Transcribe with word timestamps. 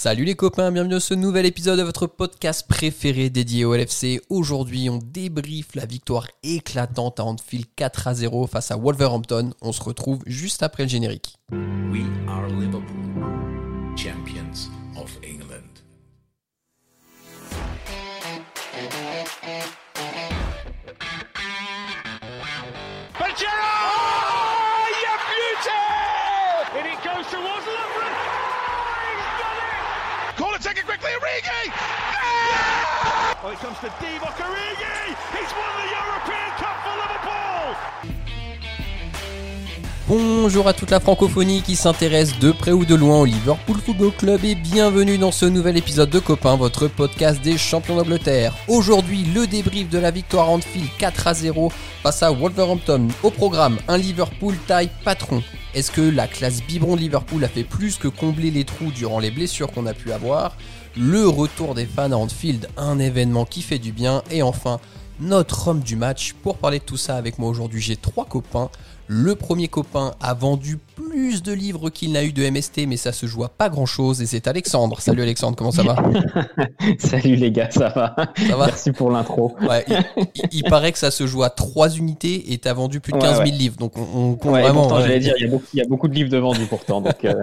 Salut 0.00 0.24
les 0.24 0.36
copains, 0.36 0.70
bienvenue 0.70 0.94
dans 0.94 1.00
ce 1.00 1.12
nouvel 1.12 1.44
épisode 1.44 1.76
de 1.76 1.82
votre 1.82 2.06
podcast 2.06 2.68
préféré 2.68 3.30
dédié 3.30 3.64
au 3.64 3.74
LFC. 3.74 4.20
Aujourd'hui, 4.30 4.88
on 4.88 4.98
débriefe 4.98 5.74
la 5.74 5.86
victoire 5.86 6.28
éclatante 6.44 7.18
à 7.18 7.24
Anfield 7.24 7.66
4 7.74 8.06
à 8.06 8.14
0 8.14 8.46
face 8.46 8.70
à 8.70 8.76
Wolverhampton. 8.76 9.50
On 9.60 9.72
se 9.72 9.82
retrouve 9.82 10.22
juste 10.24 10.62
après 10.62 10.84
le 10.84 10.88
générique. 10.88 11.34
Bonjour 40.08 40.66
à 40.66 40.72
toute 40.72 40.90
la 40.90 41.00
francophonie 41.00 41.62
qui 41.62 41.76
s'intéresse 41.76 42.38
de 42.38 42.50
près 42.50 42.72
ou 42.72 42.84
de 42.84 42.94
loin 42.94 43.20
au 43.20 43.24
Liverpool 43.26 43.76
Football 43.84 44.12
Club 44.12 44.44
et 44.44 44.54
bienvenue 44.54 45.18
dans 45.18 45.32
ce 45.32 45.44
nouvel 45.44 45.76
épisode 45.76 46.10
de 46.10 46.18
Copain, 46.18 46.56
votre 46.56 46.88
podcast 46.88 47.42
des 47.42 47.58
champions 47.58 47.96
d'Angleterre. 47.96 48.54
Aujourd'hui, 48.66 49.22
le 49.34 49.46
débrief 49.46 49.90
de 49.90 49.98
la 49.98 50.10
victoire 50.10 50.48
Anfield 50.48 50.88
4 50.98 51.26
à 51.26 51.34
0 51.34 51.70
face 52.02 52.22
à 52.22 52.30
Wolverhampton. 52.30 53.08
Au 53.22 53.30
programme, 53.30 53.78
un 53.86 53.98
Liverpool 53.98 54.56
taille 54.66 54.90
patron. 55.04 55.42
Est-ce 55.74 55.90
que 55.90 56.00
la 56.00 56.26
classe 56.26 56.62
biberon 56.62 56.96
de 56.96 57.00
Liverpool 57.00 57.44
a 57.44 57.48
fait 57.48 57.62
plus 57.62 57.98
que 57.98 58.08
combler 58.08 58.50
les 58.50 58.64
trous 58.64 58.90
durant 58.90 59.18
les 59.18 59.30
blessures 59.30 59.70
qu'on 59.70 59.84
a 59.84 59.92
pu 59.92 60.10
avoir? 60.12 60.56
Le 60.98 61.28
retour 61.28 61.74
des 61.74 61.86
fans 61.86 62.10
à 62.10 62.16
Anfield, 62.16 62.68
un 62.76 62.98
événement 62.98 63.44
qui 63.44 63.62
fait 63.62 63.78
du 63.78 63.92
bien, 63.92 64.22
et 64.30 64.42
enfin 64.42 64.80
notre 65.20 65.68
homme 65.68 65.80
du 65.80 65.94
match. 65.94 66.34
Pour 66.42 66.58
parler 66.58 66.80
de 66.80 66.84
tout 66.84 66.96
ça 66.96 67.16
avec 67.16 67.38
moi 67.38 67.48
aujourd'hui, 67.48 67.80
j'ai 67.80 67.96
trois 67.96 68.24
copains. 68.24 68.68
Le 69.06 69.36
premier 69.36 69.68
copain 69.68 70.14
a 70.20 70.34
vendu 70.34 70.76
plus 70.96 71.07
de 71.18 71.52
livres 71.52 71.90
qu'il 71.90 72.12
n'a 72.12 72.24
eu 72.24 72.32
de 72.32 72.48
MST, 72.48 72.86
mais 72.86 72.96
ça 72.96 73.12
se 73.12 73.26
joue 73.26 73.44
à 73.44 73.48
pas 73.48 73.68
grand 73.68 73.86
chose, 73.86 74.22
et 74.22 74.26
c'est 74.26 74.46
Alexandre. 74.46 75.00
Salut 75.00 75.22
Alexandre, 75.22 75.56
comment 75.56 75.72
ça 75.72 75.82
va 75.82 75.96
Salut 76.98 77.36
les 77.36 77.50
gars, 77.50 77.70
ça 77.70 77.88
va 77.88 78.14
Ça 78.36 78.56
va 78.56 78.66
Merci 78.66 78.92
pour 78.92 79.10
l'intro. 79.10 79.56
il, 80.52 80.62
paraît 80.64 80.92
que 80.92 80.98
ça 80.98 81.10
se 81.10 81.26
joue 81.26 81.42
à 81.42 81.50
3 81.50 81.96
unités 81.96 82.52
et 82.52 82.58
tu 82.58 82.68
as 82.68 82.72
vendu 82.72 83.00
plus 83.00 83.12
de 83.12 83.18
15 83.18 83.38
000 83.44 83.50
livres, 83.56 83.76
donc 83.76 83.96
on, 83.96 84.34
compte 84.34 84.50
vraiment. 84.50 84.88
j'allais 85.00 85.18
dire, 85.20 85.34
il 85.38 85.44
y, 85.74 85.80
a 85.80 85.84
beaucoup, 85.86 86.08
de 86.08 86.14
livres 86.14 86.30
de 86.30 86.38
vendus 86.38 86.66
pourtant. 86.66 87.00
Donc, 87.00 87.24
euh, 87.24 87.34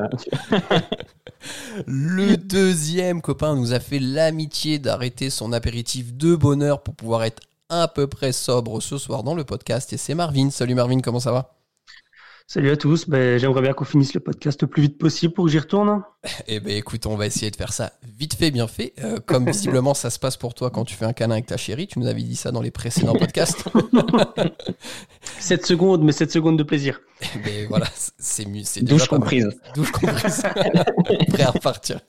Le 1.86 2.38
deuxième 2.38 3.22
copain 3.22 3.56
nous 3.56 3.74
a 3.74 3.80
fait 3.80 4.00
l'amitié 4.00 4.80
d'arrêter 4.80 5.30
son 5.30 5.54
apéritif 5.54 6.14
de 6.14 6.36
bonheur 6.36 6.82
pour 6.82 6.96
pouvoir 6.96 7.24
être 7.24 7.42
à 7.70 7.88
peu 7.88 8.08
près 8.08 8.32
sobre 8.32 8.82
ce 8.82 8.98
soir 8.98 9.24
dans 9.24 9.36
le 9.36 9.44
podcast 9.44 9.92
et 9.94 9.98
c'est 9.98 10.16
Marvin. 10.16 10.50
Salut 10.50 10.76
Marvin, 10.76 11.00
comment 11.02 11.20
ça 11.20 11.32
va? 11.32 11.56
Salut 12.48 12.70
à 12.70 12.78
tous, 12.78 13.10
ben, 13.10 13.40
j'aimerais 13.40 13.64
bien 13.64 13.74
qu'on 13.74 13.86
finisse 13.86 14.14
le 14.14 14.20
podcast 14.20 14.62
le 14.62 14.68
plus 14.68 14.84
vite 14.84 15.00
possible 15.00 15.34
pour 15.34 15.46
que 15.46 15.52
j'y 15.52 15.58
retourne. 15.58 16.04
Eh 16.48 16.60
ben 16.60 16.78
écoute, 16.78 17.08
on 17.08 17.16
va 17.16 17.26
essayer 17.26 17.50
de 17.50 17.56
faire 17.56 17.74
ça 17.74 17.92
vite 18.04 18.36
fait, 18.36 18.52
bien 18.52 18.68
fait. 18.68 18.94
Euh, 19.04 19.18
comme 19.26 19.48
visiblement 19.48 19.96
ça 19.96 20.12
se 20.12 20.20
passe 20.20 20.38
pour 20.38 20.54
toi 20.54 20.70
quand 20.70 20.86
tu 20.86 20.96
fais 20.96 21.06
un 21.06 21.14
câlin 21.14 21.34
avec 21.34 21.48
ta 21.48 21.58
chérie, 21.58 21.88
tu 21.88 21.98
nous 21.98 22.06
avais 22.06 22.22
dit 22.22 22.36
ça 22.36 22.52
dans 22.52 22.62
les 22.62 22.70
précédents 22.70 23.16
podcasts. 23.16 23.64
7 25.40 25.66
secondes, 25.66 26.04
mais 26.04 26.12
7 26.12 26.32
secondes 26.32 26.58
de 26.58 26.64
plaisir. 26.64 27.02
Eh 27.22 27.40
ben 27.40 27.68
voilà, 27.68 27.88
c'est 28.20 28.46
mieux. 28.46 28.62
Douche 28.84 29.08
comprise. 29.08 29.50
Douche 29.74 29.92
comprise. 29.92 30.44
Prêt 31.30 31.44
à 31.44 31.52
repartir. 31.52 32.00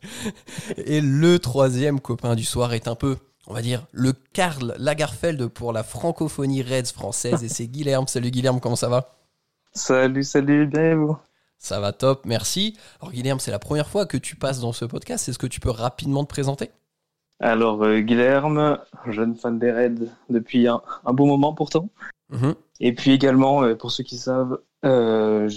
Et 0.76 1.00
le 1.00 1.38
troisième 1.38 1.98
copain 1.98 2.34
du 2.34 2.44
soir 2.44 2.74
est 2.74 2.88
un 2.88 2.94
peu 2.94 3.16
on 3.48 3.54
va 3.54 3.62
dire, 3.62 3.86
le 3.92 4.12
Karl 4.32 4.74
Lagerfeld 4.76 5.46
pour 5.46 5.72
la 5.72 5.84
francophonie 5.84 6.62
Reds 6.62 6.92
française. 6.92 7.44
Et 7.44 7.48
c'est 7.48 7.68
Guilherme. 7.68 8.08
Salut 8.08 8.32
Guilherme, 8.32 8.58
comment 8.58 8.74
ça 8.74 8.88
va? 8.88 9.16
Salut, 9.76 10.24
salut, 10.24 10.66
bien 10.66 10.92
et 10.92 10.94
vous? 10.94 11.18
Ça 11.58 11.80
va 11.80 11.92
top, 11.92 12.24
merci. 12.24 12.78
Alors 12.98 13.12
Guilherme, 13.12 13.38
c'est 13.38 13.50
la 13.50 13.58
première 13.58 13.88
fois 13.90 14.06
que 14.06 14.16
tu 14.16 14.34
passes 14.34 14.58
dans 14.60 14.72
ce 14.72 14.86
podcast. 14.86 15.28
Est-ce 15.28 15.38
que 15.38 15.46
tu 15.46 15.60
peux 15.60 15.70
rapidement 15.70 16.24
te 16.24 16.30
présenter? 16.30 16.70
Alors 17.40 17.84
euh, 17.84 18.00
Guilherme, 18.00 18.78
jeune 19.06 19.36
fan 19.36 19.58
des 19.58 19.70
Reds 19.70 20.08
depuis 20.30 20.66
un, 20.66 20.80
bon 21.04 21.26
moment 21.26 21.52
pourtant. 21.52 21.90
Mhm. 22.30 22.54
Et 22.80 22.94
puis 22.94 23.12
également, 23.12 23.64
euh, 23.64 23.74
pour 23.74 23.92
ceux 23.92 24.02
qui 24.02 24.16
savent, 24.16 24.58
euh, 24.86 25.50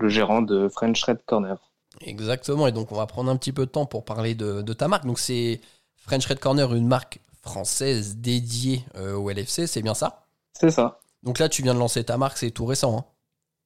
le 0.00 0.08
gérant 0.08 0.42
de 0.42 0.68
French 0.68 1.04
Red 1.04 1.20
Corner. 1.24 1.56
Exactement, 2.00 2.66
et 2.66 2.72
donc 2.72 2.90
on 2.90 2.96
va 2.96 3.06
prendre 3.06 3.30
un 3.30 3.36
petit 3.36 3.52
peu 3.52 3.66
de 3.66 3.70
temps 3.70 3.86
pour 3.86 4.04
parler 4.04 4.34
de, 4.34 4.62
de 4.62 4.72
ta 4.72 4.88
marque. 4.88 5.06
Donc 5.06 5.20
c'est 5.20 5.60
French 5.94 6.26
Red 6.26 6.40
Corner, 6.40 6.74
une 6.74 6.88
marque 6.88 7.20
française 7.40 8.16
dédiée 8.16 8.84
euh, 8.96 9.14
au 9.14 9.30
LFC, 9.30 9.68
c'est 9.68 9.82
bien 9.82 9.94
ça? 9.94 10.26
C'est 10.54 10.70
ça. 10.70 10.98
Donc 11.22 11.38
là, 11.38 11.48
tu 11.48 11.62
viens 11.62 11.74
de 11.74 11.78
lancer 11.78 12.02
ta 12.02 12.16
marque, 12.16 12.38
c'est 12.38 12.50
tout 12.50 12.64
récent. 12.64 12.98
Hein? 12.98 13.04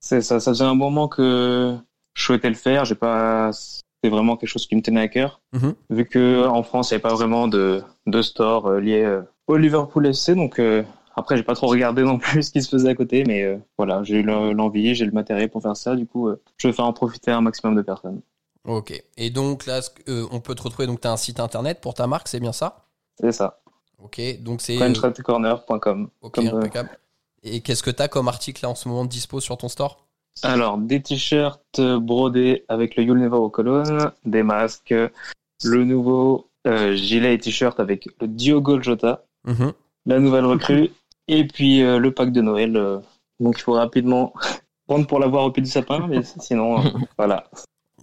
C'est 0.05 0.21
ça, 0.21 0.39
ça 0.39 0.51
faisait 0.53 0.65
un 0.65 0.75
moment 0.75 1.09
que 1.09 1.75
je 2.13 2.23
souhaitais 2.23 2.51
le 2.51 2.55
faire. 2.55 2.85
J'ai 2.85 2.95
pas, 2.95 3.51
c'est 3.53 4.11
vraiment 4.11 4.37
quelque 4.37 4.51
chose 4.51 4.67
qui 4.67 4.77
me 4.77 4.83
tenait 4.83 5.01
à 5.01 5.09
cœur. 5.09 5.41
Mhm. 5.55 5.75
Vu 5.89 6.05
que 6.05 6.47
en 6.47 6.63
France, 6.63 6.91
il 6.91 6.95
n'y 6.95 6.97
avait 6.97 7.03
pas 7.09 7.15
vraiment 7.15 7.49
de, 7.49 7.83
de 8.07 8.23
store 8.23 8.67
euh, 8.67 8.81
lié 8.81 9.03
euh, 9.03 9.23
au 9.47 9.57
Liverpool 9.57 10.07
FC, 10.07 10.35
donc 10.35 10.61
après, 11.17 11.37
j'ai 11.39 11.43
pas 11.43 11.55
trop 11.55 11.69
regardé 11.69 12.03
non 12.03 12.19
plus 12.19 12.43
ce 12.45 12.51
qui 12.51 12.63
se 12.63 12.69
faisait 12.69 12.91
à 12.91 12.95
côté, 12.95 13.25
mais 13.25 13.59
voilà, 13.79 14.03
j'ai 14.03 14.17
eu 14.17 14.23
l'envie, 14.23 14.95
j'ai 14.95 15.07
le 15.07 15.13
matériel 15.13 15.49
pour 15.49 15.63
faire 15.63 15.77
ça. 15.77 15.97
Du 15.97 16.07
coup, 16.07 16.31
je 16.59 16.69
vais 16.69 16.73
faire 16.75 16.85
en 16.85 16.93
profiter 16.93 17.31
un 17.31 17.41
maximum 17.41 17.75
de 17.75 17.83
personnes. 17.83 18.21
Ok. 18.67 18.93
Et 19.17 19.31
donc 19.31 19.67
là, 19.67 19.81
on 20.07 20.41
peut 20.41 20.55
te 20.55 20.63
retrouver. 20.63 20.87
Donc, 20.87 21.01
tu 21.01 21.09
as 21.09 21.13
un 21.13 21.17
site 21.17 21.41
internet 21.41 21.81
pour 21.81 21.95
ta 21.95 22.07
marque, 22.07 22.29
c'est 22.29 22.41
bien 22.41 22.53
ça? 22.53 22.87
C'est 23.21 23.33
ça. 23.33 23.61
Ok, 24.03 24.21
donc 24.41 24.61
c'est. 24.61 24.77
FrenchRedCorner.com. 24.77 26.09
Ok, 26.21 26.39
impeccable. 26.39 26.91
Et 27.45 27.61
qu'est-ce 27.61 27.83
que 27.83 27.91
tu 27.91 28.03
as 28.03 28.09
comme 28.09 28.29
article 28.29 28.65
là 28.65 28.71
en 28.71 28.75
ce 28.75 28.89
moment 28.89 29.05
dispo 29.05 29.39
sur 29.39 29.57
ton 29.57 29.69
store? 29.69 30.05
Alors, 30.43 30.79
des 30.79 31.01
t-shirts 31.01 31.81
brodés 31.81 32.65
avec 32.69 32.97
le 32.97 33.05
You'll 33.05 33.19
Never 33.19 33.37
Walk 33.37 33.59
Alone, 33.61 34.11
des 34.25 34.43
masques, 34.43 34.95
le 35.63 35.85
nouveau 35.85 36.51
euh, 36.67 36.97
gilet 36.97 37.35
et 37.35 37.39
t-shirt 37.39 37.79
avec 37.79 38.09
le 38.21 38.27
Diogo 38.27 38.83
Jota, 38.83 39.25
mhm. 39.45 39.73
la 40.07 40.19
nouvelle 40.19 40.47
recrue, 40.47 40.91
et 41.29 41.47
puis 41.47 41.83
euh, 41.83 41.99
le 41.99 42.13
pack 42.13 42.33
de 42.33 42.41
Noël. 42.41 42.77
Euh, 42.77 42.99
donc 43.39 43.59
il 43.59 43.63
faut 43.63 43.75
rapidement 43.75 44.33
prendre 44.89 45.07
pour 45.07 45.21
l'avoir 45.21 45.45
au 45.45 45.51
pied 45.53 45.63
du 45.63 45.71
sapin, 45.71 46.07
mais 46.09 46.23
sinon, 46.41 46.83
voilà 47.19 47.45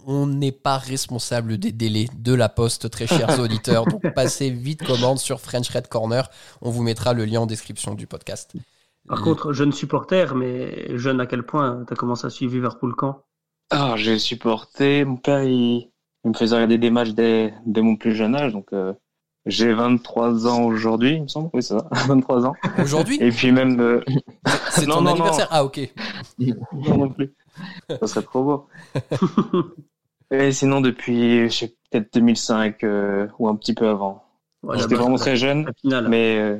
on 0.04 0.26
n'est 0.26 0.52
pas 0.52 0.78
responsable 0.78 1.58
des 1.58 1.72
délais 1.72 2.08
de 2.18 2.34
la 2.34 2.48
poste, 2.48 2.90
très 2.90 3.06
chers 3.06 3.38
auditeurs. 3.40 3.86
Donc 3.86 4.12
passez 4.14 4.50
vite 4.50 4.84
commande 4.84 5.18
sur 5.18 5.40
French 5.40 5.68
Red 5.68 5.88
Corner. 5.88 6.28
On 6.60 6.70
vous 6.70 6.82
mettra 6.82 7.12
le 7.12 7.24
lien 7.24 7.40
en 7.42 7.46
description 7.46 7.94
du 7.94 8.06
podcast. 8.06 8.52
Par 9.08 9.22
contre, 9.22 9.52
jeune 9.52 9.72
supporter, 9.72 10.34
mais 10.34 10.96
jeune 10.96 11.20
à 11.20 11.26
quel 11.26 11.42
point 11.42 11.84
tu 11.86 11.92
as 11.92 11.96
commencé 11.96 12.26
à 12.26 12.30
suivre 12.30 12.54
Liverpool 12.54 12.94
quand? 12.94 13.24
Ah, 13.70 13.94
j'ai 13.96 14.18
supporté. 14.18 15.04
Mon 15.04 15.16
père, 15.16 15.42
il, 15.42 15.90
me 16.24 16.34
faisait 16.34 16.54
regarder 16.54 16.78
des 16.78 16.90
matchs 16.90 17.10
dès, 17.10 17.52
mon 17.66 17.96
plus 17.96 18.14
jeune 18.14 18.34
âge. 18.36 18.52
Donc, 18.52 18.72
euh, 18.72 18.92
j'ai 19.44 19.72
23 19.72 20.46
ans 20.46 20.62
aujourd'hui, 20.62 21.16
il 21.16 21.22
me 21.22 21.28
semble. 21.28 21.50
Oui, 21.52 21.62
c'est 21.62 21.74
ça, 21.74 21.88
23 22.06 22.46
ans. 22.46 22.54
Aujourd'hui? 22.78 23.18
Et 23.20 23.30
puis 23.30 23.50
même. 23.50 23.80
Euh, 23.80 24.04
c'est 24.70 24.86
ton 24.86 25.04
anniversaire? 25.06 25.48
Ah, 25.50 25.64
ok. 25.64 25.80
non, 26.38 26.98
non 26.98 27.08
plus. 27.08 27.34
Ça 27.88 28.06
serait 28.06 28.22
trop 28.24 28.44
beau. 28.44 28.68
Et 30.30 30.52
sinon, 30.52 30.80
depuis, 30.80 31.50
je 31.50 31.54
sais, 31.54 31.76
peut-être 31.90 32.14
2005 32.14 32.82
euh, 32.84 33.28
ou 33.38 33.48
un 33.48 33.56
petit 33.56 33.74
peu 33.74 33.88
avant. 33.88 34.24
J'étais 34.74 34.94
vraiment 34.94 35.16
très 35.16 35.36
jeune, 35.36 35.70
mais 35.84 36.38
euh, 36.38 36.58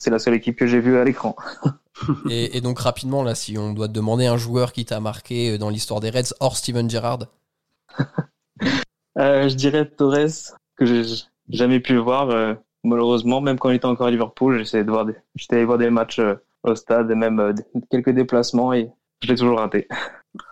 c'est 0.00 0.10
la 0.10 0.18
seule 0.18 0.34
équipe 0.34 0.56
que 0.56 0.66
j'ai 0.66 0.80
vue 0.80 0.98
à 0.98 1.04
l'écran. 1.04 1.36
et, 2.30 2.60
donc, 2.60 2.80
rapidement, 2.80 3.22
là, 3.22 3.36
si 3.36 3.56
on 3.56 3.72
doit 3.72 3.86
te 3.86 3.92
demander 3.92 4.26
un 4.26 4.36
joueur 4.36 4.72
qui 4.72 4.84
t'a 4.84 4.98
marqué 4.98 5.52
euh, 5.52 5.58
dans 5.58 5.68
l'histoire 5.68 6.00
des 6.00 6.10
Reds, 6.10 6.34
hors 6.40 6.56
Steven 6.56 6.90
Gerrard 6.90 7.26
Je 9.16 9.54
dirais 9.54 9.86
Torres, 9.86 10.56
que 10.76 10.86
j'ai 10.86 11.02
jamais 11.50 11.78
pu 11.78 11.96
voir, 11.96 12.56
malheureusement, 12.82 13.40
même 13.40 13.58
quand 13.58 13.70
il 13.70 13.76
était 13.76 13.86
encore 13.86 14.06
à 14.06 14.10
Liverpool. 14.10 14.58
J'essayais 14.58 14.84
de 14.84 14.90
voir 14.90 15.04
des, 15.04 15.14
j'étais 15.36 15.56
allé 15.56 15.66
voir 15.66 15.76
des 15.76 15.90
matchs 15.90 16.20
au 16.62 16.74
stade 16.74 17.10
et 17.10 17.14
même 17.14 17.54
quelques 17.90 18.10
déplacements 18.10 18.72
et 18.72 18.90
je 19.22 19.28
l'ai 19.28 19.36
toujours 19.36 19.58
raté. 19.58 19.86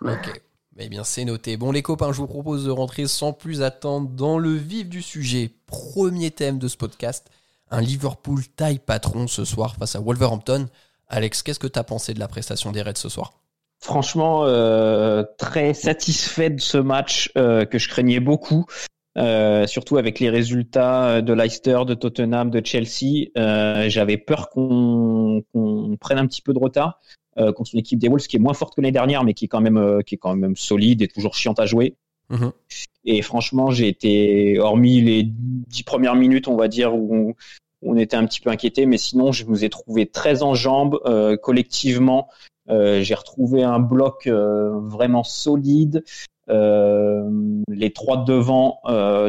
Ok. 0.02 0.42
Eh 0.80 0.88
bien, 0.88 1.02
c'est 1.02 1.24
noté. 1.24 1.56
Bon, 1.56 1.72
les 1.72 1.82
copains, 1.82 2.12
je 2.12 2.18
vous 2.18 2.28
propose 2.28 2.64
de 2.64 2.70
rentrer 2.70 3.06
sans 3.06 3.32
plus 3.32 3.62
attendre 3.62 4.08
dans 4.10 4.38
le 4.38 4.52
vif 4.52 4.88
du 4.88 5.02
sujet. 5.02 5.50
Premier 5.66 6.30
thème 6.30 6.58
de 6.58 6.68
ce 6.68 6.76
podcast, 6.76 7.28
un 7.70 7.80
Liverpool 7.80 8.42
taille 8.56 8.78
patron 8.78 9.26
ce 9.26 9.44
soir 9.44 9.76
face 9.76 9.96
à 9.96 10.00
Wolverhampton. 10.00 10.66
Alex, 11.08 11.42
qu'est-ce 11.42 11.58
que 11.58 11.66
tu 11.66 11.78
as 11.78 11.84
pensé 11.84 12.14
de 12.14 12.20
la 12.20 12.28
prestation 12.28 12.72
des 12.72 12.82
Reds 12.82 12.96
ce 12.96 13.08
soir? 13.08 13.32
Franchement, 13.80 14.44
euh, 14.44 15.22
très 15.38 15.72
satisfait 15.72 16.50
de 16.50 16.60
ce 16.60 16.78
match 16.78 17.30
euh, 17.38 17.64
que 17.64 17.78
je 17.78 17.88
craignais 17.88 18.20
beaucoup. 18.20 18.66
Euh, 19.16 19.66
surtout 19.66 19.96
avec 19.96 20.20
les 20.20 20.30
résultats 20.30 21.22
de 21.22 21.32
Leicester, 21.32 21.80
de 21.86 21.94
Tottenham, 21.94 22.50
de 22.50 22.64
Chelsea, 22.64 23.26
j'avais 23.88 24.16
peur 24.16 24.48
qu'on 24.50 25.42
prenne 26.00 26.18
un 26.18 26.26
petit 26.26 26.42
peu 26.42 26.52
de 26.52 26.58
retard. 26.58 27.00
Contre 27.36 27.70
une 27.72 27.80
équipe 27.80 28.00
des 28.00 28.08
Wolves 28.08 28.26
qui 28.26 28.34
est 28.34 28.40
moins 28.40 28.52
forte 28.52 28.74
que 28.74 28.80
l'année 28.80 28.90
dernière, 28.90 29.22
mais 29.22 29.32
qui 29.32 29.44
est 29.44 29.48
quand 29.48 29.60
même 29.60 30.02
qui 30.04 30.16
est 30.16 30.18
quand 30.18 30.34
même 30.34 30.56
solide 30.56 31.02
et 31.02 31.08
toujours 31.08 31.36
chiante 31.36 31.60
à 31.60 31.66
jouer. 31.66 31.94
Mhm. 32.30 32.52
Et 33.04 33.22
franchement, 33.22 33.70
j'ai 33.70 33.88
été, 33.88 34.58
hormis 34.58 35.00
les 35.00 35.22
dix 35.25 35.82
premières 35.82 36.14
minutes, 36.14 36.48
on 36.48 36.56
va 36.56 36.69
dire, 36.69 36.94
où 36.94 37.34
on, 37.82 37.96
était 37.96 38.16
un 38.16 38.26
petit 38.26 38.40
peu 38.40 38.50
inquiété, 38.50 38.86
mais 38.86 38.98
sinon, 38.98 39.32
je 39.32 39.44
vous 39.44 39.64
ai 39.64 39.70
trouvé 39.70 40.06
très 40.06 40.42
en 40.42 40.54
jambes 40.54 41.00
euh, 41.06 41.36
collectivement. 41.36 42.28
Euh, 42.69 43.02
j'ai 43.02 43.14
retrouvé 43.14 43.62
un 43.62 43.78
bloc 43.78 44.26
euh, 44.26 44.78
vraiment 44.80 45.25
solide. 45.25 46.04
les 46.48 47.92
trois 47.94 48.19
de 48.19 48.25
devant 48.25 48.80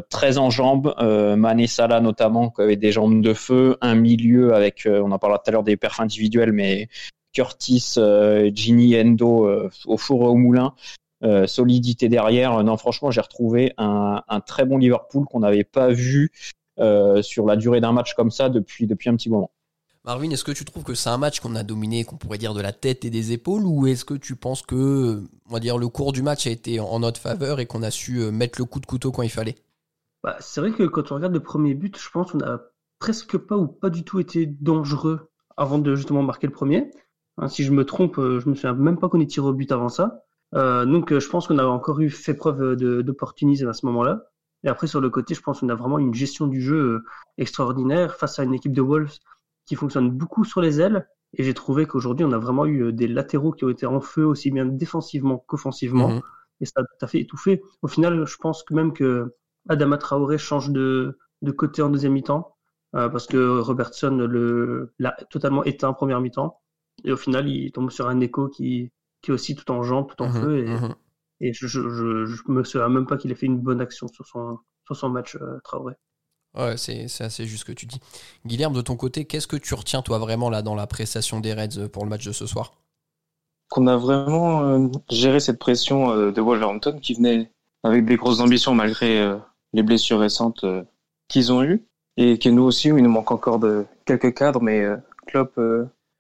très 0.10 0.38
en 0.38 0.50
jambes, 0.50 0.94
Mané 1.38 1.68
Salah 1.68 2.02
notamment 2.02 2.50
qui 2.50 2.62
avait 2.62 2.76
des 2.76 2.92
jambes 2.92 3.22
de 3.22 3.34
feu, 3.34 3.78
un 3.82 3.96
milieu 3.96 4.54
avec, 4.54 4.88
on 4.88 5.12
en 5.12 5.20
parlera 5.20 5.40
tout 5.40 5.50
à 5.50 5.52
l'heure 5.52 5.64
des 5.64 5.78
perfs 5.78 6.00
individuels, 6.00 6.52
mais 6.52 6.90
Curtis, 7.34 7.96
Ginny, 8.54 9.00
Endo 9.00 9.70
au 9.86 9.98
four 9.98 10.24
et 10.24 10.28
au 10.28 10.36
moulin, 10.36 10.74
euh, 11.24 11.48
solidité 11.48 12.10
derrière. 12.10 12.64
Non, 12.64 12.78
franchement, 12.78 13.12
j'ai 13.12 13.22
retrouvé 13.22 13.74
un, 13.78 14.22
très 14.46 14.66
bon 14.66 14.78
Liverpool 14.78 15.26
qu'on 15.26 15.42
n'avait 15.42 15.64
pas 15.64 15.90
vu 15.90 16.32
euh, 16.80 17.22
sur 17.22 17.46
la 17.46 17.58
durée 17.58 17.82
d'un 17.82 17.92
match 17.92 18.14
comme 18.14 18.32
ça 18.32 18.50
depuis, 18.50 18.88
depuis 18.88 19.10
un 19.10 19.16
petit 19.16 19.30
moment. 19.30 19.52
Marvin, 20.06 20.30
est-ce 20.30 20.46
que 20.46 20.54
tu 20.54 20.64
trouves 20.64 20.84
que 20.84 20.94
c'est 20.94 21.10
un 21.10 21.18
match 21.18 21.42
qu'on 21.42 21.56
a 21.56 21.64
dominé, 21.64 22.06
qu'on 22.06 22.16
pourrait 22.16 22.38
dire 22.38 22.54
de 22.54 22.62
la 22.62 22.72
tête 22.72 23.04
et 23.04 23.10
des 23.10 23.34
épaules, 23.34 23.64
ou 23.66 23.86
est-ce 23.86 24.06
que 24.06 24.14
tu 24.14 24.38
penses 24.38 24.62
que, 24.62 25.22
on 25.50 25.54
va 25.54 25.60
dire, 25.60 25.78
le 25.78 25.90
cours 25.90 26.14
du 26.14 26.22
match 26.22 26.48
a 26.48 26.52
été 26.52 26.80
en 26.80 27.02
notre 27.02 27.20
faveur 27.20 27.60
et 27.60 27.66
qu'on 27.66 27.84
a 27.84 27.92
su 27.92 28.22
euh, 28.22 28.32
mettre 28.32 28.60
le 28.60 28.66
coup 28.66 28.80
de 28.80 28.86
couteau 28.86 29.12
quand 29.12 29.24
il 29.24 29.30
fallait? 29.30 29.56
Bah, 30.24 30.38
C'est 30.40 30.62
vrai 30.62 30.72
que 30.72 30.84
quand 30.84 31.12
on 31.12 31.16
regarde 31.16 31.34
le 31.34 31.44
premier 31.44 31.74
but, 31.74 32.00
je 32.00 32.10
pense 32.10 32.32
qu'on 32.32 32.40
a 32.40 32.62
presque 33.00 33.38
pas 33.38 33.58
ou 33.58 33.68
pas 33.68 33.90
du 33.90 34.04
tout 34.04 34.20
été 34.20 34.46
dangereux 34.46 35.32
avant 35.58 35.80
de 35.80 35.94
justement 35.96 36.24
marquer 36.24 36.48
le 36.48 36.54
premier. 36.54 36.92
Hein, 37.38 37.50
si 37.50 37.66
je 37.66 37.72
me 37.72 37.86
trompe, 37.86 38.16
je 38.16 38.50
me 38.50 38.56
souviens 38.56 38.74
même 38.74 38.98
pas 38.98 39.10
qu'on 39.10 39.20
ait 39.20 39.28
tiré 39.28 39.48
au 39.48 39.54
but 39.54 39.72
avant 39.74 39.90
ça. 39.90 40.24
Euh, 40.56 40.86
donc 40.86 41.12
euh, 41.12 41.20
je 41.20 41.30
pense 41.30 41.48
qu'on 41.48 41.58
a 41.60 41.66
encore 41.66 42.00
eu 42.00 42.10
fait 42.10 42.34
preuve 42.34 42.76
d'opportunisme 42.76 43.68
à 43.68 43.74
ce 43.74 43.86
moment-là. 43.86 44.24
Et 44.64 44.68
après 44.68 44.88
sur 44.88 45.02
le 45.02 45.10
côté, 45.10 45.34
je 45.36 45.42
pense 45.42 45.62
qu'on 45.62 45.70
a 45.70 45.76
vraiment 45.76 46.00
une 46.00 46.14
gestion 46.14 46.48
du 46.48 46.62
jeu 46.62 46.78
euh, 46.78 47.04
extraordinaire 47.38 48.16
face 48.16 48.40
à 48.40 48.44
une 48.44 48.54
équipe 48.54 48.74
de 48.74 48.82
Wolves 48.82 49.18
qui 49.66 49.76
fonctionne 49.76 50.10
beaucoup 50.10 50.44
sur 50.44 50.62
les 50.62 50.82
ailes. 50.82 51.08
Et 51.34 51.44
j'ai 51.44 51.54
trouvé 51.54 51.86
qu'aujourd'hui, 51.86 52.26
on 52.26 52.32
a 52.32 52.40
vraiment 52.40 52.66
eu 52.66 52.92
des 52.92 53.08
latéraux 53.08 53.52
qui 53.52 53.64
ont 53.64 53.70
été 53.70 53.86
en 53.86 54.02
feu 54.02 54.26
aussi 54.26 54.50
bien 54.50 54.66
défensivement 54.66 55.38
qu'offensivement. 55.48 56.10
Mhm. 56.10 56.22
Et 56.62 56.66
ça 56.66 56.74
a 56.78 56.84
tout 56.84 57.06
à 57.06 57.08
fait 57.08 57.20
étouffé. 57.20 57.62
Au 57.84 57.88
final, 57.88 58.26
je 58.26 58.38
pense 58.38 58.64
que 58.64 58.74
même 58.74 58.94
que 58.94 59.36
Adama 59.70 59.98
Traoré 59.98 60.40
change 60.40 60.72
de, 60.72 61.20
de 61.44 61.52
côté 61.52 61.84
en 61.84 61.90
deuxième 61.90 62.14
mi-temps. 62.14 62.56
parce 62.92 63.28
que 63.28 63.60
Robertson 63.60 64.28
l'a 64.98 65.12
totalement 65.30 65.64
éteint 65.64 65.90
en 65.90 65.94
première 65.94 66.20
mi-temps. 66.20 66.60
Et 67.04 67.12
au 67.12 67.18
final, 67.18 67.48
il 67.48 67.72
tombe 67.72 67.92
sur 67.92 68.08
un 68.10 68.20
écho 68.22 68.50
qui, 68.50 68.92
qui 69.22 69.32
est 69.32 69.34
aussi 69.34 69.56
tout 69.56 69.70
en 69.72 69.84
jambes, 69.84 70.08
tout 70.08 70.24
en 70.24 70.30
mhm, 70.30 70.42
feu. 70.42 70.60
Et, 70.60 70.68
mhm. 70.68 70.96
et 71.42 71.54
je, 71.54 71.68
je, 71.68 71.82
je, 72.26 72.42
me 72.48 72.64
souviens 72.64 72.90
même 72.90 73.06
pas 73.06 73.18
qu'il 73.18 73.32
ait 73.32 73.36
fait 73.36 73.46
une 73.46 73.60
bonne 73.60 73.82
action 73.82 74.08
sur 74.08 74.26
son, 74.26 74.60
sur 74.86 74.96
son 74.96 75.10
match 75.10 75.36
euh, 75.36 75.60
Traoré. 75.64 75.96
Ouais, 76.58 76.78
c'est 76.78 77.06
assez 77.20 77.46
juste 77.46 77.62
ce 77.62 77.66
que 77.66 77.72
tu 77.72 77.86
dis. 77.86 78.00
Guilherme, 78.46 78.74
de 78.74 78.82
ton 78.82 78.96
côté, 78.96 79.26
qu'est-ce 79.26 79.48
que 79.48 79.56
tu 79.56 79.76
retiens 79.76 80.02
toi 80.02 80.18
vraiment 80.18 80.50
là 80.50 80.64
dans 80.64 80.74
la 80.74 80.88
prestation 80.88 81.40
des 81.40 81.54
Reds 81.54 81.88
pour 81.90 82.04
le 82.04 82.10
match 82.10 82.26
de 82.26 82.32
ce 82.32 82.48
soir? 82.48 82.74
Qu'on 83.70 83.86
a 83.86 83.98
vraiment 83.98 84.64
euh, 84.64 84.88
géré 85.12 85.40
cette 85.40 85.60
pression 85.60 86.12
euh, 86.12 86.32
de 86.32 86.42
Wolverhampton 86.42 86.98
qui 87.00 87.14
venait 87.14 87.52
avec 87.84 88.06
des 88.06 88.16
grosses 88.16 88.40
ambitions 88.40 88.74
malgré 88.74 89.32
les 89.74 89.84
blessures 89.84 90.20
récentes 90.20 90.66
qu'ils 91.30 91.54
ont 91.54 91.64
eues 91.64 91.86
et 92.18 92.38
que 92.38 92.50
nous 92.50 92.64
aussi, 92.64 92.90
il 92.90 92.96
nous 92.96 93.10
manque 93.10 93.32
encore 93.32 93.60
de 93.60 93.86
quelques 94.06 94.34
cadres, 94.34 94.62
mais 94.62 94.86
Klopp, 95.28 95.58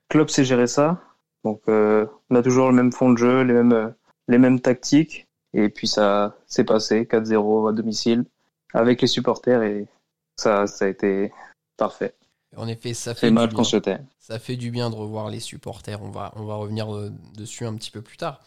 Klopp 0.07 0.29
sait 0.29 0.45
gérer 0.45 0.67
ça 0.67 1.01
donc 1.43 1.61
euh, 1.69 2.05
on 2.29 2.35
a 2.35 2.41
toujours 2.41 2.69
le 2.69 2.75
même 2.75 2.91
fond 2.91 3.11
de 3.11 3.17
jeu, 3.17 3.41
les 3.43 3.53
mêmes, 3.53 3.71
euh, 3.71 3.89
les 4.27 4.37
mêmes 4.37 4.59
tactiques. 4.59 5.27
Et 5.53 5.69
puis 5.69 5.87
ça 5.87 6.35
s'est 6.45 6.63
passé 6.63 7.05
4-0 7.05 7.69
à 7.69 7.73
domicile 7.73 8.25
avec 8.73 9.01
les 9.01 9.07
supporters 9.07 9.63
et 9.63 9.87
ça, 10.35 10.67
ça 10.67 10.85
a 10.85 10.87
été 10.87 11.31
parfait. 11.75 12.13
En 12.55 12.67
effet, 12.67 12.93
ça 12.93 13.15
fait, 13.15 13.31
mal 13.31 13.53
qu'on 13.53 13.63
Ça 13.63 14.39
fait 14.39 14.55
du 14.55 14.71
bien 14.71 14.89
de 14.89 14.95
revoir 14.95 15.29
les 15.29 15.39
supporters. 15.39 16.01
On 16.01 16.09
va, 16.09 16.33
on 16.35 16.45
va 16.45 16.55
revenir 16.55 16.93
euh, 16.93 17.11
dessus 17.35 17.65
un 17.65 17.73
petit 17.75 17.91
peu 17.91 18.01
plus 18.01 18.17
tard. 18.17 18.41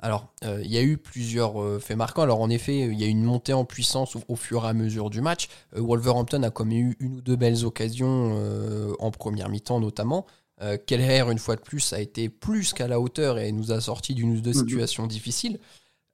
Alors, 0.00 0.28
il 0.42 0.70
y 0.70 0.78
a 0.78 0.82
eu 0.82 0.96
plusieurs 0.96 1.82
faits 1.82 1.96
marquants. 1.96 2.22
Alors, 2.22 2.40
en 2.40 2.50
effet, 2.50 2.82
il 2.82 2.94
y 2.94 3.02
a 3.02 3.08
eu 3.08 3.10
une 3.10 3.24
montée 3.24 3.52
en 3.52 3.64
puissance 3.64 4.16
au, 4.28 4.36
fur 4.36 4.64
et 4.64 4.68
à 4.68 4.72
mesure 4.72 5.10
du 5.10 5.20
match. 5.20 5.48
Wolverhampton 5.72 6.44
a 6.44 6.50
comme 6.50 6.70
eu 6.70 6.96
une 7.00 7.16
ou 7.16 7.20
deux 7.20 7.34
belles 7.34 7.64
occasions 7.64 8.94
en 9.00 9.10
première 9.10 9.48
mi-temps, 9.48 9.80
notamment. 9.80 10.24
Euh, 10.60 10.76
Keller, 10.86 11.24
une 11.30 11.38
fois 11.38 11.56
de 11.56 11.60
plus, 11.60 11.92
a 11.92 12.00
été 12.00 12.28
plus 12.28 12.72
qu'à 12.72 12.88
la 12.88 13.00
hauteur 13.00 13.38
et 13.38 13.52
nous 13.52 13.72
a 13.72 13.80
sorti 13.80 14.14
d'une 14.14 14.36
ou 14.36 14.40
deux 14.40 14.52
mhm. 14.52 14.68
situations 14.68 15.06
difficiles. 15.06 15.58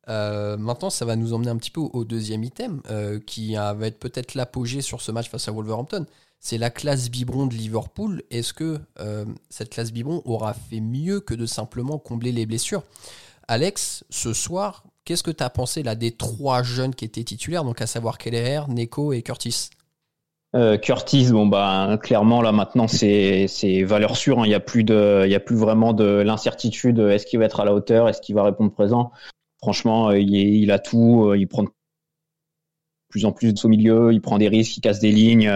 Euh, 0.08 0.56
maintenant, 0.56 0.90
ça 0.90 1.04
va 1.04 1.16
nous 1.16 1.32
emmener 1.32 1.50
un 1.50 1.56
petit 1.56 1.70
peu 1.70 1.80
au, 1.80 2.04
deuxième 2.04 2.44
item, 2.44 2.82
euh, 2.90 3.18
qui 3.20 3.54
va 3.54 3.86
être 3.86 3.98
peut-être 3.98 4.34
l'apogée 4.34 4.82
sur 4.82 5.00
ce 5.00 5.12
match 5.12 5.30
face 5.30 5.48
à 5.48 5.52
Wolverhampton. 5.52 6.06
C'est 6.40 6.58
la 6.58 6.68
classe 6.68 7.10
biberon 7.10 7.46
de 7.46 7.54
Liverpool. 7.54 8.22
Est-ce 8.30 8.52
que 8.52 8.78
cette 9.48 9.70
classe 9.70 9.92
biberon 9.92 10.20
aura 10.26 10.52
fait 10.52 10.80
mieux 10.80 11.20
que 11.20 11.32
de 11.32 11.46
simplement 11.46 11.98
combler 11.98 12.32
les 12.32 12.44
blessures? 12.44 12.82
Alex, 13.48 14.04
ce 14.10 14.34
soir, 14.34 14.84
qu'est-ce 15.06 15.22
que 15.22 15.30
tu 15.30 15.42
as 15.42 15.48
pensé 15.48 15.82
là 15.82 15.94
des 15.94 16.12
trois 16.12 16.62
jeunes 16.62 16.94
qui 16.94 17.06
étaient 17.06 17.24
titulaires, 17.24 17.64
donc 17.64 17.80
à 17.80 17.86
savoir 17.86 18.18
Keller, 18.18 18.62
Neko 18.68 19.14
et 19.14 19.22
Curtis 19.22 19.70
euh, 20.54 20.76
Curtis, 20.78 21.30
bon 21.32 21.46
bah 21.46 21.98
clairement 22.02 22.40
là 22.40 22.52
maintenant 22.52 22.86
c'est 22.86 23.46
c'est 23.48 23.82
valeur 23.82 24.16
sûre. 24.16 24.40
Hein. 24.40 24.46
Il 24.46 24.50
y 24.50 24.54
a 24.54 24.60
plus 24.60 24.84
de, 24.84 25.22
il 25.24 25.30
y 25.30 25.34
a 25.34 25.40
plus 25.40 25.56
vraiment 25.56 25.92
de 25.92 26.04
l'incertitude. 26.04 26.98
Est-ce 26.98 27.26
qu'il 27.26 27.38
va 27.38 27.46
être 27.46 27.60
à 27.60 27.64
la 27.64 27.74
hauteur 27.74 28.08
Est-ce 28.08 28.20
qu'il 28.20 28.34
va 28.34 28.44
répondre 28.44 28.72
présent 28.72 29.10
Franchement, 29.58 30.10
euh, 30.10 30.18
il, 30.18 30.70
a 30.70 30.78
tout. 30.78 31.26
Euh, 31.30 31.38
il 31.38 31.48
prend 31.48 31.64
de 31.64 31.70
plus 33.08 33.24
en 33.24 33.32
plus 33.32 33.52
au 33.64 33.68
milieu. 33.68 34.12
Il 34.12 34.20
prend 34.20 34.38
des 34.38 34.48
risques. 34.48 34.76
Il 34.76 34.80
casse 34.80 35.00
des 35.00 35.12
lignes. 35.12 35.52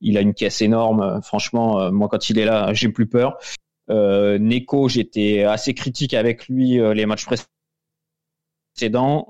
Il 0.00 0.18
a 0.18 0.20
une 0.20 0.34
caisse 0.34 0.62
énorme. 0.62 1.20
Franchement, 1.22 1.90
moi 1.92 2.08
quand 2.08 2.30
il 2.30 2.38
est 2.38 2.44
là, 2.44 2.72
j'ai 2.74 2.88
plus 2.88 3.06
peur. 3.06 3.38
Neko, 3.88 4.88
j'étais 4.88 5.44
assez 5.44 5.74
critique 5.74 6.14
avec 6.14 6.48
lui 6.48 6.78
les 6.94 7.06
matchs 7.06 7.26
précédents 7.26 7.50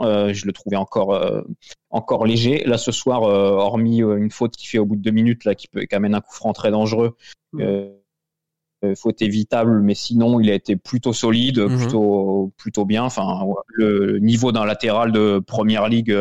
euh, 0.01 0.33
je 0.33 0.47
le 0.47 0.53
trouvais 0.53 0.77
encore 0.77 1.15
euh, 1.15 1.43
encore 1.91 2.27
léger. 2.27 2.65
Là 2.65 2.79
ce 2.79 2.93
soir, 2.93 3.25
euh, 3.25 3.53
hormis 3.53 3.99
une 3.99 4.31
faute 4.31 4.57
qui 4.57 4.67
fait 4.67 4.79
au 4.79 4.87
bout 4.87 4.97
de 4.97 5.03
deux 5.03 5.11
minutes 5.11 5.45
là, 5.45 5.55
qui 5.55 5.69
peut 5.69 5.83
qui 5.83 5.95
amène 5.95 6.15
un 6.15 6.21
coup 6.21 6.35
franc 6.35 6.53
très 6.53 6.71
dangereux. 6.71 7.17
faute 8.97 9.21
évitable, 9.21 9.83
mais 9.83 9.95
sinon 9.95 10.41
il 10.41 10.51
a 10.51 10.55
été 10.55 10.75
plutôt 10.77 11.13
solide, 11.13 11.59
mhm. 11.59 11.79
plutôt 11.79 12.53
plutôt 12.57 12.85
bien. 12.85 13.05
Enfin, 13.05 13.45
le 13.69 14.19
niveau 14.19 14.53
d'un 14.53 14.65
latéral 14.65 15.13
de 15.13 15.39
première 15.39 15.89
ligue 15.89 16.17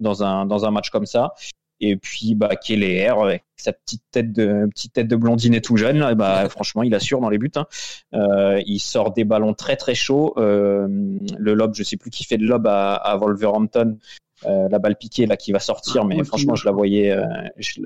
dans 0.00 0.22
un 0.22 0.46
dans 0.46 0.66
un 0.66 0.70
match 0.70 0.90
comme 0.90 1.06
ça. 1.06 1.34
Et 1.80 1.96
puis, 1.96 2.34
bah, 2.34 2.56
Keller, 2.56 3.12
avec 3.20 3.44
sa 3.56 3.72
petite 3.72 4.02
tête 4.10 4.32
de, 4.32 4.66
petite 4.70 4.92
tête 4.92 5.08
de 5.08 5.16
blondine 5.16 5.54
et 5.54 5.60
tout 5.60 5.76
jeune, 5.76 6.14
bah, 6.14 6.48
franchement, 6.50 6.82
il 6.82 6.94
assure 6.94 7.20
dans 7.20 7.28
les 7.28 7.38
buts. 7.38 7.50
Hein. 7.56 7.66
Euh, 8.14 8.60
il 8.66 8.78
sort 8.78 9.12
des 9.12 9.24
ballons 9.24 9.54
très 9.54 9.76
très 9.76 9.94
chauds. 9.94 10.34
Euh, 10.38 10.86
le 10.88 11.54
lob, 11.54 11.74
je 11.74 11.82
sais 11.82 11.96
plus 11.96 12.10
qui 12.10 12.24
fait 12.24 12.36
le 12.36 12.46
lob 12.46 12.66
à, 12.66 12.94
à 12.94 13.16
Wolverhampton. 13.16 13.98
Euh, 14.46 14.68
la 14.68 14.78
balle 14.78 14.96
piquée 14.96 15.26
là 15.26 15.36
qui 15.36 15.52
va 15.52 15.58
sortir, 15.58 16.02
ah, 16.02 16.06
mais 16.06 16.22
franchement, 16.24 16.54
je 16.54 16.66
la 16.66 16.72
voyais, 16.72 17.12
euh, 17.12 17.24
je, 17.56 17.80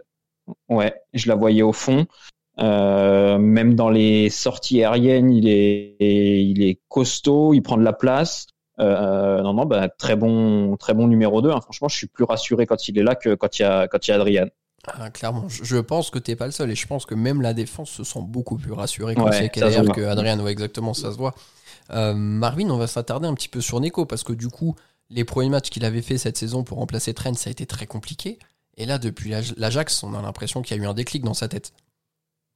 ouais, 0.68 0.94
je 1.12 1.28
la 1.28 1.34
voyais 1.34 1.62
au 1.62 1.72
fond. 1.72 2.06
Euh, 2.58 3.38
même 3.38 3.74
dans 3.74 3.90
les 3.90 4.30
sorties 4.30 4.82
aériennes, 4.82 5.30
il 5.30 5.48
est, 5.48 5.96
il 6.00 6.62
est 6.62 6.80
costaud, 6.88 7.54
il 7.54 7.62
prend 7.62 7.76
de 7.76 7.84
la 7.84 7.92
place. 7.92 8.46
Non, 8.78 9.52
non, 9.54 9.66
bah, 9.66 9.88
très 9.88 10.16
bon, 10.16 10.76
très 10.76 10.94
bon 10.94 11.06
numéro 11.06 11.42
2. 11.42 11.50
Hein. 11.50 11.60
Franchement, 11.60 11.88
je 11.88 11.96
suis 11.96 12.06
plus 12.06 12.24
rassuré 12.24 12.66
quand 12.66 12.88
il 12.88 12.98
est 12.98 13.02
là 13.02 13.14
que 13.14 13.34
quand 13.34 13.58
il 13.58 13.62
y 13.62 13.64
a, 13.64 13.88
quand 13.88 14.06
il 14.06 14.10
y 14.10 14.14
a 14.14 14.16
Adrian. 14.16 14.46
Ah, 14.86 15.10
clairement, 15.10 15.48
je 15.48 15.76
pense 15.76 16.10
que 16.10 16.18
t'es 16.18 16.36
pas 16.36 16.46
le 16.46 16.52
seul 16.52 16.70
et 16.70 16.74
je 16.74 16.86
pense 16.86 17.04
que 17.04 17.14
même 17.14 17.42
la 17.42 17.52
défense 17.52 17.90
se 17.90 18.04
sent 18.04 18.20
beaucoup 18.22 18.56
plus 18.56 18.72
rassurée 18.72 19.14
quand 19.14 19.30
c'est 19.32 19.50
Keller 19.50 19.82
que 19.94 20.00
Adrian. 20.02 20.40
Ouais, 20.40 20.52
exactement, 20.52 20.94
ça 20.94 21.12
se 21.12 21.18
voit. 21.18 21.34
Marvin, 21.90 22.70
on 22.70 22.78
va 22.78 22.86
s'attarder 22.86 23.28
un 23.28 23.34
petit 23.34 23.48
peu 23.48 23.60
sur 23.60 23.80
Neko 23.80 24.06
parce 24.06 24.24
que 24.24 24.32
du 24.32 24.48
coup, 24.48 24.74
les 25.10 25.24
premiers 25.24 25.48
matchs 25.48 25.70
qu'il 25.70 25.84
avait 25.84 26.02
fait 26.02 26.18
cette 26.18 26.36
saison 26.36 26.64
pour 26.64 26.78
remplacer 26.78 27.14
Trent, 27.14 27.34
ça 27.34 27.48
a 27.48 27.50
été 27.50 27.66
très 27.66 27.86
compliqué. 27.86 28.38
Et 28.76 28.86
là, 28.86 28.98
depuis 28.98 29.30
l'Ajax, 29.56 30.02
on 30.02 30.14
a 30.14 30.22
l'impression 30.22 30.62
qu'il 30.62 30.76
y 30.76 30.80
a 30.80 30.82
eu 30.82 30.86
un 30.86 30.94
déclic 30.94 31.24
dans 31.24 31.34
sa 31.34 31.48
tête. 31.48 31.72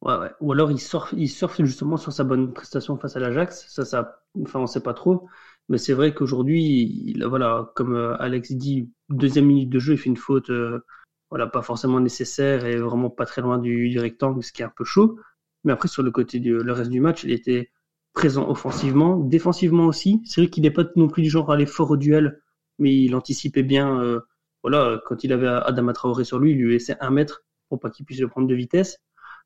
Ouais. 0.03 0.31
Ou 0.41 0.53
alors 0.53 0.71
il 0.71 0.81
surfe, 0.81 1.15
justement 1.63 1.97
sur 1.97 2.13
sa 2.13 2.25
bonne 2.25 2.53
prestation 2.53 2.97
face 2.97 3.17
à 3.17 3.21
l'Ajax. 3.21 3.67
Ça, 3.69 3.85
ça, 3.85 4.23
enfin, 4.43 4.61
on 4.61 4.67
sait 4.67 4.83
pas 4.83 4.95
trop. 4.95 5.29
Mais 5.69 5.79
c'est 5.79 5.93
vrai 5.95 6.13
qu'aujourd'hui, 6.13 7.17
voilà, 7.25 7.73
comme 7.77 7.95
euh, 7.95 8.17
Alex 8.19 8.53
dit, 8.53 8.91
deuxième 9.09 9.47
minute 9.47 9.71
de 9.71 9.79
jeu, 9.79 9.95
il 9.95 9.99
fait 9.99 10.11
une 10.11 10.17
faute, 10.17 10.51
euh, 10.51 10.85
voilà, 11.31 11.47
pas 11.47 11.63
forcément 11.63 12.01
nécessaire 12.01 12.67
et 12.67 12.77
vraiment 12.77 13.11
pas 13.11 13.27
très 13.27 13.43
loin 13.43 13.59
du, 13.59 13.99
rectangle, 13.99 14.43
ce 14.43 14.53
qui 14.53 14.63
est 14.63 14.65
un 14.65 14.73
peu 14.77 14.85
chaud. 14.85 15.19
Mais 15.65 15.73
après, 15.73 15.89
sur 15.89 16.03
le 16.03 16.11
côté 16.11 16.41
du 16.41 16.59
le 16.59 16.73
reste 16.73 16.91
du 16.91 17.01
match, 17.01 17.25
il 17.25 17.31
était 17.31 17.71
présent 18.13 18.49
offensivement, 18.49 19.17
défensivement 19.19 19.87
aussi. 19.87 20.23
C'est 20.25 20.43
vrai 20.43 20.51
qu'il 20.51 20.63
n'est 20.63 20.71
pas 20.71 20.85
non 20.97 21.09
plus 21.09 21.23
du 21.23 21.31
genre 21.31 21.51
à 21.51 21.55
aller 21.55 21.67
fort 21.67 21.91
au 21.91 21.97
duel, 21.97 22.41
mais 22.79 22.95
il 22.95 23.15
anticipait 23.15 23.63
bien. 23.63 24.01
Euh, 24.01 24.21
voilà, 24.63 25.01
quand 25.07 25.25
il 25.25 25.33
avait 25.33 25.49
Adama 25.49 25.93
Traoré 25.93 26.25
sur 26.25 26.39
lui, 26.39 26.53
il 26.53 26.59
lui 26.59 26.73
laissait 26.73 26.97
un 27.01 27.11
mètre 27.11 27.45
pour 27.69 27.81
pas 27.81 27.91
qu'il 27.91 28.05
puisse 28.07 28.21
le 28.21 28.29
prendre 28.29 28.47
de 28.47 28.55
vitesse. 28.55 28.99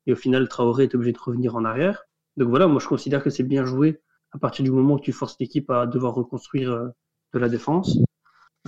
Et 0.05 0.13
au 0.13 0.15
final, 0.15 0.47
Traoré 0.47 0.83
est 0.85 0.95
obligé 0.95 1.13
de 1.13 1.19
revenir 1.19 1.55
en 1.55 1.65
arrière. 1.65 2.03
Donc 2.35 2.49
voilà, 2.49 2.67
moi 2.67 2.79
je 2.79 2.87
considère 2.87 3.23
que 3.23 3.29
c'est 3.29 3.43
bien 3.43 3.65
joué 3.65 4.01
à 4.31 4.37
partir 4.37 4.63
du 4.63 4.71
moment 4.71 4.95
où 4.95 4.99
tu 4.99 5.11
forces 5.11 5.37
l'équipe 5.39 5.69
à 5.71 5.87
devoir 5.87 6.13
reconstruire 6.13 6.71
euh, 6.71 6.87
de 7.33 7.39
la 7.39 7.49
défense. 7.49 7.97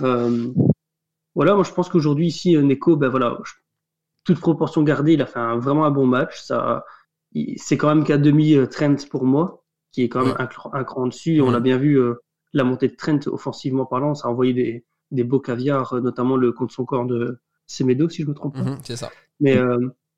Euh, 0.00 0.48
voilà, 1.34 1.54
moi 1.54 1.64
je 1.64 1.72
pense 1.72 1.88
qu'aujourd'hui 1.88 2.26
ici, 2.26 2.56
Neko, 2.56 2.96
ben 2.96 3.08
voilà, 3.08 3.38
toute 4.24 4.40
proportion 4.40 4.82
gardée, 4.82 5.12
il 5.12 5.22
a 5.22 5.26
fait 5.26 5.40
vraiment 5.58 5.84
un 5.84 5.90
bon 5.90 6.06
match. 6.06 6.40
Ça, 6.40 6.84
c'est 7.56 7.76
quand 7.76 7.94
même 7.94 8.04
qu'à 8.04 8.18
demi 8.18 8.56
Trent 8.68 8.96
pour 9.08 9.24
moi, 9.24 9.59
qui 9.92 10.02
est 10.02 10.08
quand 10.08 10.24
même 10.24 10.36
un, 10.38 10.48
un, 10.72 10.84
cran 10.84 11.06
dessus. 11.06 11.40
On 11.40 11.54
a 11.54 11.60
bien 11.60 11.78
vu 11.78 12.00
la 12.52 12.64
montée 12.64 12.88
de 12.88 12.94
Trent 12.94 13.20
offensivement 13.26 13.86
parlant, 13.86 14.14
ça 14.14 14.28
a 14.28 14.30
envoyé 14.30 14.52
des, 14.52 14.84
des 15.10 15.24
beaux 15.24 15.40
caviars, 15.40 16.00
notamment 16.00 16.36
le 16.36 16.52
contre 16.52 16.72
son 16.72 16.84
corps 16.84 17.06
de 17.06 17.40
Semedo, 17.66 18.08
si 18.08 18.22
je 18.22 18.28
me 18.28 18.34
trompe 18.34 18.54
pas. 18.54 18.62
Mhm, 18.62 18.78
c'est 18.82 18.96
ça. 18.96 19.10
Mais 19.40 19.58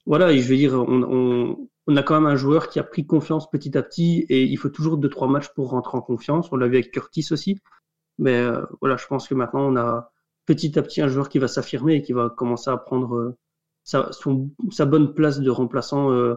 voilà, 0.06 0.34
je 0.34 0.48
veux 0.48 0.56
dire, 0.56 0.74
on, 0.74 1.02
on, 1.02 1.68
on, 1.86 1.96
a 1.96 2.02
quand 2.02 2.14
même 2.14 2.26
un 2.26 2.36
joueur 2.36 2.68
qui 2.68 2.78
a 2.78 2.82
pris 2.82 3.06
confiance 3.06 3.48
petit 3.50 3.76
à 3.78 3.82
petit 3.82 4.26
et 4.28 4.44
il 4.44 4.56
faut 4.56 4.68
toujours 4.68 4.98
deux 4.98 5.08
trois 5.08 5.28
matchs 5.28 5.48
pour 5.54 5.70
rentrer 5.70 5.96
en 5.96 6.02
confiance. 6.02 6.50
On 6.52 6.56
l'a 6.56 6.66
vu 6.66 6.74
avec 6.74 6.90
Curtis 6.90 7.28
aussi. 7.30 7.58
Mais 8.18 8.36
euh, 8.36 8.62
voilà, 8.80 8.96
je 8.96 9.06
pense 9.06 9.28
que 9.28 9.34
maintenant 9.34 9.72
on 9.72 9.76
a 9.76 10.12
petit 10.46 10.78
à 10.78 10.82
petit 10.82 11.00
un 11.00 11.08
joueur 11.08 11.28
qui 11.28 11.38
va 11.38 11.48
s'affirmer 11.48 11.96
et 11.96 12.02
qui 12.02 12.12
va 12.12 12.30
commencer 12.30 12.70
à 12.70 12.76
prendre 12.76 13.14
euh, 13.16 13.38
sa, 13.84 14.12
son, 14.12 14.50
sa 14.70 14.86
bonne 14.86 15.14
place 15.14 15.40
de 15.40 15.50
remplaçant 15.50 16.12
euh, 16.12 16.34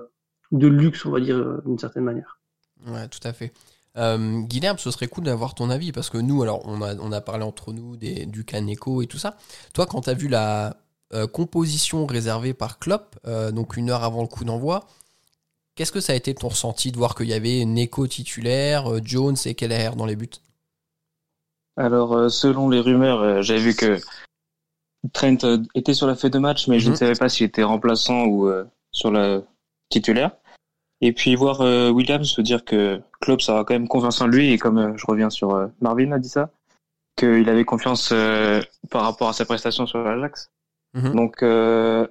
de 0.51 0.67
luxe, 0.67 1.05
on 1.05 1.11
va 1.11 1.19
dire 1.19 1.61
d'une 1.63 1.77
certaine 1.79 2.03
manière. 2.03 2.39
Ouais, 2.87 3.07
tout 3.07 3.25
à 3.25 3.33
fait. 3.33 3.53
Euh, 3.97 4.41
Guilherme, 4.41 4.77
ce 4.77 4.91
serait 4.91 5.07
cool 5.07 5.23
d'avoir 5.23 5.55
ton 5.55 5.69
avis 5.69 5.91
parce 5.91 6.09
que 6.09 6.17
nous, 6.17 6.43
alors, 6.43 6.61
on 6.65 6.81
a, 6.81 6.95
on 6.95 7.11
a 7.11 7.21
parlé 7.21 7.43
entre 7.43 7.71
nous 7.71 7.95
des, 7.95 8.25
du 8.25 8.43
Kaneko 8.43 9.01
et 9.01 9.07
tout 9.07 9.17
ça. 9.17 9.37
Toi, 9.73 9.85
quand 9.85 10.01
tu 10.01 10.09
as 10.09 10.13
vu 10.13 10.27
la, 10.27 10.75
euh, 11.13 11.27
composition 11.27 12.07
réservée 12.07 12.55
par 12.55 12.79
Klopp, 12.79 13.15
euh, 13.27 13.51
donc 13.51 13.77
une 13.77 13.91
heure 13.91 14.03
avant 14.03 14.21
le 14.21 14.27
coup 14.27 14.43
d'envoi. 14.43 14.85
Qu'est-ce 15.75 15.91
que 15.91 15.99
ça 15.99 16.13
a 16.13 16.15
été 16.15 16.33
ton 16.33 16.47
ressenti 16.47 16.91
de 16.91 16.97
voir 16.97 17.13
qu'il 17.13 17.27
y 17.27 17.33
avait 17.33 17.63
Neko 17.63 18.07
titulaire, 18.07 18.91
euh, 18.91 18.99
Jones 19.03 19.35
et 19.45 19.53
Keller 19.53 19.91
dans 19.95 20.07
les 20.07 20.15
buts? 20.15 20.29
Alors, 21.77 22.31
selon 22.31 22.69
les 22.69 22.79
rumeurs, 22.79 23.43
j'avais 23.43 23.59
vu 23.59 23.75
que 23.75 23.99
Trent 25.13 25.37
était 25.75 25.93
sur 25.93 26.07
la 26.07 26.15
feuille 26.15 26.31
de 26.31 26.39
match, 26.39 26.67
mais 26.67 26.79
je 26.79 26.87
ne 26.87 26.93
mhm. 26.93 26.97
savais 26.97 27.15
pas 27.15 27.29
s'il 27.29 27.45
était 27.45 27.63
remplaçant 27.63 28.25
ou 28.25 28.49
sur 28.91 29.11
la 29.11 29.41
titulaire. 29.89 30.31
Et 31.01 31.11
puis 31.11 31.35
voir 31.35 31.59
Williams 31.93 32.27
se 32.27 32.41
dire 32.41 32.63
que 32.63 33.01
Klopp 33.21 33.41
ça 33.41 33.53
va 33.53 33.63
quand 33.63 33.73
même 33.73 33.87
confiance 33.87 34.21
en 34.21 34.27
lui 34.27 34.51
et 34.51 34.57
comme 34.57 34.97
je 34.97 35.05
reviens 35.05 35.29
sur 35.29 35.69
Marvin 35.81 36.11
a 36.13 36.19
dit 36.19 36.29
ça, 36.29 36.49
qu'il 37.17 37.49
avait 37.49 37.65
confiance 37.65 38.13
par 38.89 39.03
rapport 39.03 39.27
à 39.27 39.33
sa 39.33 39.45
prestation 39.45 39.85
sur 39.85 39.99
l'Ajax. 39.99 40.51
Mhm. 40.95 41.13
Donc, 41.13 41.43
euh, 41.43 42.07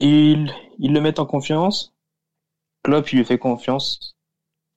ils, 0.00 0.52
ils 0.78 0.92
le 0.92 1.00
mettent 1.00 1.18
en 1.18 1.26
confiance. 1.26 1.94
Klopp, 2.82 3.12
il 3.12 3.18
lui 3.18 3.24
fait 3.24 3.38
confiance. 3.38 4.16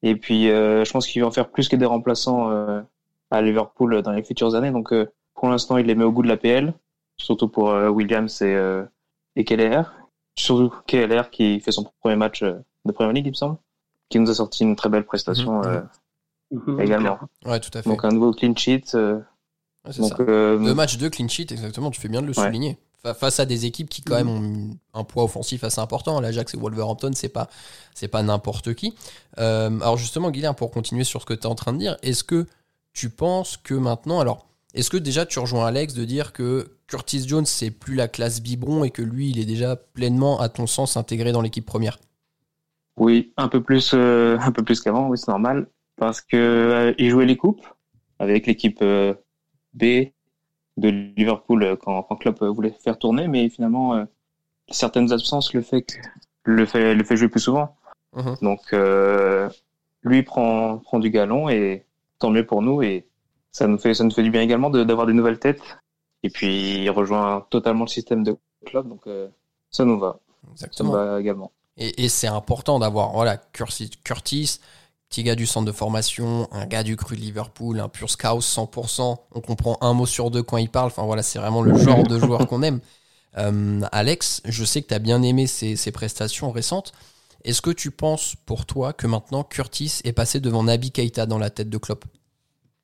Et 0.04 0.16
puis, 0.16 0.50
euh, 0.50 0.84
je 0.84 0.92
pense 0.92 1.08
qu'il 1.08 1.22
va 1.22 1.28
en 1.28 1.32
faire 1.32 1.50
plus 1.50 1.70
que 1.70 1.76
des 1.76 1.86
remplaçants 1.86 2.52
euh, 2.52 2.82
à 3.30 3.42
Liverpool 3.42 4.02
dans 4.02 4.12
les 4.12 4.24
futures 4.24 4.56
années. 4.56 4.72
Donc, 4.72 4.92
euh, 4.92 5.12
pour 5.34 5.50
l'instant, 5.50 5.78
il 5.78 5.86
les 5.86 5.96
met 5.96 6.04
au 6.04 6.12
goût 6.12 6.24
de 6.24 6.28
la 6.28 6.38
PL, 6.38 6.74
surtout 7.18 7.48
pour 7.48 7.70
euh, 7.70 7.90
Williams 7.90 8.42
et, 8.42 8.54
euh, 8.54 8.84
et 9.36 9.46
KLR. 9.46 9.94
Surtout 10.36 10.74
KLR 10.88 11.30
qui 11.30 11.60
fait 11.60 11.72
son 11.72 11.86
premier 12.02 12.16
match 12.16 12.44
de 12.86 12.92
Premier 12.92 13.14
League, 13.14 13.28
il 13.28 13.32
me 13.32 13.36
semble, 13.36 13.58
qui 14.10 14.20
nous 14.20 14.30
a 14.30 14.36
sorti 14.36 14.64
une 14.64 14.76
très 14.76 14.90
belle 14.90 15.06
prestation 15.06 15.62
mhm. 15.62 15.88
Mhm. 16.52 16.80
également. 16.80 17.20
Ouais, 17.46 17.60
tout 17.60 17.76
à 17.78 17.82
fait. 17.82 17.90
Donc, 17.90 18.04
un 18.04 18.12
nouveau 18.12 18.34
clean 18.34 18.56
sheet. 18.56 18.94
Ouais, 18.94 19.94
donc, 19.98 20.18
ça. 20.18 20.24
Deux 20.24 20.74
matchs 20.74 20.98
de 20.98 21.10
clean 21.10 21.28
sheet, 21.28 21.52
exactement, 21.52 21.92
tu 21.92 22.00
fais 22.00 22.10
bien 22.10 22.22
de 22.22 22.28
le 22.28 22.34
souligner 22.34 22.78
face 23.16 23.40
à 23.40 23.46
des 23.46 23.66
équipes 23.66 23.90
qui 23.90 24.02
quand 24.02 24.16
même 24.16 24.30
ont 24.30 24.78
un 24.94 25.04
poids 25.04 25.24
offensif 25.24 25.64
assez 25.64 25.82
important. 25.82 26.20
L'Ajax 26.20 26.54
et 26.54 26.58
Wolverhampton, 26.58 27.12
c'est 27.16 27.30
pas 27.30 27.50
c'est 27.96 28.08
pas 28.08 28.22
n'importe 28.24 28.74
qui. 28.74 28.96
Euh, 29.40 29.80
alors 29.80 29.98
justement, 29.98 30.32
Guilherme, 30.32 30.56
pour 30.56 30.72
continuer 30.72 31.04
sur 31.04 31.22
ce 31.22 31.26
que 31.26 31.34
tu 31.34 31.42
es 31.42 31.48
en 31.48 31.56
train 31.56 31.74
de 31.74 31.80
dire, 31.80 31.98
est-ce 32.04 32.24
que 32.24 32.46
tu 32.94 33.10
penses 33.10 33.58
que 33.58 33.74
maintenant, 33.74 34.20
alors 34.20 34.48
est-ce 34.74 34.90
que 34.90 34.98
déjà 34.98 35.26
tu 35.26 35.40
rejoins 35.40 35.66
Alex 35.66 35.94
de 35.94 36.06
dire 36.06 36.32
que 36.32 36.78
Curtis 36.88 37.28
Jones 37.28 37.46
c'est 37.46 37.72
plus 37.72 37.96
la 37.96 38.08
classe 38.08 38.42
biberon 38.42 38.84
et 38.84 38.92
que 38.92 39.02
lui 39.02 39.30
il 39.30 39.40
est 39.40 39.46
déjà 39.46 39.76
pleinement 39.76 40.40
à 40.40 40.50
ton 40.50 40.68
sens 40.68 40.96
intégré 40.96 41.32
dans 41.32 41.42
l'équipe 41.42 41.66
première? 41.66 42.00
Oui, 42.98 43.34
un 43.38 43.48
peu 43.48 43.62
plus 43.62 43.92
euh, 43.94 44.38
un 44.40 44.52
peu 44.52 44.64
plus 44.64 44.82
qu'avant, 44.82 45.08
oui 45.08 45.18
c'est 45.18 45.30
normal 45.30 45.68
parce 45.96 46.22
que 46.22 46.38
euh, 46.38 46.94
il 46.98 47.10
jouait 47.10 47.26
les 47.26 47.38
coupes 47.38 47.66
avec 48.20 48.46
l'équipe 48.46 48.84
B, 49.74 49.84
de 50.78 50.90
Liverpool 50.90 51.64
euh, 51.64 51.76
quand, 51.76 52.04
quand 52.04 52.16
Klopp 52.16 52.42
voulait 52.44 52.76
faire 52.84 52.98
tourner, 52.98 53.28
mais 53.28 53.50
finalement 53.50 53.96
euh, 53.96 54.06
certaines 54.70 55.12
absences 55.12 55.54
le 55.54 55.62
fait 55.62 55.82
que, 55.84 55.94
le 56.44 56.66
fait 56.66 56.96
le 56.96 57.04
fait 57.04 57.18
jouer 57.18 57.30
plus 57.30 57.40
souvent. 57.40 57.76
Mhm. 58.16 58.36
Donc 58.42 58.62
euh, 58.74 59.50
lui 60.04 60.24
prend 60.24 60.78
prend 60.80 61.00
du 61.00 61.10
galon 61.10 61.50
et 61.50 61.86
tant 62.20 62.30
mieux 62.30 62.46
pour 62.46 62.62
nous 62.62 62.82
et 62.82 63.08
ça 63.52 63.68
nous 63.68 63.78
fait 63.78 63.94
ça 63.94 64.04
nous 64.04 64.12
fait 64.12 64.24
du 64.24 64.32
bien 64.32 64.42
également 64.42 64.70
d'avoir 64.70 65.08
des 65.08 65.14
nouvelles 65.14 65.40
têtes 65.40 65.62
et 66.24 66.30
puis 66.30 66.84
il 66.84 66.90
rejoint 66.90 67.46
totalement 67.50 67.86
le 67.86 67.90
système 67.90 68.24
de 68.24 68.36
Klopp 68.66 68.88
donc 68.88 69.08
ça 69.70 69.86
nous 69.86 70.00
va. 70.00 70.20
Exactement. 70.52 70.92
Ça 70.92 70.98
nous 70.98 71.06
va 71.06 71.22
également. 71.22 71.52
Et, 71.84 72.10
c'est 72.10 72.28
important 72.28 72.78
d'avoir 72.78 73.12
voilà 73.12 73.38
Curtis, 73.38 74.60
petit 75.10 75.24
gars 75.24 75.34
du 75.34 75.48
centre 75.48 75.66
de 75.66 75.72
formation, 75.72 76.48
un 76.52 76.68
gars 76.68 76.84
du 76.84 76.96
cru 76.96 77.16
de 77.16 77.22
Liverpool, 77.22 77.80
un 77.80 77.90
pur 77.90 78.08
scout 78.08 78.40
100%. 78.40 79.18
On 79.34 79.42
comprend 79.42 79.80
un 79.82 79.94
mot 79.94 80.06
sur 80.06 80.30
deux 80.30 80.44
quand 80.44 80.58
il 80.58 80.70
parle. 80.70 80.92
Voilà, 80.96 81.24
c'est 81.24 81.40
vraiment 81.40 81.64
le 81.64 81.76
genre 81.76 82.04
de 82.04 82.20
joueur 82.20 82.46
qu'on 82.48 82.62
aime. 82.62 82.82
Euh, 83.40 83.82
Alex, 83.92 84.44
je 84.46 84.64
sais 84.64 84.84
que 84.84 84.90
tu 84.90 84.94
as 84.94 85.00
bien 85.00 85.24
aimé 85.24 85.48
ses, 85.48 85.92
prestations 85.92 86.52
récentes. 86.52 86.92
Est-ce 87.44 87.64
que 87.64 87.72
tu 87.72 87.90
penses 87.90 88.36
pour 88.46 88.68
toi 88.68 88.94
que 88.94 89.08
maintenant 89.08 89.44
Curtis 89.44 90.02
est 90.04 90.14
passé 90.14 90.40
devant 90.40 90.64
Nabi 90.64 90.92
Keita 90.92 91.26
dans 91.26 91.40
la 91.40 91.50
tête 91.50 91.70
de 91.72 91.78
Klopp? 91.80 92.06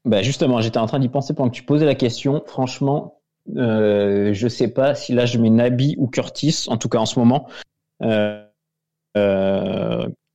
Bah 0.06 0.24
Justement, 0.24 0.60
j'étais 0.60 0.80
en 0.80 0.88
train 0.88 1.00
d'y 1.00 1.10
penser 1.10 1.36
pendant 1.36 1.51
que 1.51 1.56
tu 1.56 1.63
posais 1.63 1.86
la 1.86 1.94
question. 1.94 2.42
Franchement, 2.48 3.20
euh, 3.58 4.34
je 4.34 4.48
sais 4.48 4.70
pas 4.70 4.96
si 4.96 5.13
là 5.13 5.27
je 5.27 5.38
mets 5.38 5.51
Nabi 5.51 5.94
ou 6.00 6.08
Curtis, 6.08 6.66
en 6.68 6.77
tout 6.77 6.89
cas 6.89 6.98
en 6.98 7.06
ce 7.06 7.20
moment. 7.20 7.48
Euh 8.01 8.47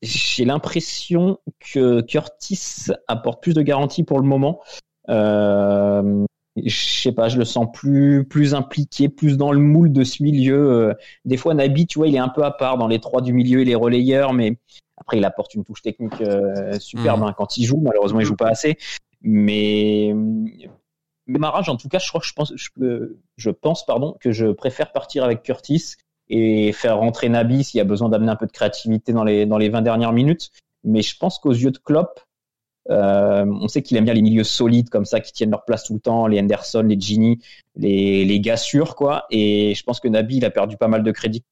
j'ai 0.02 0.44
l'impression 0.44 1.38
que 1.60 2.00
Curtis 2.00 2.90
apporte 3.06 3.42
plus 3.42 3.54
de 3.54 3.62
garanties 3.62 4.02
pour 4.02 4.18
le 4.18 4.26
moment. 4.26 4.60
Euh, 5.08 6.24
je 6.56 6.76
sais 6.76 7.12
pas, 7.12 7.28
je 7.28 7.38
le 7.38 7.44
sens 7.44 7.66
plus 7.72 8.26
plus 8.28 8.54
impliqué, 8.54 9.08
plus 9.08 9.36
dans 9.36 9.52
le 9.52 9.60
moule 9.60 9.92
de 9.92 10.04
ce 10.04 10.22
milieu. 10.22 10.72
Euh, 10.72 10.94
des 11.24 11.36
fois, 11.36 11.54
Nabi, 11.54 11.86
tu 11.86 11.98
vois, 11.98 12.08
il 12.08 12.14
est 12.14 12.18
un 12.18 12.28
peu 12.28 12.42
à 12.44 12.50
part 12.50 12.78
dans 12.78 12.88
les 12.88 12.98
trois 12.98 13.22
du 13.22 13.32
milieu 13.32 13.60
et 13.60 13.64
les 13.64 13.74
relayeurs, 13.74 14.32
mais 14.32 14.58
après, 14.98 15.18
il 15.18 15.24
apporte 15.24 15.54
une 15.54 15.64
touche 15.64 15.82
technique 15.82 16.20
euh, 16.20 16.78
superbe 16.78 17.20
mmh. 17.20 17.24
hein, 17.24 17.34
quand 17.36 17.56
il 17.56 17.64
joue. 17.64 17.80
Malheureusement, 17.80 18.20
il 18.20 18.26
joue 18.26 18.36
pas 18.36 18.48
assez. 18.48 18.76
Mais 19.22 20.12
Marage, 21.26 21.68
en 21.68 21.76
tout 21.76 21.88
cas, 21.88 21.98
je 21.98 22.08
crois 22.08 22.20
que 22.20 22.26
je 22.26 22.34
pense, 22.34 22.52
je, 22.56 23.16
je 23.36 23.50
pense, 23.50 23.86
pardon, 23.86 24.16
que 24.20 24.32
je 24.32 24.46
préfère 24.48 24.92
partir 24.92 25.24
avec 25.24 25.42
Curtis 25.42 25.94
et 26.28 26.72
faire 26.72 26.98
rentrer 26.98 27.28
Nabi 27.28 27.64
s'il 27.64 27.78
y 27.78 27.80
a 27.80 27.84
besoin 27.84 28.08
d'amener 28.08 28.32
un 28.32 28.36
peu 28.36 28.46
de 28.46 28.52
créativité 28.52 29.12
dans 29.12 29.24
les, 29.24 29.46
dans 29.46 29.58
les 29.58 29.68
20 29.68 29.82
dernières 29.82 30.12
minutes. 30.12 30.50
Mais 30.84 31.02
je 31.02 31.16
pense 31.16 31.38
qu'aux 31.38 31.52
yeux 31.52 31.70
de 31.70 31.78
Klopp, 31.78 32.20
euh, 32.90 33.44
on 33.46 33.68
sait 33.68 33.82
qu'il 33.82 33.96
aime 33.96 34.04
bien 34.04 34.14
les 34.14 34.22
milieux 34.22 34.44
solides 34.44 34.90
comme 34.90 35.04
ça 35.04 35.20
qui 35.20 35.32
tiennent 35.32 35.50
leur 35.50 35.64
place 35.64 35.84
tout 35.84 35.94
le 35.94 36.00
temps, 36.00 36.26
les 36.26 36.40
Henderson, 36.40 36.82
les 36.82 36.98
Gini, 36.98 37.38
les, 37.76 38.24
les 38.24 38.40
gars 38.40 38.56
sûrs 38.56 38.96
quoi. 38.96 39.26
Et 39.30 39.74
je 39.74 39.82
pense 39.84 40.00
que 40.00 40.08
Nabi 40.08 40.38
il 40.38 40.44
a 40.44 40.50
perdu 40.50 40.76
pas 40.76 40.88
mal 40.88 41.02
de 41.02 41.10
crédit 41.12 41.44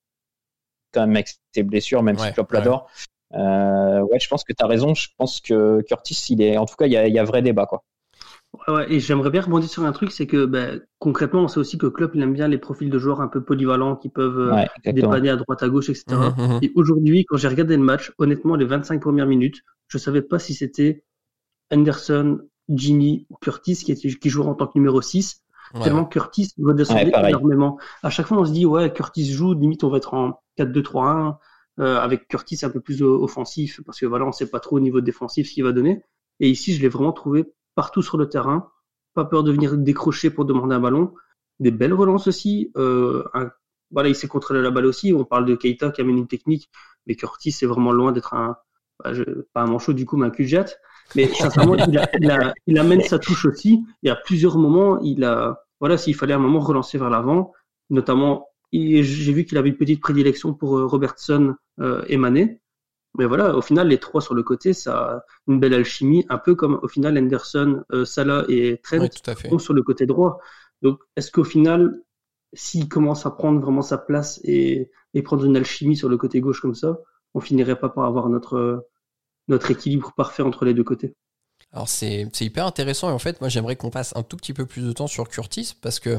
quand 0.93 1.03
même 1.03 1.15
avec 1.15 1.29
ses 1.55 1.63
blessures, 1.63 2.03
même 2.03 2.19
si 2.19 2.33
Klopp 2.33 2.51
l'adore. 2.53 2.91
Euh, 3.35 4.01
ouais, 4.01 4.19
je 4.19 4.29
pense 4.29 4.43
que 4.43 4.53
tu 4.53 4.65
as 4.65 4.67
raison. 4.67 4.95
Je 4.95 5.09
pense 5.17 5.41
que 5.41 5.83
Curtis, 5.83 6.27
il 6.31 6.43
est, 6.43 6.57
en 6.57 6.67
tout 6.67 6.75
cas, 6.75 6.87
il 6.87 6.93
y 6.93 6.97
a, 6.97 7.07
il 7.07 7.15
y 7.15 7.19
a 7.19 7.25
vrai 7.25 7.43
débat 7.43 7.67
quoi. 7.67 7.85
Ouais, 8.67 8.93
et 8.93 8.99
j'aimerais 8.99 9.31
bien 9.31 9.43
rebondir 9.43 9.71
sur 9.71 9.85
un 9.85 9.93
truc, 9.93 10.11
c'est 10.11 10.27
que 10.27 10.45
ben, 10.45 10.81
concrètement, 10.99 11.43
on 11.43 11.49
sait 11.49 11.61
aussi 11.61 11.79
que 11.79 11.87
Klopp 11.87 12.13
il 12.15 12.23
aime 12.23 12.33
bien 12.33 12.49
les 12.49 12.59
profils 12.59 12.91
de 12.91 12.99
joueurs 12.99 13.21
un 13.21 13.29
peu 13.29 13.43
polyvalents 13.45 13.95
qui 13.95 14.09
peuvent 14.09 14.53
euh, 14.53 14.65
dépanner 14.93 15.31
à 15.31 15.37
droite 15.37 15.63
à 15.63 15.69
gauche, 15.69 15.89
etc. 15.89 16.05
Mmh, 16.09 16.15
mmh, 16.15 16.47
mmh. 16.47 16.59
Et 16.63 16.73
aujourd'hui, 16.75 17.25
quand 17.25 17.37
j'ai 17.37 17.47
regardé 17.47 17.77
le 17.77 17.83
match, 17.83 18.13
honnêtement, 18.19 18.57
les 18.57 18.65
25 18.65 19.01
premières 19.01 19.27
minutes, 19.27 19.63
je 19.87 19.99
savais 19.99 20.23
pas 20.23 20.41
si 20.41 20.55
c'était 20.55 21.05
Anderson, 21.73 22.41
Jimmy 22.69 23.27
ou 23.31 23.37
Curtis 23.41 23.77
qui, 23.77 23.93
était, 23.93 24.09
qui 24.09 24.31
jouait 24.31 24.47
en 24.47 24.55
tant 24.55 24.67
que 24.67 24.73
numéro 24.77 25.01
6. 25.01 25.43
Tellement 25.85 26.05
Curtis 26.05 26.53
redescendait 26.61 27.13
énormément. 27.29 27.79
À 28.03 28.11
chaque 28.11 28.27
fois, 28.27 28.39
on 28.39 28.45
se 28.45 28.51
dit, 28.51 28.67
ouais, 28.67 28.93
Curtis 28.93 29.31
joue, 29.33 29.55
limite, 29.55 29.85
on 29.85 29.89
va 29.89 29.99
être 29.99 30.15
en 30.15 30.43
4-2-3-1, 30.59 31.37
euh, 31.79 31.97
avec 31.99 32.27
Curtis 32.27 32.59
un 32.65 32.71
peu 32.71 32.81
plus 32.81 33.03
offensif, 33.03 33.81
parce 33.87 34.01
que 34.01 34.07
voilà, 34.07 34.27
on 34.27 34.33
sait 34.33 34.51
pas 34.51 34.59
trop 34.59 34.77
au 34.77 34.81
niveau 34.81 35.01
défensif 35.01 35.49
ce 35.49 35.55
qu'il 35.55 35.63
va 35.63 35.71
donner. 35.71 36.03
Et 36.41 36.51
ici, 36.51 36.75
je 36.75 36.83
l'ai 36.83 36.89
vraiment 36.89 37.13
trouvé 37.13 37.53
partout 37.75 38.03
sur 38.03 38.19
le 38.19 38.29
terrain, 38.29 38.71
pas 39.15 39.25
peur 39.25 39.43
de 39.43 39.53
venir 39.53 39.77
décrocher 39.77 40.31
pour 40.31 40.45
demander 40.45 40.75
un 40.75 40.81
ballon, 40.81 41.15
des 41.59 41.71
belles 41.71 41.95
relances 41.95 42.27
aussi. 42.27 42.71
Euh, 42.77 43.25
voilà, 43.91 44.09
il 44.09 44.15
sait 44.15 44.29
contrôler 44.29 44.63
la 44.63 44.71
balle 44.71 44.87
aussi. 44.87 45.13
On 45.13 45.25
parle 45.25 45.47
de 45.47 45.55
Keita 45.55 45.91
qui 45.91 46.01
amène 46.01 46.19
une 46.19 46.29
technique, 46.29 46.71
mais 47.07 47.17
Curtis 47.17 47.53
c'est 47.53 47.67
vraiment 47.67 47.93
loin 47.93 48.13
d'être 48.13 48.35
un, 48.35 48.57
bah, 49.03 49.13
pas 49.53 49.63
un 49.63 49.67
manchot 49.67 49.93
du 49.93 50.07
coup, 50.07 50.17
mais 50.17 50.27
un 50.27 50.31
cul 50.31 50.49
Mais 51.17 51.27
sincèrement, 51.35 51.77
il, 52.67 52.79
amène 52.79 53.03
sa 53.03 53.19
touche 53.19 53.45
aussi. 53.47 53.85
Et 54.03 54.11
à 54.11 54.17
plusieurs 54.17 54.59
moments, 54.59 54.99
il 55.01 55.25
a, 55.25 55.65
voilà, 55.81 55.97
s'il 55.97 56.15
fallait 56.15 56.35
un 56.35 56.39
moment 56.39 56.61
relancer 56.61 56.99
vers 56.99 57.11
l'avant, 57.11 57.53
notamment, 57.89 58.47
j'ai 58.73 59.33
vu 59.33 59.45
qu'il 59.45 59.59
avait 59.59 59.69
une 59.69 59.77
petite 59.77 60.01
prédilection 60.01 60.55
pour 60.55 60.79
euh, 60.79 60.87
Robertson 60.87 61.55
euh, 61.81 62.05
et. 62.09 62.17
Mais 63.19 63.25
voilà, 63.27 63.57
au 63.57 63.63
final, 63.63 63.89
les 63.89 63.99
trois 63.99 64.21
sur 64.21 64.35
le 64.35 64.43
côté, 64.43 64.73
ça 64.73 64.97
a 64.97 65.25
une 65.49 65.59
belle 65.59 65.75
alchimie, 65.75 66.25
un 66.29 66.39
peu 66.39 66.55
comme 66.55 66.79
au 66.83 66.89
final 66.89 67.19
Henderson, 67.19 67.83
euh, 67.93 68.05
Salah 68.05 68.45
et 68.49 68.81
Trent 68.83 69.07
sont 69.49 69.59
sur 69.59 69.75
le 69.75 69.83
côté 69.83 70.07
droit. 70.07 70.39
Donc, 70.83 71.01
est-ce 71.17 71.31
qu'au 71.31 71.45
final, 71.45 72.03
s'il 72.53 72.89
commence 72.89 73.27
à 73.27 73.31
prendre 73.31 73.61
vraiment 73.61 73.83
sa 73.83 73.99
place 73.99 74.41
et, 74.45 74.91
et 75.15 75.23
prendre 75.23 75.45
une 75.45 75.57
alchimie 75.57 75.97
sur 75.97 76.09
le 76.09 76.17
côté 76.17 76.41
gauche 76.41 76.61
comme 76.61 76.75
ça, 76.75 76.99
on 77.35 77.41
finirait 77.41 77.79
pas 77.79 77.89
par 77.89 78.05
avoir 78.05 78.29
notre, 78.29 78.87
notre 79.49 79.71
équilibre 79.71 80.13
parfait 80.17 80.43
entre 80.43 80.65
les 80.65 80.75
deux 80.75 80.85
côtés? 80.85 81.15
Alors 81.73 81.89
c'est 81.89 82.29
hyper 82.41 82.67
intéressant 82.67 83.11
et 83.11 83.13
en 83.13 83.19
fait 83.19 83.41
moi 83.41 83.49
j'aimerais 83.49 83.77
qu'on 83.77 83.91
passe 83.91 84.13
un 84.17 84.23
tout 84.23 84.37
petit 84.37 84.53
peu 84.53 84.67
plus 84.67 84.83
de 84.83 84.93
temps 84.93 85.07
sur 85.07 85.29
Curtis 85.29 85.77
parce 85.81 86.01
que 86.01 86.19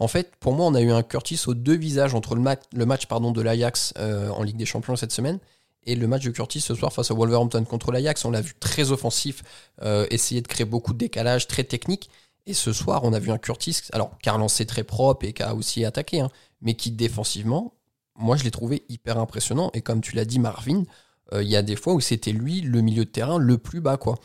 en 0.00 0.08
fait 0.08 0.32
pour 0.40 0.52
moi 0.52 0.66
on 0.66 0.74
a 0.74 0.80
eu 0.80 0.90
un 0.90 1.02
Curtis 1.02 1.40
aux 1.46 1.54
deux 1.54 1.76
visages 1.76 2.14
entre 2.14 2.34
le, 2.34 2.40
match, 2.40 2.62
le 2.74 2.86
match 2.86 3.06
pardon, 3.06 3.30
de 3.30 3.40
l'Ajax 3.40 3.94
euh, 3.98 4.30
en 4.30 4.42
Ligue 4.42 4.56
des 4.56 4.66
Champions 4.66 4.96
cette 4.96 5.12
semaine 5.12 5.38
et 5.86 5.94
le 5.94 6.06
match 6.06 6.24
de 6.24 6.30
Curtis 6.30 6.60
ce 6.60 6.74
soir 6.74 6.92
face 6.92 7.10
à 7.10 7.14
Wolverhampton 7.14 7.64
contre 7.64 7.92
l'Ajax. 7.92 8.24
On 8.24 8.30
l'a 8.30 8.40
vu 8.40 8.54
très 8.58 8.90
offensif, 8.90 9.42
euh, 9.82 10.06
essayer 10.10 10.40
de 10.42 10.48
créer 10.48 10.66
beaucoup 10.66 10.92
de 10.92 10.98
décalage, 10.98 11.46
très 11.46 11.64
technique. 11.64 12.10
Et 12.46 12.54
ce 12.54 12.72
soir 12.72 13.04
on 13.04 13.12
a 13.12 13.18
vu 13.18 13.30
un 13.30 13.38
Curtis 13.38 13.82
alors 13.92 14.18
qui 14.18 14.28
a 14.28 14.32
relancé 14.32 14.66
très 14.66 14.84
propre 14.84 15.24
et 15.26 15.32
qui 15.32 15.42
a 15.42 15.54
aussi 15.54 15.84
attaqué, 15.84 16.20
hein, 16.20 16.30
mais 16.60 16.74
qui 16.74 16.90
défensivement, 16.90 17.74
moi 18.16 18.36
je 18.36 18.44
l'ai 18.44 18.50
trouvé 18.50 18.84
hyper 18.88 19.18
impressionnant 19.18 19.70
et 19.74 19.82
comme 19.82 20.00
tu 20.00 20.16
l'as 20.16 20.24
dit 20.24 20.38
Marvin, 20.38 20.84
euh, 21.32 21.42
il 21.42 21.48
y 21.48 21.56
a 21.56 21.62
des 21.62 21.76
fois 21.76 21.94
où 21.94 22.00
c'était 22.00 22.32
lui 22.32 22.60
le 22.60 22.80
milieu 22.80 23.04
de 23.04 23.10
terrain 23.10 23.38
le 23.38 23.58
plus 23.58 23.80
bas 23.80 23.96
quoi. 23.96 24.16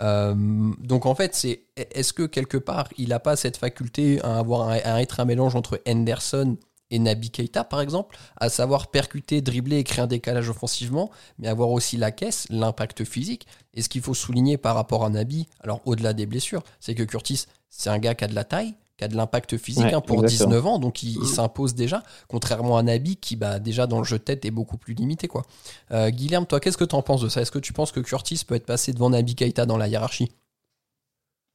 Euh, 0.00 0.34
donc 0.80 1.06
en 1.06 1.14
fait, 1.14 1.34
c'est 1.34 1.64
est-ce 1.76 2.12
que 2.12 2.24
quelque 2.24 2.56
part 2.56 2.88
il 2.98 3.10
n'a 3.10 3.20
pas 3.20 3.36
cette 3.36 3.56
faculté 3.56 4.20
à 4.22 4.38
avoir 4.38 4.68
à 4.68 5.02
être 5.02 5.20
un 5.20 5.24
mélange 5.24 5.54
entre 5.54 5.80
Henderson 5.86 6.56
et 6.90 6.98
Nabi 6.98 7.30
Keita 7.30 7.64
par 7.64 7.80
exemple, 7.80 8.16
à 8.36 8.48
savoir 8.48 8.88
percuter, 8.88 9.40
dribbler 9.40 9.78
et 9.78 9.84
créer 9.84 10.02
un 10.02 10.06
décalage 10.06 10.48
offensivement, 10.48 11.10
mais 11.38 11.48
avoir 11.48 11.70
aussi 11.70 11.96
la 11.96 12.12
caisse, 12.12 12.46
l'impact 12.50 13.04
physique. 13.04 13.46
Et 13.72 13.82
ce 13.82 13.88
qu'il 13.88 14.02
faut 14.02 14.14
souligner 14.14 14.56
par 14.56 14.74
rapport 14.74 15.04
à 15.04 15.10
Nabi, 15.10 15.48
alors 15.60 15.80
au-delà 15.84 16.12
des 16.12 16.26
blessures, 16.26 16.62
c'est 16.80 16.94
que 16.94 17.02
Curtis, 17.02 17.46
c'est 17.68 17.90
un 17.90 17.98
gars 17.98 18.14
qui 18.14 18.24
a 18.24 18.28
de 18.28 18.34
la 18.34 18.44
taille, 18.44 18.74
qui 18.96 19.04
a 19.04 19.08
de 19.08 19.16
l'impact 19.16 19.56
physique 19.56 19.92
hein, 19.92 20.00
pour 20.00 20.22
19 20.22 20.66
ans, 20.66 20.78
donc 20.78 21.02
il, 21.02 21.26
s'impose 21.26 21.74
déjà, 21.74 22.02
contrairement 22.28 22.76
à 22.76 22.82
Nabi 22.82 23.16
qui 23.16 23.34
bah, 23.34 23.58
déjà 23.58 23.86
dans 23.86 23.98
le 23.98 24.04
jeu 24.04 24.18
de 24.18 24.22
tête 24.22 24.44
est 24.44 24.52
beaucoup 24.52 24.76
plus 24.76 24.94
limité. 24.94 25.26
quoi. 25.26 25.42
Euh, 25.90 26.10
Guilherme, 26.10 26.46
toi 26.46 26.60
qu'est-ce 26.60 26.78
que 26.78 26.84
tu 26.84 26.94
en 26.94 27.02
penses 27.02 27.22
de 27.22 27.28
ça? 27.28 27.40
Est-ce 27.40 27.50
que 27.50 27.58
tu 27.58 27.72
penses 27.72 27.90
que 27.90 28.00
Curtis 28.00 28.42
peut 28.46 28.54
être 28.54 28.66
passé 28.66 28.92
devant 28.92 29.10
Nabi 29.10 29.34
Keita 29.34 29.66
dans 29.66 29.76
la 29.76 29.88
hiérarchie? 29.88 30.30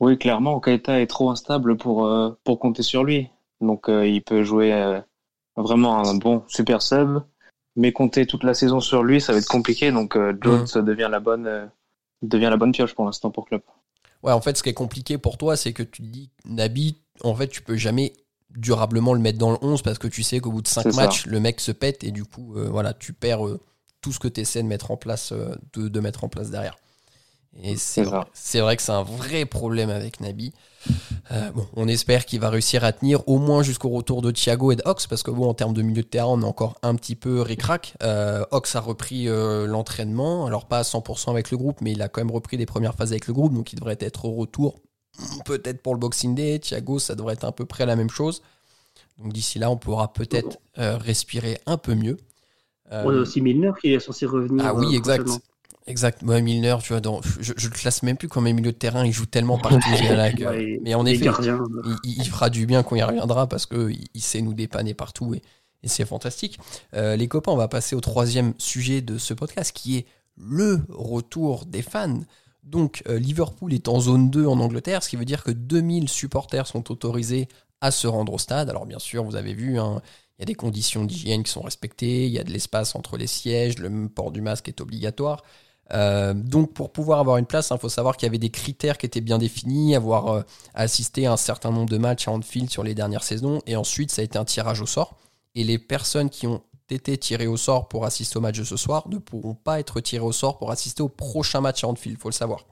Oui, 0.02 0.18
clairement, 0.18 0.60
Keita 0.60 1.00
est 1.00 1.08
trop 1.08 1.30
instable 1.30 1.78
pour, 1.78 2.06
euh, 2.06 2.38
pour 2.44 2.60
compter 2.60 2.84
sur 2.84 3.04
lui. 3.04 3.30
Donc 3.62 3.90
euh, 3.90 4.08
il 4.08 4.22
peut 4.22 4.44
jouer 4.44 4.72
vraiment 5.56 5.98
un 5.98 6.16
bon 6.16 6.44
super 6.48 6.82
sub, 6.82 7.22
mais 7.76 7.92
compter 7.92 8.26
toute 8.26 8.44
la 8.44 8.54
saison 8.54 8.80
sur 8.80 9.04
lui, 9.04 9.22
ça 9.22 9.34
va 9.34 9.40
être 9.40 9.48
compliqué. 9.48 9.92
Donc 9.92 10.18
Jones 10.42 10.68
mmh. 10.74 10.82
devient, 10.82 11.08
la 11.12 11.20
bonne, 11.20 11.70
devient 12.22 12.50
la 12.50 12.58
bonne 12.58 12.72
pioche 12.72 12.94
pour 12.94 13.06
l'instant 13.06 13.32
pour 13.32 13.46
club. 13.46 13.62
Ouais, 14.24 14.34
en 14.34 14.42
fait, 14.42 14.58
ce 14.58 14.64
qui 14.64 14.70
est 14.70 14.74
compliqué 14.74 15.18
pour 15.18 15.38
toi, 15.38 15.56
c'est 15.56 15.74
que 15.74 15.84
tu 15.84 16.02
dis 16.02 16.30
Nabi, 16.46 17.02
en 17.24 17.36
fait, 17.36 17.48
tu 17.48 17.62
peux 17.62 17.78
jamais 17.78 18.14
durablement 18.50 19.14
le 19.14 19.20
mettre 19.20 19.38
dans 19.38 19.52
le 19.52 19.58
11 19.62 19.82
parce 19.82 20.00
que 20.00 20.08
tu 20.08 20.24
sais 20.24 20.40
qu'au 20.40 20.52
bout 20.52 20.62
de 20.62 20.68
5 20.68 20.94
matchs, 20.96 21.26
le 21.26 21.40
mec 21.40 21.60
se 21.60 21.72
pète 21.72 22.04
et 22.04 22.12
du 22.12 22.26
coup, 22.26 22.56
euh, 22.56 22.68
voilà, 22.70 22.94
tu 22.94 23.14
perds 23.14 23.46
euh, 23.46 23.60
tout 24.02 24.12
ce 24.12 24.20
que 24.20 24.28
tu 24.28 24.42
essaies 24.42 24.64
de 24.64 24.68
mettre 24.68 24.92
en 24.92 24.98
place, 24.98 25.32
euh, 25.32 25.56
de, 25.74 26.00
mettre 26.00 26.24
en 26.24 26.30
place 26.30 26.50
derrière. 26.50 26.76
Et 27.62 27.76
c'est 27.76 28.04
vrai, 28.04 28.22
vrai, 28.62 28.78
que 28.78 28.82
c'est 28.82 28.92
un 28.92 29.04
vrai 29.04 29.46
problème 29.46 29.90
avec 29.90 30.22
Nabi. 30.22 30.54
bon, 31.30 31.68
on 31.76 31.88
espère 31.88 32.26
qu'il 32.26 32.40
va 32.40 32.50
réussir 32.50 32.84
à 32.84 32.94
tenir 32.94 33.28
au 33.28 33.38
moins 33.38 33.64
jusqu'au 33.64 33.90
retour 33.90 34.22
de 34.22 34.32
Thiago 34.32 34.72
et 34.72 34.76
d'Ox, 34.76 35.08
parce 35.08 35.24
que 35.24 35.32
bon, 35.32 35.50
en 35.50 35.54
termes 35.54 35.74
de 35.74 35.82
milieu 35.82 36.04
de 36.04 36.08
terrain, 36.08 36.30
on 36.30 36.42
est 36.42 36.46
encore 36.46 36.78
un 36.84 36.96
petit 36.96 37.16
peu 37.16 37.42
ric-rac. 37.42 37.96
Ox 38.52 38.76
a 38.76 38.80
repris 38.80 39.26
l'entraînement, 39.26 40.46
alors 40.46 40.68
pas 40.68 40.80
à 40.80 40.84
100% 40.84 41.32
avec 41.32 41.52
le 41.52 41.58
groupe, 41.58 41.82
mais 41.82 41.92
il 41.92 42.02
a 42.02 42.08
quand 42.08 42.22
même 42.22 42.32
repris 42.32 42.56
les 42.56 42.66
premières 42.66 42.96
phases 42.96 43.12
avec 43.12 43.28
le 43.28 43.34
groupe, 43.34 43.54
donc 43.54 43.74
il 43.74 43.78
devrait 43.78 43.98
être 44.00 44.26
au 44.26 44.32
retour 44.32 44.80
peut-être 45.46 45.82
pour 45.82 45.94
le 45.94 46.00
Boxing 46.00 46.36
Day. 46.36 46.60
Thiago, 46.60 47.00
ça 47.00 47.16
devrait 47.16 47.34
être 47.34 47.46
à 47.46 47.52
peu 47.52 47.66
près 47.66 47.86
la 47.86 47.96
même 47.96 48.10
chose. 48.10 48.42
Donc 49.18 49.34
d'ici 49.34 49.60
là, 49.60 49.70
on 49.70 49.78
pourra 49.78 50.14
peut-être 50.14 50.60
euh, 50.78 50.98
respirer 50.98 51.60
un 51.66 51.78
peu 51.78 51.96
mieux. 51.96 52.18
on 52.92 53.10
a 53.10 53.20
aussi 53.20 53.42
Milner 53.42 53.72
qui 53.80 53.94
est 53.94 54.00
censé 54.00 54.26
revenir. 54.26 54.66
Ah 54.66 54.74
oui, 54.74 54.96
euh, 54.96 55.24
exact. 55.90 56.22
Exact. 56.22 56.42
Milner, 56.42 56.78
tu 56.82 56.94
vois, 56.94 57.02
je, 57.40 57.54
ne 57.54 57.58
le 57.62 57.70
classe 57.70 58.04
même 58.04 58.18
plus 58.18 58.28
comme 58.28 58.48
un 58.48 58.54
milieu 58.54 58.72
de 58.72 58.78
terrain. 58.78 59.06
Il 59.06 59.12
joue 59.12 59.26
tellement 59.26 59.58
partout. 59.58 59.80
mais 60.82 60.94
en 60.94 61.06
effet, 61.06 61.26
il, 62.04 62.26
fera 62.26 62.50
du 62.50 62.66
bien 62.66 62.84
quand 62.84 62.96
il 62.96 63.04
reviendra 63.04 63.48
parce 63.48 63.66
que 63.66 63.92
il, 64.14 64.22
sait 64.22 64.42
nous 64.42 64.54
dépanner 64.54 64.94
partout 64.94 65.34
et, 65.34 65.42
c'est 65.84 66.06
fantastique. 66.06 66.60
Euh, 66.94 67.16
les 67.16 67.30
copains, 67.30 67.54
on 67.54 67.58
va 67.58 67.70
passer 67.70 67.96
au 67.96 68.02
troisième 68.02 68.54
sujet 68.58 69.02
de 69.02 69.18
ce 69.18 69.34
podcast 69.34 69.72
qui 69.74 69.98
est 69.98 70.06
le 70.36 70.82
retour 70.90 71.66
des 71.66 71.82
fans. 71.82 72.20
Donc 72.64 73.02
euh, 73.08 73.18
Liverpool 73.18 73.74
est 73.74 73.88
en 73.88 74.00
zone 74.00 74.30
2 74.30 74.46
en 74.46 74.60
Angleterre, 74.60 75.04
ce 75.04 75.10
qui 75.10 75.16
veut 75.16 75.26
dire 75.26 75.44
que 75.44 75.52
2000 75.52 76.10
supporters 76.10 76.68
sont 76.68 76.92
autorisés 76.92 77.48
à 77.82 77.92
se 77.92 78.08
rendre 78.08 78.34
au 78.34 78.38
stade. 78.38 78.70
Alors 78.70 78.86
bien 78.86 79.00
sûr, 79.00 79.24
vous 79.24 79.36
avez 79.36 79.54
vu, 79.54 79.80
hein, 79.80 80.02
il 80.38 80.42
y 80.42 80.44
a 80.44 80.46
des 80.46 80.56
conditions 80.56 81.06
d'hygiène 81.06 81.44
qui 81.44 81.52
sont 81.52 81.62
respectées, 81.62 82.26
il 82.26 82.32
y 82.32 82.40
a 82.40 82.44
de 82.44 82.52
l'espace 82.52 82.96
entre 82.96 83.18
les 83.18 83.28
sièges, 83.28 83.80
le 83.80 84.10
port 84.10 84.32
du 84.32 84.42
masque 84.42 84.68
est 84.68 84.82
obligatoire. 84.82 85.44
Euh, 85.94 86.34
donc 86.34 86.74
pour 86.74 86.92
pouvoir 86.92 87.20
avoir 87.20 87.38
une 87.38 87.46
place, 87.46 87.72
il 87.72 87.78
faut 87.80 87.90
savoir 87.90 88.18
qu'il 88.18 88.28
y 88.28 88.30
avait 88.30 88.38
des 88.38 88.52
critères 88.52 88.98
qui 88.98 89.06
étaient 89.06 89.22
bien 89.22 89.38
définis, 89.38 89.96
avoir 89.96 90.28
euh, 90.28 90.42
assisté 90.74 91.26
à 91.26 91.34
un 91.34 91.38
certain 91.38 91.72
nombre 91.72 91.90
de 91.90 91.98
matchs 91.98 92.28
à 92.28 92.32
Anfield 92.32 92.70
sur 92.70 92.84
les 92.84 92.94
dernières 92.94 93.24
saisons, 93.24 93.62
et 93.66 93.76
ensuite 93.76 94.12
ça 94.12 94.22
a 94.22 94.26
été 94.26 94.38
un 94.38 94.46
tirage 94.46 94.82
au 94.82 94.86
sort. 94.86 95.18
Et 95.56 95.64
les 95.64 95.80
personnes 95.80 96.30
qui 96.30 96.48
ont 96.48 96.62
été 96.90 97.18
tirés 97.18 97.48
au 97.48 97.58
sort 97.58 97.88
pour 97.88 98.06
assister 98.06 98.38
au 98.38 98.42
match 98.42 98.58
de 98.58 98.64
ce 98.64 98.78
soir 98.78 99.08
ne 99.10 99.18
pourront 99.18 99.56
pas 99.56 99.80
être 99.80 100.00
tirés 100.00 100.26
au 100.26 100.32
sort 100.32 100.58
pour 100.58 100.72
assister 100.72 101.02
au 101.04 101.10
prochain 101.10 101.62
match 101.62 101.84
à 101.84 101.88
Anfield, 101.88 102.18
il 102.18 102.22
faut 102.22 102.30
le 102.30 102.34
savoir. 102.34 102.66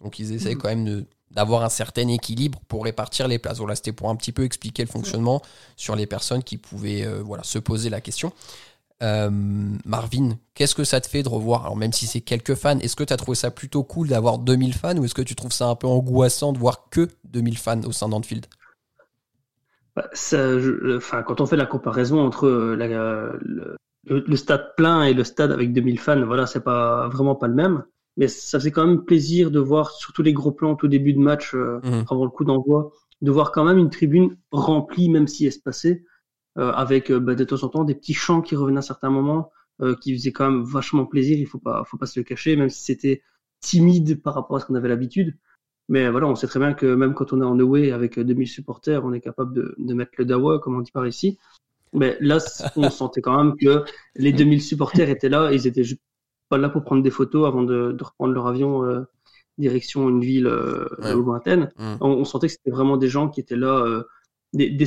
Donc 0.00 0.18
ils 0.18 0.32
essayent 0.32 0.54
mhm. 0.54 0.60
quand 0.60 0.68
même 0.68 1.06
d'avoir 1.30 1.64
un 1.64 1.68
certain 1.68 2.06
équilibre 2.08 2.60
pour 2.68 2.84
répartir 2.84 3.28
les 3.28 3.38
places. 3.38 3.58
Voilà, 3.58 3.74
c'était 3.74 3.92
pour 3.92 4.08
un 4.08 4.16
petit 4.16 4.32
peu 4.32 4.44
expliquer 4.44 4.84
le 4.84 4.88
fonctionnement 4.88 5.42
sur 5.76 5.96
les 5.96 6.06
personnes 6.06 6.42
qui 6.42 6.56
pouvaient 6.56 7.04
euh, 7.04 7.22
voilà, 7.22 7.42
se 7.42 7.58
poser 7.58 7.90
la 7.90 8.00
question. 8.00 8.32
Euh, 9.02 9.28
Marvin, 9.84 10.38
qu'est-ce 10.54 10.74
que 10.74 10.84
ça 10.84 11.00
te 11.00 11.08
fait 11.08 11.22
de 11.22 11.28
revoir 11.28 11.64
Alors 11.64 11.76
même 11.76 11.92
si 11.92 12.06
c'est 12.06 12.20
quelques 12.20 12.54
fans, 12.54 12.78
est-ce 12.78 12.96
que 12.96 13.04
tu 13.04 13.12
as 13.12 13.16
trouvé 13.16 13.34
ça 13.34 13.50
plutôt 13.50 13.82
cool 13.82 14.08
d'avoir 14.08 14.38
2000 14.38 14.74
fans 14.74 14.96
ou 14.96 15.04
est-ce 15.04 15.14
que 15.14 15.22
tu 15.22 15.34
trouves 15.34 15.52
ça 15.52 15.68
un 15.68 15.74
peu 15.74 15.86
angoissant 15.86 16.52
de 16.52 16.58
voir 16.58 16.88
que 16.90 17.08
2000 17.24 17.58
fans 17.58 17.82
au 17.82 17.92
sein 17.92 18.08
d'Anfield? 18.08 18.46
Bah, 19.96 20.08
enfin, 20.96 21.22
quand 21.22 21.40
on 21.40 21.46
fait 21.46 21.56
la 21.56 21.66
comparaison 21.66 22.20
entre 22.20 22.46
euh, 22.46 23.76
le, 24.04 24.36
stade 24.36 24.74
plein 24.76 25.04
et 25.04 25.14
le 25.14 25.24
stade 25.24 25.52
avec 25.52 25.72
2000 25.72 25.98
fans, 25.98 26.24
voilà, 26.24 26.46
c'est 26.46 26.64
pas 26.64 27.08
vraiment 27.08 27.34
pas 27.34 27.48
le 27.48 27.54
même. 27.54 27.84
Mais 28.16 28.28
ça 28.28 28.58
faisait 28.60 28.70
quand 28.70 28.86
même 28.86 29.04
plaisir 29.04 29.50
de 29.50 29.58
voir, 29.58 29.90
surtout 29.90 30.22
les 30.22 30.32
gros 30.32 30.52
plans 30.52 30.76
tout 30.76 30.88
début 30.88 31.14
de 31.14 31.18
match, 31.18 31.54
euh, 31.54 31.80
mmh. 31.82 32.04
avant 32.10 32.24
le 32.24 32.30
coup 32.30 32.44
d'envoi, 32.44 32.92
de 33.22 33.30
voir 33.30 33.50
quand 33.50 33.64
même 33.64 33.78
une 33.78 33.90
tribune 33.90 34.36
remplie, 34.52 35.08
même 35.08 35.26
si 35.26 35.46
espacée, 35.46 36.04
euh, 36.04 36.13
avec 36.56 37.10
bah, 37.10 37.34
de 37.34 37.44
temps 37.44 37.62
en 37.64 37.68
temps 37.68 37.84
des 37.84 37.94
petits 37.94 38.14
chants 38.14 38.40
qui 38.40 38.56
revenaient 38.56 38.78
à 38.78 38.82
certains 38.82 39.10
moments, 39.10 39.50
qui 40.00 40.16
faisaient 40.16 40.32
quand 40.32 40.50
même 40.50 40.62
vachement 40.62 41.06
plaisir. 41.06 41.38
Il 41.38 41.46
faut 41.46 41.58
pas, 41.58 41.84
faut 41.84 41.96
pas 41.96 42.06
se 42.06 42.20
le 42.20 42.24
cacher, 42.24 42.56
même 42.56 42.70
si 42.70 42.84
c'était 42.84 43.22
timide 43.60 44.22
par 44.22 44.34
rapport 44.34 44.56
à 44.56 44.60
ce 44.60 44.66
qu'on 44.66 44.74
avait 44.74 44.88
l'habitude. 44.88 45.36
Mais 45.88 46.08
voilà, 46.08 46.28
on 46.28 46.34
sait 46.34 46.46
très 46.46 46.60
bien 46.60 46.72
que 46.74 46.86
même 46.94 47.14
quand 47.14 47.32
on 47.32 47.42
est 47.42 47.44
en 47.44 47.58
away 47.58 47.92
avec 47.92 48.18
2000 48.18 48.48
supporters, 48.48 49.04
on 49.04 49.12
est 49.12 49.20
capable 49.20 49.52
de, 49.54 49.74
de 49.78 49.94
mettre 49.94 50.12
le 50.18 50.24
dawa, 50.24 50.58
comme 50.58 50.76
on 50.76 50.80
dit 50.80 50.92
par 50.92 51.06
ici. 51.06 51.38
Mais 51.92 52.16
là, 52.20 52.38
on 52.76 52.90
sentait 52.90 53.20
quand 53.20 53.42
même 53.42 53.56
que 53.56 53.84
les 54.16 54.32
2000 54.32 54.62
supporters 54.62 55.08
étaient 55.08 55.28
là, 55.28 55.52
ils 55.52 55.66
étaient 55.66 55.84
pas 56.48 56.58
là 56.58 56.68
pour 56.68 56.84
prendre 56.84 57.02
des 57.02 57.10
photos 57.10 57.46
avant 57.46 57.62
de, 57.62 57.92
de 57.92 58.04
reprendre 58.04 58.34
leur 58.34 58.46
avion 58.46 58.84
euh, 58.84 59.02
direction 59.58 60.08
une 60.08 60.20
ville 60.20 60.46
euh, 60.46 60.88
lointaine. 61.14 61.70
Mmh. 61.78 61.96
On, 62.00 62.24
sentait 62.24 62.48
que 62.48 62.54
c'était 62.54 62.70
vraiment 62.70 62.96
des 62.96 63.08
gens 63.08 63.28
qui 63.28 63.40
étaient 63.40 63.56
là, 63.56 63.78
euh, 63.78 64.02
des, 64.54 64.86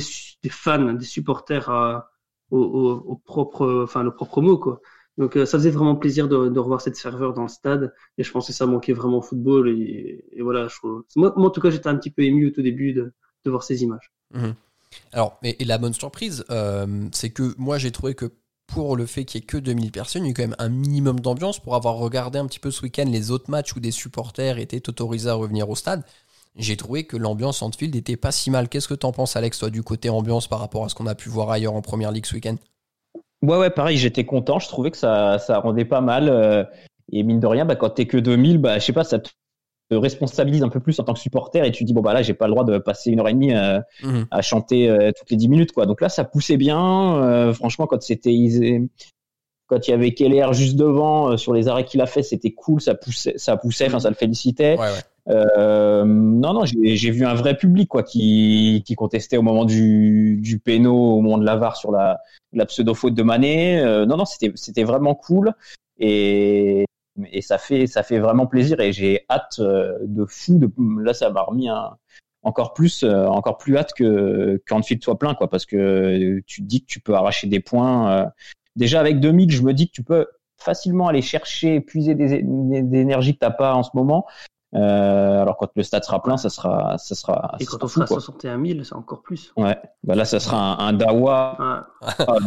fans, 0.50 0.94
des 0.94 1.04
supporters 1.04 1.70
à, 1.70 2.10
au, 2.50 2.58
au, 2.58 2.90
au, 3.12 3.16
propre, 3.16 3.82
enfin 3.84 4.02
le 4.02 4.14
propre 4.14 4.40
mot 4.40 4.58
quoi. 4.58 4.80
Donc 5.18 5.36
euh, 5.36 5.44
ça 5.44 5.58
faisait 5.58 5.70
vraiment 5.70 5.96
plaisir 5.96 6.28
de, 6.28 6.58
revoir 6.58 6.80
cette 6.80 6.96
serveur 6.96 7.34
dans 7.34 7.42
le 7.42 7.48
stade 7.48 7.92
et 8.16 8.22
je 8.22 8.30
pensais 8.30 8.52
que 8.52 8.56
ça 8.56 8.66
manquait 8.66 8.92
vraiment 8.92 9.18
au 9.18 9.22
football 9.22 9.68
et, 9.68 10.24
voilà. 10.40 10.68
moi, 11.16 11.32
en 11.36 11.50
tout 11.50 11.60
cas 11.60 11.70
j'étais 11.70 11.88
un 11.88 11.96
petit 11.96 12.10
peu 12.10 12.22
ému 12.22 12.48
au 12.48 12.50
tout 12.50 12.62
début 12.62 12.92
de, 12.92 13.12
voir 13.44 13.62
ces 13.62 13.82
images. 13.82 14.12
Mhm. 14.32 14.54
Alors 15.12 15.38
et, 15.42 15.64
la 15.64 15.78
bonne 15.78 15.94
surprise 15.94 16.44
euh, 16.50 17.08
c'est 17.12 17.30
que 17.30 17.54
moi 17.58 17.78
j'ai 17.78 17.90
trouvé 17.90 18.14
que 18.14 18.30
pour 18.66 18.96
le 18.96 19.06
fait 19.06 19.24
qu'il 19.24 19.40
n'y 19.40 19.44
ait 19.44 19.46
que 19.46 19.56
2000 19.56 19.90
personnes, 19.90 20.24
il 20.26 20.28
y 20.28 20.30
a 20.30 20.34
quand 20.34 20.42
même 20.42 20.56
un 20.58 20.68
minimum 20.68 21.20
d'ambiance 21.20 21.58
pour 21.58 21.74
avoir 21.74 21.94
regardé 21.94 22.38
un 22.38 22.46
petit 22.46 22.60
peu 22.60 22.70
ce 22.70 22.82
week-end 22.82 23.06
les 23.06 23.30
autres 23.30 23.50
matchs 23.50 23.74
où 23.74 23.80
des 23.80 23.90
supporters 23.90 24.58
étaient 24.58 24.86
autorisés 24.90 25.30
à 25.30 25.34
revenir 25.34 25.70
au 25.70 25.74
stade. 25.74 26.04
J'ai 26.58 26.76
trouvé 26.76 27.04
que 27.04 27.16
l'ambiance 27.16 27.62
en 27.62 27.70
field 27.70 27.94
était 27.94 28.16
pas 28.16 28.32
si 28.32 28.50
mal. 28.50 28.68
Qu'est-ce 28.68 28.88
que 28.88 28.94
tu 28.94 29.06
en 29.06 29.12
penses, 29.12 29.36
Alex, 29.36 29.60
toi, 29.60 29.70
du 29.70 29.84
côté 29.84 30.10
ambiance 30.10 30.48
par 30.48 30.58
rapport 30.58 30.84
à 30.84 30.88
ce 30.88 30.96
qu'on 30.96 31.06
a 31.06 31.14
pu 31.14 31.28
voir 31.28 31.50
ailleurs 31.50 31.74
en 31.74 31.82
première 31.82 32.10
ligue 32.10 32.26
ce 32.26 32.34
week-end? 32.34 32.56
Ouais, 33.42 33.56
ouais, 33.56 33.70
pareil, 33.70 33.96
j'étais 33.96 34.24
content. 34.24 34.58
Je 34.58 34.66
trouvais 34.66 34.90
que 34.90 34.96
ça, 34.96 35.38
ça 35.38 35.60
rendait 35.60 35.84
pas 35.84 36.00
mal. 36.00 36.28
Euh, 36.28 36.64
et 37.12 37.22
mine 37.22 37.38
de 37.38 37.46
rien, 37.46 37.64
bah, 37.64 37.76
quand 37.76 37.90
t'es 37.90 38.06
que 38.06 38.16
2000, 38.16 38.58
bah, 38.58 38.80
je 38.80 38.84
sais 38.84 38.92
pas, 38.92 39.04
ça 39.04 39.20
te 39.20 39.30
responsabilise 39.90 40.64
un 40.64 40.68
peu 40.68 40.80
plus 40.80 40.98
en 40.98 41.04
tant 41.04 41.14
que 41.14 41.20
supporter 41.20 41.64
et 41.64 41.72
tu 41.72 41.84
dis 41.84 41.94
bon 41.94 42.02
bah 42.02 42.12
là 42.12 42.20
j'ai 42.20 42.34
pas 42.34 42.46
le 42.46 42.52
droit 42.52 42.64
de 42.64 42.76
passer 42.76 43.10
une 43.10 43.20
heure 43.20 43.28
et 43.28 43.32
demie 43.32 43.54
euh, 43.54 43.80
mhm. 44.02 44.26
à 44.30 44.42
chanter 44.42 44.86
euh, 44.86 45.12
toutes 45.16 45.30
les 45.30 45.38
10 45.38 45.48
minutes 45.48 45.72
quoi 45.72 45.86
donc 45.86 46.02
là 46.02 46.10
ça 46.10 46.24
poussait 46.24 46.58
bien 46.58 47.54
franchement 47.54 47.86
quand 47.86 48.02
c'était 48.02 48.82
quand 49.66 49.88
il 49.88 49.90
y 49.90 49.94
avait 49.94 50.12
Keller 50.12 50.46
juste 50.52 50.76
devant 50.76 51.38
sur 51.38 51.54
les 51.54 51.68
arrêts 51.68 51.86
qu'il 51.86 52.02
a 52.02 52.06
fait 52.06 52.22
c'était 52.22 52.50
cool 52.50 52.82
ça 52.82 52.94
poussait 52.94 53.32
ça 53.38 53.56
poussait 53.56 53.86
enfin 53.86 54.00
ça 54.00 54.10
le 54.10 54.14
félicitait 54.14 54.76
Euh, 55.28 56.04
non, 56.04 56.54
non, 56.54 56.64
j'ai 56.64 57.10
vu 57.10 57.24
un 57.24 57.34
vrai 57.34 57.56
public 57.56 57.88
quoi 57.88 58.02
qui, 58.02 58.82
qui 58.86 58.94
contestait 58.94 59.36
au 59.36 59.42
moment 59.42 59.64
du, 59.64 60.38
du 60.40 60.60
au 60.86 61.20
moment 61.20 61.38
de 61.38 61.44
l'avare 61.44 61.76
sur 61.76 61.92
la, 61.92 62.20
la 62.52 62.66
pseudo 62.66 62.94
faute 62.94 63.14
de 63.14 63.22
Mané. 63.22 63.80
Euh, 63.80 64.06
non, 64.06 64.16
non, 64.16 64.24
c'était 64.24 64.84
vraiment 64.84 65.14
cool 65.14 65.52
et 65.98 66.84
et 67.32 67.42
ça 67.42 67.58
fait 67.58 67.88
ça 67.88 68.04
fait 68.04 68.20
vraiment 68.20 68.46
plaisir 68.46 68.78
et 68.78 68.92
j'ai 68.92 69.24
hâte 69.28 69.58
euh, 69.58 69.98
de 70.02 70.24
fou. 70.24 70.58
De, 70.58 70.70
là, 71.02 71.12
ça 71.12 71.30
m'a 71.30 71.42
remis 71.42 71.68
un, 71.68 71.96
encore 72.42 72.72
plus 72.72 73.02
euh, 73.02 73.26
encore 73.26 73.58
plus 73.58 73.76
hâte 73.76 73.92
que 73.92 74.62
qu'Anfield 74.66 75.02
soit 75.02 75.18
plein 75.18 75.34
quoi 75.34 75.50
parce 75.50 75.66
que 75.66 76.40
tu 76.46 76.62
dis 76.62 76.82
que 76.82 76.86
tu 76.86 77.00
peux 77.00 77.14
arracher 77.14 77.48
des 77.48 77.60
points. 77.60 78.30
déjà 78.76 79.00
avec 79.00 79.20
2000, 79.20 79.50
je 79.50 79.62
me 79.62 79.74
dis 79.74 79.88
que 79.88 79.92
tu 79.92 80.04
peux 80.04 80.26
facilement 80.56 81.08
aller 81.08 81.22
chercher, 81.22 81.80
puiser 81.80 82.14
des, 82.14 82.42
des, 82.42 82.98
énergies 82.98 83.34
que 83.34 83.40
t'as 83.40 83.50
pas 83.50 83.74
en 83.74 83.82
ce 83.82 83.90
moment. 83.94 84.26
Euh, 84.74 85.40
alors 85.40 85.56
quand 85.56 85.70
le 85.76 85.82
stade 85.82 86.04
sera 86.04 86.22
plein, 86.22 86.36
ça 86.36 86.50
sera, 86.50 86.98
ça 86.98 87.14
sera. 87.14 87.56
Et 87.58 87.64
quand 87.64 87.82
on 87.82 87.88
fou, 87.88 88.00
sera 88.00 88.06
61 88.06 88.62
000, 88.62 88.84
c'est 88.84 88.94
encore 88.94 89.22
plus. 89.22 89.50
Ouais. 89.56 89.78
Bah 90.04 90.14
là, 90.14 90.26
ça 90.26 90.40
sera 90.40 90.82
un, 90.82 90.92
dawa 90.92 91.86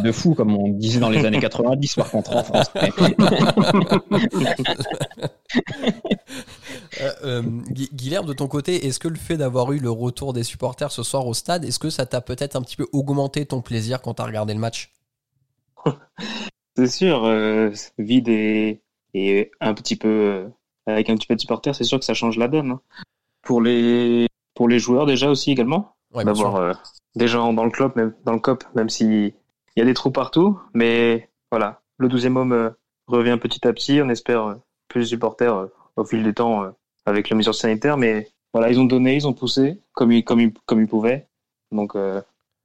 de 0.04 0.12
fou, 0.12 0.34
comme 0.34 0.56
on 0.56 0.68
disait 0.68 1.00
dans 1.00 1.10
les 1.10 1.24
années 1.26 1.40
90, 1.40 1.96
par 1.96 2.10
contre 2.10 2.36
en 2.36 2.44
France. 2.44 2.70
euh, 7.00 7.10
euh, 7.24 7.42
Guilherme, 7.70 8.26
de 8.26 8.34
ton 8.34 8.46
côté, 8.46 8.86
est-ce 8.86 9.00
que 9.00 9.08
le 9.08 9.16
fait 9.16 9.36
d'avoir 9.36 9.72
eu 9.72 9.78
le 9.78 9.90
retour 9.90 10.32
des 10.32 10.44
supporters 10.44 10.92
ce 10.92 11.02
soir 11.02 11.26
au 11.26 11.34
stade, 11.34 11.64
est-ce 11.64 11.80
que 11.80 11.90
ça 11.90 12.06
t'a 12.06 12.20
peut-être 12.20 12.54
un 12.54 12.62
petit 12.62 12.76
peu 12.76 12.86
augmenté 12.92 13.46
ton 13.46 13.62
plaisir 13.62 14.00
quand 14.00 14.14
t'as 14.14 14.26
regardé 14.26 14.54
le 14.54 14.60
match? 14.60 14.92
C'est 16.76 16.86
sûr, 16.86 17.24
euh, 17.24 17.70
vide 17.98 18.28
et, 18.28 18.80
et 19.12 19.50
un 19.60 19.74
petit 19.74 19.96
peu 19.96 20.48
avec 20.86 21.10
un 21.10 21.14
petit 21.14 21.26
peu 21.26 21.34
de 21.34 21.40
supporter, 21.40 21.74
c'est 21.74 21.84
sûr 21.84 21.98
que 21.98 22.04
ça 22.04 22.14
change 22.14 22.36
la 22.38 22.48
donne. 22.48 22.72
Hein. 22.72 22.80
Pour 23.42 23.60
les 23.60 24.26
pour 24.54 24.68
les 24.68 24.78
joueurs 24.78 25.06
déjà 25.06 25.30
aussi 25.30 25.50
également, 25.50 25.94
d'avoir 26.14 26.56
euh, 26.56 26.72
des 27.14 27.28
gens 27.28 27.52
dans 27.52 27.64
le 27.64 27.70
club, 27.70 27.92
même 27.96 28.14
dans 28.24 28.32
le 28.32 28.38
cop, 28.38 28.64
même 28.74 28.88
s'il 28.88 29.32
y 29.76 29.80
a 29.80 29.84
des 29.84 29.94
trous 29.94 30.10
partout, 30.10 30.58
mais 30.74 31.30
voilà, 31.50 31.80
le 31.98 32.08
12e 32.08 32.36
homme 32.36 32.52
euh, 32.52 32.70
revient 33.06 33.38
petit 33.40 33.66
à 33.66 33.72
petit. 33.72 34.00
On 34.02 34.08
espère 34.08 34.42
euh, 34.42 34.54
plus 34.88 35.00
de 35.00 35.06
supporters 35.06 35.68
au 35.96 36.04
fil 36.04 36.22
du 36.22 36.34
temps 36.34 36.70
avec 37.06 37.30
la 37.30 37.36
mesure 37.36 37.54
sanitaire, 37.54 37.96
mais 37.96 38.30
voilà, 38.52 38.70
ils 38.70 38.78
ont 38.78 38.84
donné, 38.84 39.16
ils 39.16 39.26
ont 39.26 39.32
poussé 39.32 39.80
comme 39.92 40.12
ils 40.12 40.24
comme 40.24 40.40
ils 40.40 40.52
comme 40.66 40.80
ils 40.80 40.86
pouvaient. 40.86 41.28
Donc 41.70 41.94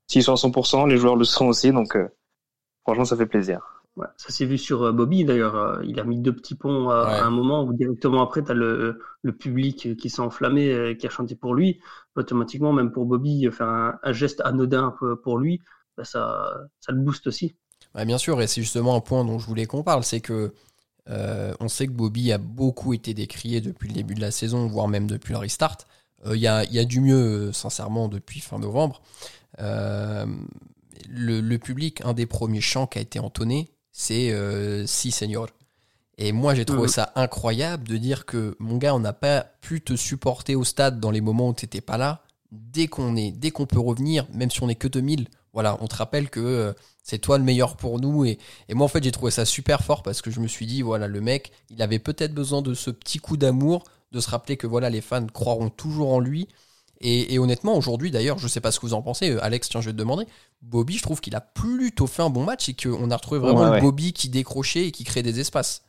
s'ils 0.08 0.24
sont 0.24 0.34
à 0.34 0.36
100%, 0.36 0.90
les 0.90 0.98
joueurs 0.98 1.16
le 1.16 1.24
seront 1.24 1.48
aussi. 1.48 1.72
Donc 1.72 1.98
franchement, 2.84 3.06
ça 3.06 3.16
fait 3.16 3.26
plaisir 3.26 3.77
ça 4.18 4.30
s'est 4.30 4.46
vu 4.46 4.58
sur 4.58 4.84
euh, 4.84 4.92
Bobby 4.92 5.26
d'ailleurs. 5.26 5.56
Euh, 5.56 5.82
il 5.86 6.00
a 6.00 6.04
mis 6.04 6.20
deux 6.20 6.34
petits 6.34 6.56
ponts 6.56 6.90
à, 6.90 7.24
un 7.24 7.30
moment 7.30 7.64
où 7.64 7.74
directement 7.74 8.22
après, 8.22 8.44
tu 8.44 8.52
as 8.52 8.54
le, 8.54 9.00
le, 9.22 9.32
public 9.36 9.96
qui 9.98 10.10
s'est 10.10 10.22
enflammé, 10.22 10.72
euh, 10.72 10.94
qui 10.94 11.08
a 11.08 11.10
chanté 11.10 11.36
pour 11.36 11.56
lui. 11.56 11.80
Automatiquement, 12.16 12.74
même 12.74 12.92
pour 12.92 13.06
Bobby, 13.06 13.48
faire 13.52 13.68
un, 13.68 14.14
geste 14.14 14.42
anodin 14.42 14.96
pour 15.24 15.38
lui, 15.38 15.62
bah, 15.96 16.04
ça, 16.04 16.52
ça 16.80 16.92
le 16.92 17.00
booste 17.00 17.28
aussi. 17.28 17.56
bien 17.96 18.18
sûr, 18.18 18.42
et 18.42 18.48
c'est 18.48 18.62
justement 18.62 18.96
un 18.96 19.02
point 19.02 19.24
dont 19.24 19.40
je 19.40 19.46
voulais 19.46 19.66
qu'on 19.66 19.84
parle, 19.84 20.04
c'est 20.04 20.22
que 20.22 20.54
on 21.08 21.68
sait 21.68 21.88
que 21.88 21.92
Bobby 21.92 22.32
a 22.32 22.38
beaucoup 22.38 22.94
été 22.94 23.14
décrié 23.14 23.62
depuis 23.62 23.88
le 23.88 23.94
début 23.94 24.16
de 24.16 24.22
la 24.22 24.32
saison, 24.32 24.68
voire 24.68 24.88
même 24.88 25.08
depuis 25.08 25.34
le 25.34 25.40
restart. 25.40 25.78
Il 26.26 26.38
y, 26.38 26.48
a, 26.48 26.64
y, 26.66 26.80
a, 26.80 26.86
du 26.86 27.00
mieux, 27.00 27.52
sincèrement, 27.54 28.08
depuis 28.08 28.40
fin 28.40 28.58
novembre. 28.58 29.02
le, 29.60 30.26
le, 31.10 31.58
public, 31.60 32.02
un 32.04 32.14
des 32.14 32.26
premiers 32.26 32.62
chants 32.62 32.88
qui 32.88 32.98
a 32.98 33.02
été 33.02 33.20
entonné, 33.20 33.70
c'est 33.98 34.32
euh, 34.32 34.86
Si 34.86 35.10
Seigneur. 35.10 35.48
Et 36.20 36.32
moi, 36.32 36.54
j'ai 36.54 36.66
trouvé 36.66 36.84
mhm. 36.84 36.88
ça 36.88 37.12
incroyable 37.16 37.88
de 37.88 37.98
dire 37.98 38.28
que, 38.28 38.56
mon 38.60 38.78
gars, 38.78 38.94
on 38.94 39.00
n'a 39.00 39.12
pas 39.12 39.42
pu 39.60 39.82
te 39.82 39.96
supporter 39.96 40.56
au 40.56 40.64
stade 40.64 41.00
dans 41.00 41.10
les 41.10 41.20
moments 41.20 41.50
où 41.50 41.54
tu 41.56 41.66
n'étais 41.66 41.82
pas 41.82 41.98
là. 41.98 42.22
Dès 42.52 42.86
qu'on 42.88 43.16
est, 43.16 43.32
dès 43.32 43.50
qu'on 43.50 43.66
peut 43.66 43.80
revenir, 43.80 44.28
même 44.34 44.52
si 44.52 44.62
on 44.62 44.68
n'est 44.68 44.76
que 44.76 44.88
2000, 44.88 45.28
voilà, 45.52 45.78
on 45.82 45.88
te 45.88 45.96
rappelle 45.96 46.30
que 46.30 46.40
euh, 46.40 46.74
c'est 47.02 47.18
toi 47.18 47.40
le 47.40 47.44
meilleur 47.44 47.76
pour 47.76 48.00
nous. 48.00 48.24
Et, 48.24 48.38
et 48.70 48.76
moi, 48.76 48.86
en 48.86 48.88
fait, 48.88 49.04
j'ai 49.04 49.12
trouvé 49.12 49.32
ça 49.32 49.46
super 49.46 49.84
fort 49.84 50.04
parce 50.04 50.22
que 50.22 50.30
je 50.30 50.40
me 50.42 50.48
suis 50.48 50.68
dit, 50.68 50.84
voilà, 50.84 51.08
le 51.08 51.20
mec, 51.20 51.52
il 51.72 51.82
avait 51.82 52.00
peut-être 52.00 52.36
besoin 52.36 52.62
de 52.62 52.76
ce 52.76 52.92
petit 52.92 53.18
coup 53.18 53.36
d'amour, 53.36 53.84
de 54.12 54.20
se 54.20 54.30
rappeler 54.30 54.58
que, 54.58 54.68
voilà, 54.68 54.92
les 54.92 55.02
fans 55.02 55.26
croiront 55.26 55.70
toujours 55.70 56.14
en 56.14 56.20
lui. 56.20 56.48
Et, 57.02 57.38
honnêtement, 57.38 57.78
aujourd'hui, 57.78 58.10
d'ailleurs, 58.12 58.40
je 58.40 58.46
ne 58.46 58.50
sais 58.50 58.62
pas 58.62 58.72
ce 58.72 58.80
que 58.80 58.86
vous 58.86 58.94
en 58.94 59.02
pensez. 59.02 59.30
Euh, 59.30 59.44
Alex, 59.44 59.70
tiens, 59.70 59.82
je 59.82 59.88
vais 59.88 59.94
te 59.94 59.98
demander. 59.98 60.26
Bobby, 60.62 60.98
je 60.98 61.04
trouve 61.04 61.22
qu'il 61.22 61.36
a 61.36 61.42
plutôt 61.42 62.08
fait 62.08 62.24
un 62.24 62.30
bon 62.30 62.44
match 62.44 62.70
et 62.70 62.74
qu'on 62.74 63.12
a 63.12 63.16
retrouvé 63.16 63.40
vraiment 63.40 63.80
Bobby 63.80 64.14
qui 64.14 64.30
décrochait 64.30 64.88
et 64.88 64.92
qui 64.92 65.04
crée 65.04 65.22
des 65.22 65.40
espaces. 65.40 65.84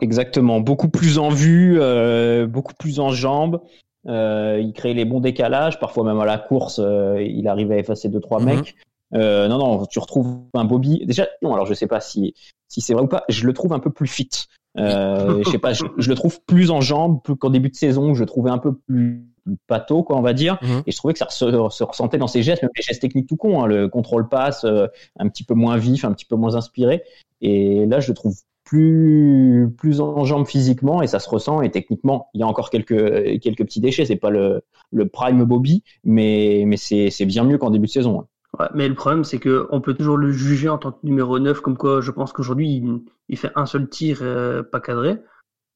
Exactement. 0.00 0.60
Beaucoup 0.60 0.88
plus 0.88 1.18
en 1.18 1.30
vue, 1.30 1.78
euh, 1.80 2.46
beaucoup 2.46 2.74
plus 2.74 3.00
en 3.00 3.10
jambes. 3.10 3.60
Euh, 4.06 4.60
il 4.62 4.72
crée 4.72 4.94
les 4.94 5.04
bons 5.04 5.20
décalages. 5.20 5.80
Parfois, 5.80 6.04
même 6.04 6.20
à 6.20 6.24
la 6.24 6.38
course, 6.38 6.78
il 6.78 7.48
arrivait 7.48 7.76
à 7.76 7.78
effacer 7.78 8.08
deux, 8.08 8.20
trois 8.20 8.38
mhm. 8.38 8.46
mecs. 8.46 8.76
non, 9.12 9.58
non, 9.58 9.86
tu 9.86 9.98
retrouves 9.98 10.42
un 10.54 10.64
Bobby. 10.64 11.04
Déjà, 11.06 11.26
non, 11.42 11.54
alors 11.54 11.66
je 11.66 11.74
sais 11.74 11.88
pas 11.88 12.00
si, 12.00 12.34
si 12.68 12.80
c'est 12.80 12.94
vrai 12.94 13.02
ou 13.02 13.08
pas. 13.08 13.24
Je 13.28 13.44
le 13.46 13.52
trouve 13.52 13.72
un 13.72 13.80
peu 13.80 13.90
plus 13.90 14.06
fit. 14.06 14.30
je 14.76 15.42
sais 15.50 15.58
pas, 15.58 15.72
je, 15.72 15.84
je, 15.98 16.08
le 16.08 16.14
trouve 16.14 16.40
plus 16.46 16.70
en 16.70 16.80
jambes, 16.80 17.20
qu'en 17.40 17.50
début 17.50 17.70
de 17.70 17.74
saison. 17.74 18.14
Je 18.14 18.20
le 18.20 18.26
trouvais 18.26 18.50
un 18.50 18.58
peu 18.58 18.74
plus 18.74 19.26
pato, 19.66 20.02
quoi, 20.02 20.16
on 20.16 20.22
va 20.22 20.32
dire. 20.32 20.58
Mhm. 20.62 20.82
Et 20.86 20.92
je 20.92 20.96
trouvais 20.96 21.12
que 21.12 21.18
ça 21.18 21.28
se, 21.28 21.44
ressentait 21.44 22.18
dans 22.18 22.26
ses 22.26 22.42
gestes, 22.42 22.62
même 22.62 22.70
les 22.76 22.82
gestes 22.82 23.00
techniques 23.00 23.28
tout 23.28 23.36
con, 23.36 23.62
hein, 23.62 23.66
le 23.66 23.88
contrôle 23.88 24.28
passe, 24.28 24.64
euh, 24.64 24.86
un 25.18 25.28
petit 25.28 25.44
peu 25.44 25.54
moins 25.54 25.76
vif, 25.76 26.04
un 26.04 26.12
petit 26.12 26.26
peu 26.26 26.36
moins 26.36 26.54
inspiré. 26.54 27.02
Et 27.40 27.86
là, 27.86 28.00
je 28.00 28.08
le 28.08 28.14
trouve 28.14 28.34
plus 28.70 29.68
plus 29.78 30.00
en 30.00 30.24
jambes 30.24 30.46
physiquement 30.46 31.02
et 31.02 31.08
ça 31.08 31.18
se 31.18 31.28
ressent 31.28 31.60
et 31.60 31.72
techniquement 31.72 32.28
il 32.34 32.40
y 32.40 32.44
a 32.44 32.46
encore 32.46 32.70
quelques 32.70 33.40
quelques 33.40 33.64
petits 33.64 33.80
déchets 33.80 34.04
c'est 34.04 34.14
pas 34.14 34.30
le 34.30 34.62
le 34.92 35.08
prime 35.08 35.42
Bobby 35.44 35.82
mais 36.04 36.62
mais 36.66 36.76
c'est 36.76 37.10
c'est 37.10 37.26
bien 37.26 37.42
mieux 37.42 37.58
qu'en 37.58 37.70
début 37.70 37.86
de 37.86 37.90
saison 37.90 38.26
hein. 38.60 38.68
mais 38.74 38.86
le 38.86 38.94
problème 38.94 39.24
c'est 39.24 39.40
que 39.40 39.66
on 39.70 39.80
peut 39.80 39.94
toujours 39.94 40.16
le 40.16 40.30
juger 40.30 40.68
en 40.68 40.78
tant 40.78 40.92
que 40.92 40.98
numéro 41.02 41.40
9 41.40 41.60
comme 41.62 41.76
quoi 41.76 42.00
je 42.00 42.12
pense 42.12 42.32
qu'aujourd'hui 42.32 42.84
il, 43.28 43.36
fait 43.36 43.50
un 43.56 43.66
seul 43.66 43.88
tir 43.88 44.20
euh, 44.22 44.62
pas 44.62 44.78
cadré 44.78 45.16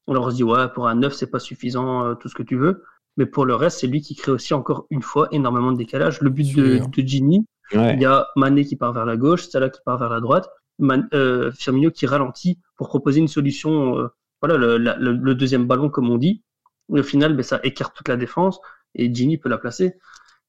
on 0.06 0.30
se 0.30 0.36
dit 0.36 0.44
ouais 0.44 0.68
pour 0.72 0.86
un 0.86 0.94
9 0.94 1.12
c'est 1.14 1.30
pas 1.30 1.40
suffisant 1.40 2.04
euh, 2.04 2.14
tout 2.14 2.28
ce 2.28 2.34
que 2.36 2.44
tu 2.44 2.54
veux 2.54 2.84
mais 3.16 3.26
pour 3.26 3.44
le 3.44 3.54
reste, 3.54 3.80
c'est 3.80 3.86
lui 3.86 4.00
qui 4.00 4.14
crée 4.14 4.32
aussi 4.32 4.54
encore 4.54 4.86
une 4.90 5.02
fois 5.02 5.28
énormément 5.30 5.72
de 5.72 5.76
décalage. 5.76 6.20
Le 6.20 6.30
but 6.30 6.54
de, 6.56 6.78
de 6.78 7.06
Gini, 7.06 7.46
il 7.72 8.00
y 8.00 8.04
a 8.04 8.26
Mané 8.36 8.64
qui 8.64 8.76
part 8.76 8.92
vers 8.92 9.04
la 9.04 9.16
gauche, 9.16 9.48
Salah 9.48 9.70
qui 9.70 9.80
part 9.84 9.98
vers 9.98 10.10
la 10.10 10.20
droite, 10.20 10.48
euh, 11.12 11.52
Firmino 11.52 11.90
qui 11.90 12.06
ralentit 12.06 12.58
pour 12.76 12.88
proposer 12.88 13.20
une 13.20 13.28
solution. 13.28 13.98
Euh, 13.98 14.08
voilà, 14.42 14.56
le, 14.58 14.76
le, 14.78 15.34
deuxième 15.34 15.66
ballon 15.66 15.88
comme 15.88 16.10
on 16.10 16.18
dit. 16.18 16.42
au 16.90 17.02
final, 17.02 17.34
ben, 17.34 17.42
ça 17.42 17.60
écarte 17.62 17.96
toute 17.96 18.08
la 18.08 18.16
défense 18.16 18.60
et 18.94 19.12
Gini 19.14 19.38
peut 19.38 19.48
la 19.48 19.58
placer. 19.58 19.94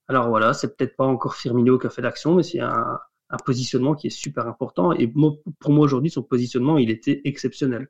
Alors 0.08 0.28
voilà, 0.30 0.54
c'est 0.54 0.75
peut-être 0.75 0.95
pas 0.95 1.06
encore 1.06 1.36
Firmino 1.36 1.80
qui 1.80 1.88
a 1.88 1.89
fait 1.89 2.01
l'action, 2.01 2.36
mais 2.36 2.43
c'est 2.43 2.60
un, 2.60 2.99
un 3.30 3.38
positionnement 3.38 3.95
qui 3.95 4.08
est 4.08 4.12
super 4.12 4.47
important. 4.47 4.91
Et 4.91 5.08
pour 5.08 5.71
moi 5.71 5.86
aujourd'hui, 5.86 6.10
son 6.10 6.23
positionnement, 6.23 6.78
il 6.78 6.89
était 6.89 7.21
exceptionnel. 7.23 7.88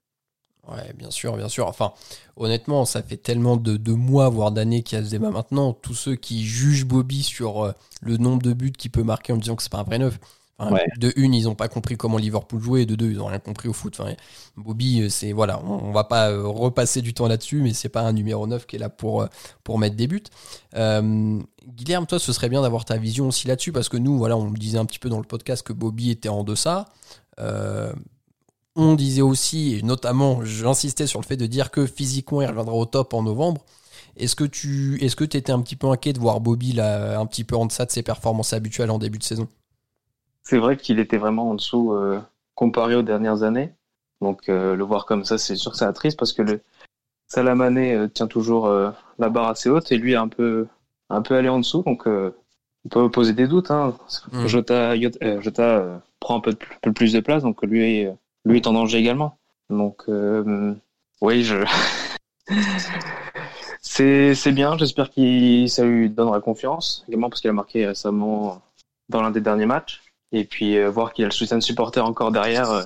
Ouais, 0.67 0.93
bien 0.97 1.11
sûr, 1.11 1.37
bien 1.37 1.49
sûr. 1.49 1.67
Enfin, 1.67 1.93
honnêtement, 2.37 2.85
ça 2.85 3.03
fait 3.03 3.17
tellement 3.17 3.57
de, 3.57 3.93
mois, 3.93 4.29
voire 4.29 4.51
d'années 4.51 4.81
qu'il 4.81 4.97
y 4.97 5.01
a 5.01 5.05
ce 5.05 5.11
débat 5.11 5.29
maintenant. 5.29 5.73
Tous 5.73 5.93
ceux 5.93 6.15
qui 6.15 6.43
jugent 6.43 6.85
Bobby 6.85 7.21
sur 7.23 7.63
euh, 7.63 7.71
le 8.01 8.17
nombre 8.17 8.41
de 8.41 8.53
buts 8.53 8.71
qu'il 8.71 8.91
peut 8.91 9.03
marquer 9.03 9.33
en 9.33 9.37
disant 9.37 9.55
que 9.55 9.63
c'est 9.63 9.71
pas 9.71 9.79
un 9.79 9.83
vrai 9.83 9.99
neuf. 9.99 10.19
De 10.97 11.11
une, 11.17 11.33
ils 11.33 11.43
n'ont 11.43 11.55
pas 11.55 11.67
compris 11.67 11.97
comment 11.97 12.17
Liverpool 12.17 12.61
jouait, 12.61 12.83
et 12.83 12.85
de 12.85 12.95
deux, 12.95 13.11
ils 13.11 13.17
n'ont 13.17 13.25
rien 13.25 13.39
compris 13.39 13.67
au 13.67 13.73
foot. 13.73 13.97
Enfin, 13.99 14.13
Bobby, 14.55 15.01
euh, 15.01 15.09
c'est 15.09 15.33
voilà, 15.33 15.61
on, 15.63 15.91
va 15.91 16.05
pas 16.05 16.31
euh, 16.31 16.47
repasser 16.47 17.01
du 17.01 17.13
temps 17.13 17.27
là-dessus, 17.27 17.61
mais 17.61 17.73
c'est 17.73 17.89
pas 17.89 18.01
un 18.01 18.13
numéro 18.13 18.47
9 18.47 18.65
qui 18.65 18.77
est 18.77 18.79
là 18.79 18.89
pour, 18.89 19.27
pour 19.63 19.77
mettre 19.77 19.97
des 19.97 20.07
buts. 20.07 20.23
Guilherme, 20.73 22.05
toi, 22.05 22.19
ce 22.19 22.31
serait 22.31 22.49
bien 22.49 22.61
d'avoir 22.61 22.85
ta 22.85 22.97
vision 22.97 23.27
aussi 23.27 23.47
là-dessus, 23.47 23.71
parce 23.71 23.89
que 23.89 23.97
nous, 23.97 24.17
voilà, 24.17 24.37
on 24.37 24.49
disait 24.49 24.77
un 24.77 24.85
petit 24.85 24.99
peu 24.99 25.09
dans 25.09 25.19
le 25.19 25.25
podcast 25.25 25.61
que 25.61 25.73
Bobby 25.73 26.09
était 26.09 26.29
en 26.29 26.43
deçà. 26.43 26.85
On 28.75 28.95
disait 28.95 29.21
aussi, 29.21 29.75
et 29.75 29.81
notamment, 29.83 30.43
j'insistais 30.43 31.07
sur 31.07 31.21
le 31.21 31.25
fait 31.25 31.37
de 31.37 31.45
dire 31.45 31.71
que 31.71 31.85
physiquement, 31.85 32.41
il 32.41 32.47
reviendra 32.47 32.75
au 32.75 32.85
top 32.85 33.13
en 33.13 33.23
novembre. 33.23 33.63
Est-ce 34.17 34.35
que 34.35 34.43
tu 34.43 34.97
est-ce 35.03 35.15
que 35.15 35.23
étais 35.23 35.51
un 35.51 35.61
petit 35.61 35.75
peu 35.75 35.87
inquiet 35.87 36.13
de 36.13 36.19
voir 36.19 36.39
Bobby 36.39 36.73
là, 36.73 37.19
un 37.19 37.25
petit 37.25 37.43
peu 37.43 37.55
en 37.55 37.65
deçà 37.65 37.85
de 37.85 37.91
ses 37.91 38.03
performances 38.03 38.53
habituelles 38.53 38.91
en 38.91 38.97
début 38.97 39.17
de 39.17 39.23
saison? 39.23 39.47
C'est 40.43 40.57
vrai 40.57 40.77
qu'il 40.77 40.99
était 40.99 41.17
vraiment 41.17 41.49
en 41.49 41.55
dessous 41.55 41.93
euh, 41.93 42.21
comparé 42.53 42.95
aux 42.95 43.01
dernières 43.01 43.43
années. 43.43 43.73
Donc 44.21 44.47
euh, 44.47 44.75
le 44.75 44.83
voir 44.83 45.05
comme 45.05 45.25
ça, 45.25 45.37
c'est 45.37 45.55
sûr 45.55 45.71
que 45.71 45.77
ça 45.77 45.91
triste 45.91 46.17
parce 46.17 46.33
que 46.33 46.41
le 46.41 46.61
Salamané 47.27 47.93
euh, 47.93 48.07
tient 48.07 48.27
toujours 48.27 48.69
la 49.19 49.29
barre 49.29 49.49
assez 49.49 49.69
haute 49.69 49.91
et 49.91 49.97
lui 49.97 50.13
est 50.13 50.17
un 50.17 50.29
peu 50.29 50.67
un 51.09 51.21
peu 51.21 51.35
allé 51.35 51.49
en 51.49 51.59
dessous. 51.59 51.83
Donc 51.83 52.07
on 52.07 52.89
peut 52.89 53.11
poser 53.11 53.33
des 53.33 53.47
doutes. 53.47 53.71
Hein. 53.71 53.97
Mmh. 54.31 54.47
Jota, 54.47 55.41
Jota 55.41 56.01
prend 56.19 56.37
un 56.37 56.39
peu, 56.39 56.55
plus 56.93 57.11
de 57.11 57.19
place, 57.19 57.43
donc 57.43 57.61
lui 57.63 58.07
lui 58.45 58.57
est 58.57 58.67
en 58.67 58.73
danger 58.73 58.99
également. 58.99 59.37
Donc, 59.69 60.03
euh, 60.07 60.73
oui, 61.21 61.43
je. 61.43 61.65
c'est 63.81 64.51
bien. 64.51 64.77
J'espère 64.77 65.09
que 65.11 65.67
ça 65.67 65.83
lui 65.83 66.09
donnera 66.09 66.39
confiance 66.41 67.03
également 67.07 67.29
parce 67.29 67.41
qu'il 67.41 67.49
a 67.49 67.53
marqué 67.53 67.85
récemment 67.87 68.61
dans 69.09 69.21
l'un 69.21 69.31
des 69.31 69.41
derniers 69.41 69.65
matchs. 69.65 70.01
Et 70.31 70.43
puis 70.43 70.77
euh, 70.77 70.89
voir 70.89 71.13
qu'il 71.13 71.25
a 71.25 71.27
le 71.27 71.33
soutien 71.33 71.57
de 71.57 71.63
supporters 71.63 72.05
encore 72.05 72.31
derrière 72.31 72.69
euh, 72.69 72.83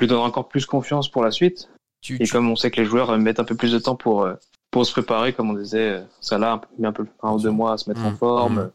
lui 0.00 0.06
donnera 0.06 0.26
encore 0.26 0.48
plus 0.48 0.66
confiance 0.66 1.08
pour 1.08 1.22
la 1.22 1.30
suite. 1.30 1.68
et 2.08 2.26
comme 2.26 2.48
on 2.50 2.56
sait 2.56 2.70
que 2.70 2.80
les 2.80 2.86
joueurs 2.86 3.16
mettent 3.18 3.40
un 3.40 3.44
peu 3.44 3.56
plus 3.56 3.72
de 3.72 3.78
temps 3.78 3.96
pour 3.96 4.28
pour 4.70 4.84
se 4.84 4.92
préparer, 4.92 5.32
comme 5.32 5.50
on 5.50 5.54
disait, 5.54 6.02
ça 6.20 6.36
l'a 6.36 6.52
un, 6.52 6.92
peu, 6.92 7.06
un 7.22 7.32
ou 7.32 7.40
deux 7.40 7.50
mois 7.50 7.72
à 7.72 7.78
se 7.78 7.88
mettre 7.88 8.04
en 8.04 8.10
mmh. 8.10 8.16
forme. 8.16 8.64
Mmh. 8.64 8.70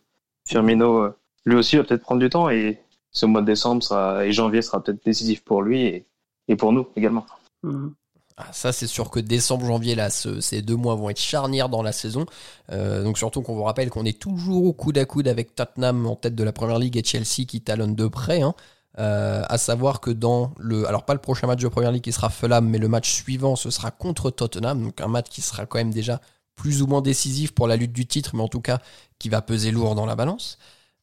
Firmino, 0.48 1.10
lui 1.46 1.56
aussi, 1.56 1.78
va 1.78 1.84
peut-être 1.84 2.02
prendre 2.02 2.20
du 2.20 2.30
temps 2.30 2.50
et 2.50 2.80
ce 3.12 3.28
mois 3.28 3.42
de 3.42 3.46
décembre 3.46 3.84
sera, 3.84 4.26
et 4.26 4.32
janvier 4.32 4.64
sera 4.64 4.84
peut-être 4.84 5.06
décisif 5.06 5.44
pour 5.44 5.62
lui 5.62 5.84
et, 5.84 6.06
et 6.48 6.56
pour 6.56 6.72
nous 6.72 6.88
également. 6.96 7.26
Mmh. 7.64 7.90
Ah, 8.38 8.52
ça, 8.52 8.72
c'est 8.72 8.88
sûr 8.88 9.12
que 9.12 9.20
décembre, 9.20 9.66
janvier, 9.66 9.94
là, 9.94 10.10
ces 10.10 10.62
deux 10.64 10.76
mois 10.76 10.96
vont 10.96 11.10
être 11.10 11.20
charnières 11.20 11.70
dans 11.70 11.84
la 11.84 11.92
saison. 11.92 12.26
Euh, 12.72 13.04
donc, 13.04 13.18
surtout 13.20 13.42
qu'on 13.42 13.54
vous 13.54 13.64
rappelle 13.64 13.92
qu'on 13.92 14.06
est 14.06 14.20
toujours 14.20 14.66
au 14.66 14.74
coude 14.74 14.98
à 14.98 15.06
coude 15.06 15.28
avec 15.28 15.54
Tottenham 15.54 16.08
en 16.08 16.16
tête 16.16 16.34
de 16.34 16.44
la 16.44 16.52
première 16.52 16.80
ligue 16.80 16.98
et 16.98 17.04
Chelsea 17.04 17.46
qui 17.48 17.62
talonne 17.62 17.94
de 17.96 18.08
près. 18.08 18.42
Hein. 18.42 18.56
Euh, 19.00 19.44
à 19.48 19.58
savoir 19.58 20.02
que 20.02 20.10
dans 20.10 20.54
le. 20.58 20.88
Alors, 20.88 21.06
pas 21.06 21.14
le 21.14 21.22
prochain 21.22 21.46
match 21.46 21.62
de 21.62 21.68
première 21.68 21.92
ligue 21.92 22.04
qui 22.04 22.12
sera 22.12 22.30
Fulham, 22.30 22.68
mais 22.68 22.80
le 22.80 22.88
match 22.88 23.12
suivant, 23.12 23.56
ce 23.56 23.70
sera 23.70 23.92
contre 23.92 24.32
Tottenham. 24.32 24.84
Donc, 24.84 25.02
un 25.02 25.08
match 25.08 25.28
qui 25.30 25.42
sera 25.42 25.68
quand 25.68 25.78
même 25.78 25.94
déjà 25.94 26.20
plus 26.56 26.82
ou 26.82 26.88
moins 26.88 27.02
décisif 27.02 27.52
pour 27.52 27.68
la 27.68 27.76
lutte 27.76 27.94
du 27.94 28.06
titre, 28.08 28.36
mais 28.36 28.44
en 28.44 28.48
tout 28.48 28.62
cas 28.62 28.80
qui 29.20 29.30
va 29.30 29.42
peser 29.42 29.72
lourd 29.72 29.96
dans 29.96 30.06
la 30.06 30.16
balance. 30.16 30.58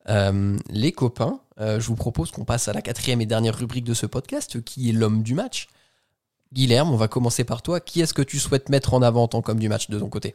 Euh, 0.09 0.57
les 0.71 0.93
copains, 0.93 1.41
je 1.59 1.87
vous 1.87 1.95
propose 1.95 2.31
qu'on 2.31 2.45
passe 2.45 2.69
à 2.69 2.73
la 2.73 2.81
quatrième 2.81 3.21
et 3.21 3.27
dernière 3.27 3.57
rubrique 3.57 3.85
de 3.85 3.95
ce 3.95 4.07
podcast, 4.07 4.63
qui 4.65 4.89
est 4.89 4.93
l'homme 4.93 5.23
du 5.23 5.35
match. 5.35 5.69
Guilherme, 6.53 6.91
on 6.91 6.97
va 6.97 7.07
commencer 7.07 7.45
par 7.45 7.63
toi. 7.63 7.81
Qui 7.81 8.01
est-ce 8.01 8.15
que 8.15 8.23
tu 8.23 8.39
souhaites 8.39 8.71
mettre 8.71 8.95
en 8.95 9.03
avant 9.03 9.25
en 9.25 9.29
tant 9.29 9.43
qu'homme 9.43 9.61
du 9.61 9.69
match 9.69 9.89
de 9.89 9.99
ton 9.99 10.09
côté? 10.09 10.35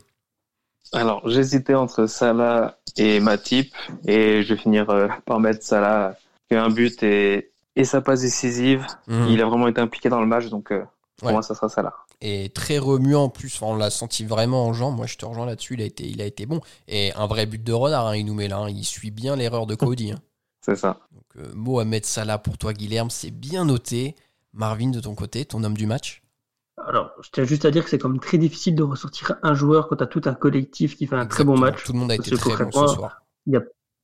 Alors, 0.93 1.28
j'hésitais 1.28 1.73
entre 1.73 2.06
Salah 2.06 2.78
et 2.95 3.19
Matip, 3.19 3.73
et 4.08 4.43
je 4.43 4.54
vais 4.54 4.60
finir 4.60 4.89
euh, 4.89 5.08
par 5.25 5.39
mettre 5.39 5.63
Salah, 5.63 6.15
qui 6.47 6.56
a 6.56 6.63
un 6.63 6.69
but 6.69 7.01
et, 7.04 7.51
et 7.75 7.84
sa 7.84 8.01
passe 8.01 8.21
décisive. 8.21 8.86
Mhm. 9.08 9.28
Il 9.30 9.41
a 9.41 9.45
vraiment 9.45 9.67
été 9.67 9.82
impliqué 9.82 10.10
dans 10.10 10.21
le 10.21 10.28
match, 10.28 10.45
donc 10.47 10.71
euh, 10.71 10.84
pour 11.17 11.32
moi, 11.32 11.41
ça 11.41 11.56
sera 11.56 11.69
Salah. 11.69 11.93
Et 12.28 12.50
très 12.50 12.80
remuant 12.80 13.26
en 13.26 13.30
plus, 13.30 13.62
on 13.62 13.76
l'a 13.76 13.92
senti 13.92 14.26
vraiment 14.26 14.66
en 14.66 14.74
jambes. 14.74 14.96
Moi, 14.96 15.06
je 15.06 15.16
te 15.16 15.28
rejoins 15.28 15.46
là-dessus, 15.46 15.76
il, 15.76 15.82
a 15.84 15.86
été, 15.86 16.08
il 16.08 16.20
a 16.24 16.26
été 16.26 16.48
bon. 16.48 16.60
Et 16.88 17.14
un 17.14 17.28
vrai 17.28 17.46
but 17.46 17.64
de 17.64 17.72
renard, 17.72 18.08
hein, 18.08 18.16
il 18.16 18.26
nous 18.26 18.34
met 18.34 18.48
là. 18.48 18.58
Hein. 18.58 18.70
Il 18.72 18.84
suit 18.84 19.12
bien 19.12 19.36
l'erreur 19.36 19.68
de 19.68 19.76
Cody. 19.76 20.12
Hein. 20.12 20.20
C'est 20.62 20.76
ça. 20.76 21.02
Donc, 21.12 21.24
euh, 21.36 21.52
Mohamed 21.54 22.04
Salah 22.04 22.40
pour 22.40 22.58
toi, 22.58 22.74
Guilherme, 22.74 23.12
c'est 23.12 23.30
bien 23.30 23.66
noté. 23.66 24.16
Marvin, 24.54 24.90
de 24.90 25.00
ton 25.00 25.14
côté, 25.14 25.46
ton 25.46 25.64
homme 25.64 25.78
du 25.78 25.86
match? 25.86 26.24
Alors, 26.78 27.12
je 27.22 27.30
tiens 27.32 27.44
juste 27.44 27.64
à 27.64 27.70
dire 27.70 27.84
que 27.84 27.92
c'est 27.92 28.00
quand 28.00 28.10
même 28.10 28.20
très 28.20 28.40
difficile 28.40 28.74
de 28.74 28.82
ressortir 28.82 29.36
un 29.44 29.54
joueur 29.54 29.88
quand 29.88 29.98
tu 29.98 30.04
as 30.04 30.08
tout 30.08 30.22
un 30.26 30.34
collectif 30.34 30.98
qui 30.98 31.06
fait 31.06 31.16
un 31.16 31.28
très 31.28 31.44
bon 31.44 31.60
match. 31.60 31.84
Tout 31.84 31.94
le 31.94 32.00
monde 32.00 32.12
a 32.12 32.16
été 32.16 32.32
très 32.32 32.66
bon 32.66 32.88
ce 32.88 32.96
soir. 32.96 33.22
Il 33.46 33.54
y 33.54 33.58
a 33.58 33.62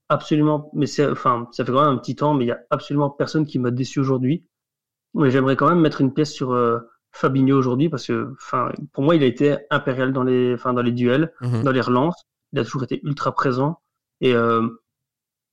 absolument, 0.10 0.70
mais 0.74 0.86
c'est, 0.86 1.08
enfin, 1.08 1.48
ça 1.54 1.66
fait 1.66 1.72
quand 1.72 1.84
même 1.84 1.96
un 1.96 1.98
petit 1.98 2.16
temps, 2.16 2.36
mais 2.36 2.46
il 2.46 2.50
y 2.50 2.52
a 2.52 2.60
absolument 2.70 3.10
personne 3.10 3.48
qui 3.48 3.58
m'a 3.58 3.72
déçu 3.72 4.00
aujourd'hui. 4.00 4.46
Mais 5.16 5.32
j'aimerais 5.32 5.56
quand 5.56 5.70
même 5.70 5.80
mettre 5.80 6.02
une 6.02 6.14
pièce 6.14 6.32
sur 6.32 6.52
euh, 6.52 6.80
Fabinho 7.12 7.58
aujourd'hui 7.58 7.90
parce 7.90 8.08
que, 8.08 8.34
enfin, 8.34 8.72
pour 8.94 9.04
moi, 9.04 9.16
il 9.16 9.24
a 9.24 9.26
été 9.26 9.58
impérial 9.70 10.14
dans 10.14 10.24
les, 10.24 10.54
enfin, 10.54 10.74
dans 10.74 10.82
les 10.82 10.92
duels, 10.92 11.34
mhm. 11.42 11.64
dans 11.64 11.72
les 11.72 11.82
relances. 11.82 12.26
Il 12.54 12.60
a 12.60 12.64
toujours 12.64 12.84
été 12.84 13.02
ultra 13.04 13.34
présent. 13.34 13.80
Et 14.22 14.34
euh, 14.34 14.68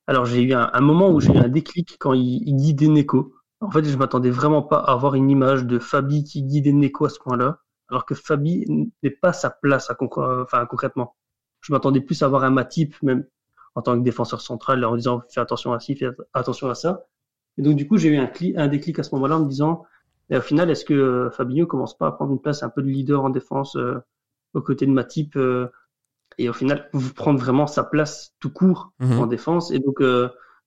alors, 0.06 0.24
j'ai 0.24 0.42
eu 0.42 0.52
un, 0.54 0.80
moment 0.80 1.10
où 1.10 1.20
j'ai 1.20 1.32
eu 1.32 1.38
un 1.38 1.48
déclic 1.48 1.96
quand 1.98 2.12
il, 2.12 2.42
il 2.46 2.56
guidait 2.56 2.88
Neko. 2.88 3.34
En 3.60 3.70
fait, 3.70 3.84
je 3.84 3.96
m'attendais 3.96 4.30
vraiment 4.30 4.62
pas 4.62 4.78
à 4.78 4.92
avoir 4.92 5.14
une 5.14 5.30
image 5.30 5.64
de 5.64 5.78
Fabi 5.78 6.24
qui 6.24 6.42
guidait 6.42 6.72
Neko 6.72 7.06
à 7.06 7.08
ce 7.10 7.18
point-là, 7.18 7.58
alors 7.88 8.06
que 8.06 8.14
Fabi 8.14 8.64
n'est 9.02 9.10
pas 9.10 9.32
sa 9.32 9.50
place 9.50 9.90
à 9.90 9.96
enfin, 10.00 10.66
concrètement. 10.66 11.16
Je 11.60 11.72
m'attendais 11.72 12.00
plus 12.00 12.22
à 12.22 12.26
avoir 12.26 12.44
un 12.44 12.50
Matip, 12.50 12.94
même 13.02 13.26
en 13.74 13.82
tant 13.82 13.98
que 13.98 14.04
défenseur 14.04 14.40
central, 14.40 14.84
en 14.84 14.96
disant 14.96 15.22
fais 15.28 15.40
attention 15.40 15.72
à 15.72 15.80
ci, 15.80 15.96
fais 15.96 16.08
attention 16.34 16.70
à 16.70 16.74
ça. 16.74 17.06
Et 17.58 17.62
donc, 17.62 17.76
du 17.76 17.88
coup, 17.88 17.98
j'ai 17.98 18.10
eu 18.10 18.16
un, 18.16 18.30
un 18.56 18.68
déclic 18.68 18.98
à 19.00 19.02
ce 19.02 19.14
moment-là 19.16 19.36
en 19.36 19.40
me 19.40 19.48
disant, 19.48 19.84
et 20.30 20.36
au 20.36 20.40
final, 20.40 20.70
est-ce 20.70 20.84
que 20.84 20.94
euh, 20.94 21.30
Fabinho 21.30 21.66
commence 21.66 21.96
pas 21.96 22.08
à 22.08 22.12
prendre 22.12 22.32
une 22.32 22.40
place 22.40 22.62
un 22.62 22.68
peu 22.68 22.82
de 22.82 22.88
leader 22.88 23.24
en 23.24 23.30
défense 23.30 23.76
euh, 23.76 23.98
aux 24.54 24.62
côtés 24.62 24.86
de 24.86 24.92
Matip 24.92 25.36
euh, 25.36 25.68
et 26.36 26.48
au 26.48 26.52
final, 26.52 26.88
vous 26.92 27.12
prendre 27.14 27.40
vraiment 27.40 27.66
sa 27.66 27.82
place 27.82 28.34
tout 28.38 28.50
court 28.50 28.92
mhm. 29.00 29.18
en 29.18 29.26
défense? 29.26 29.70
Et 29.70 29.78
donc, 29.78 30.00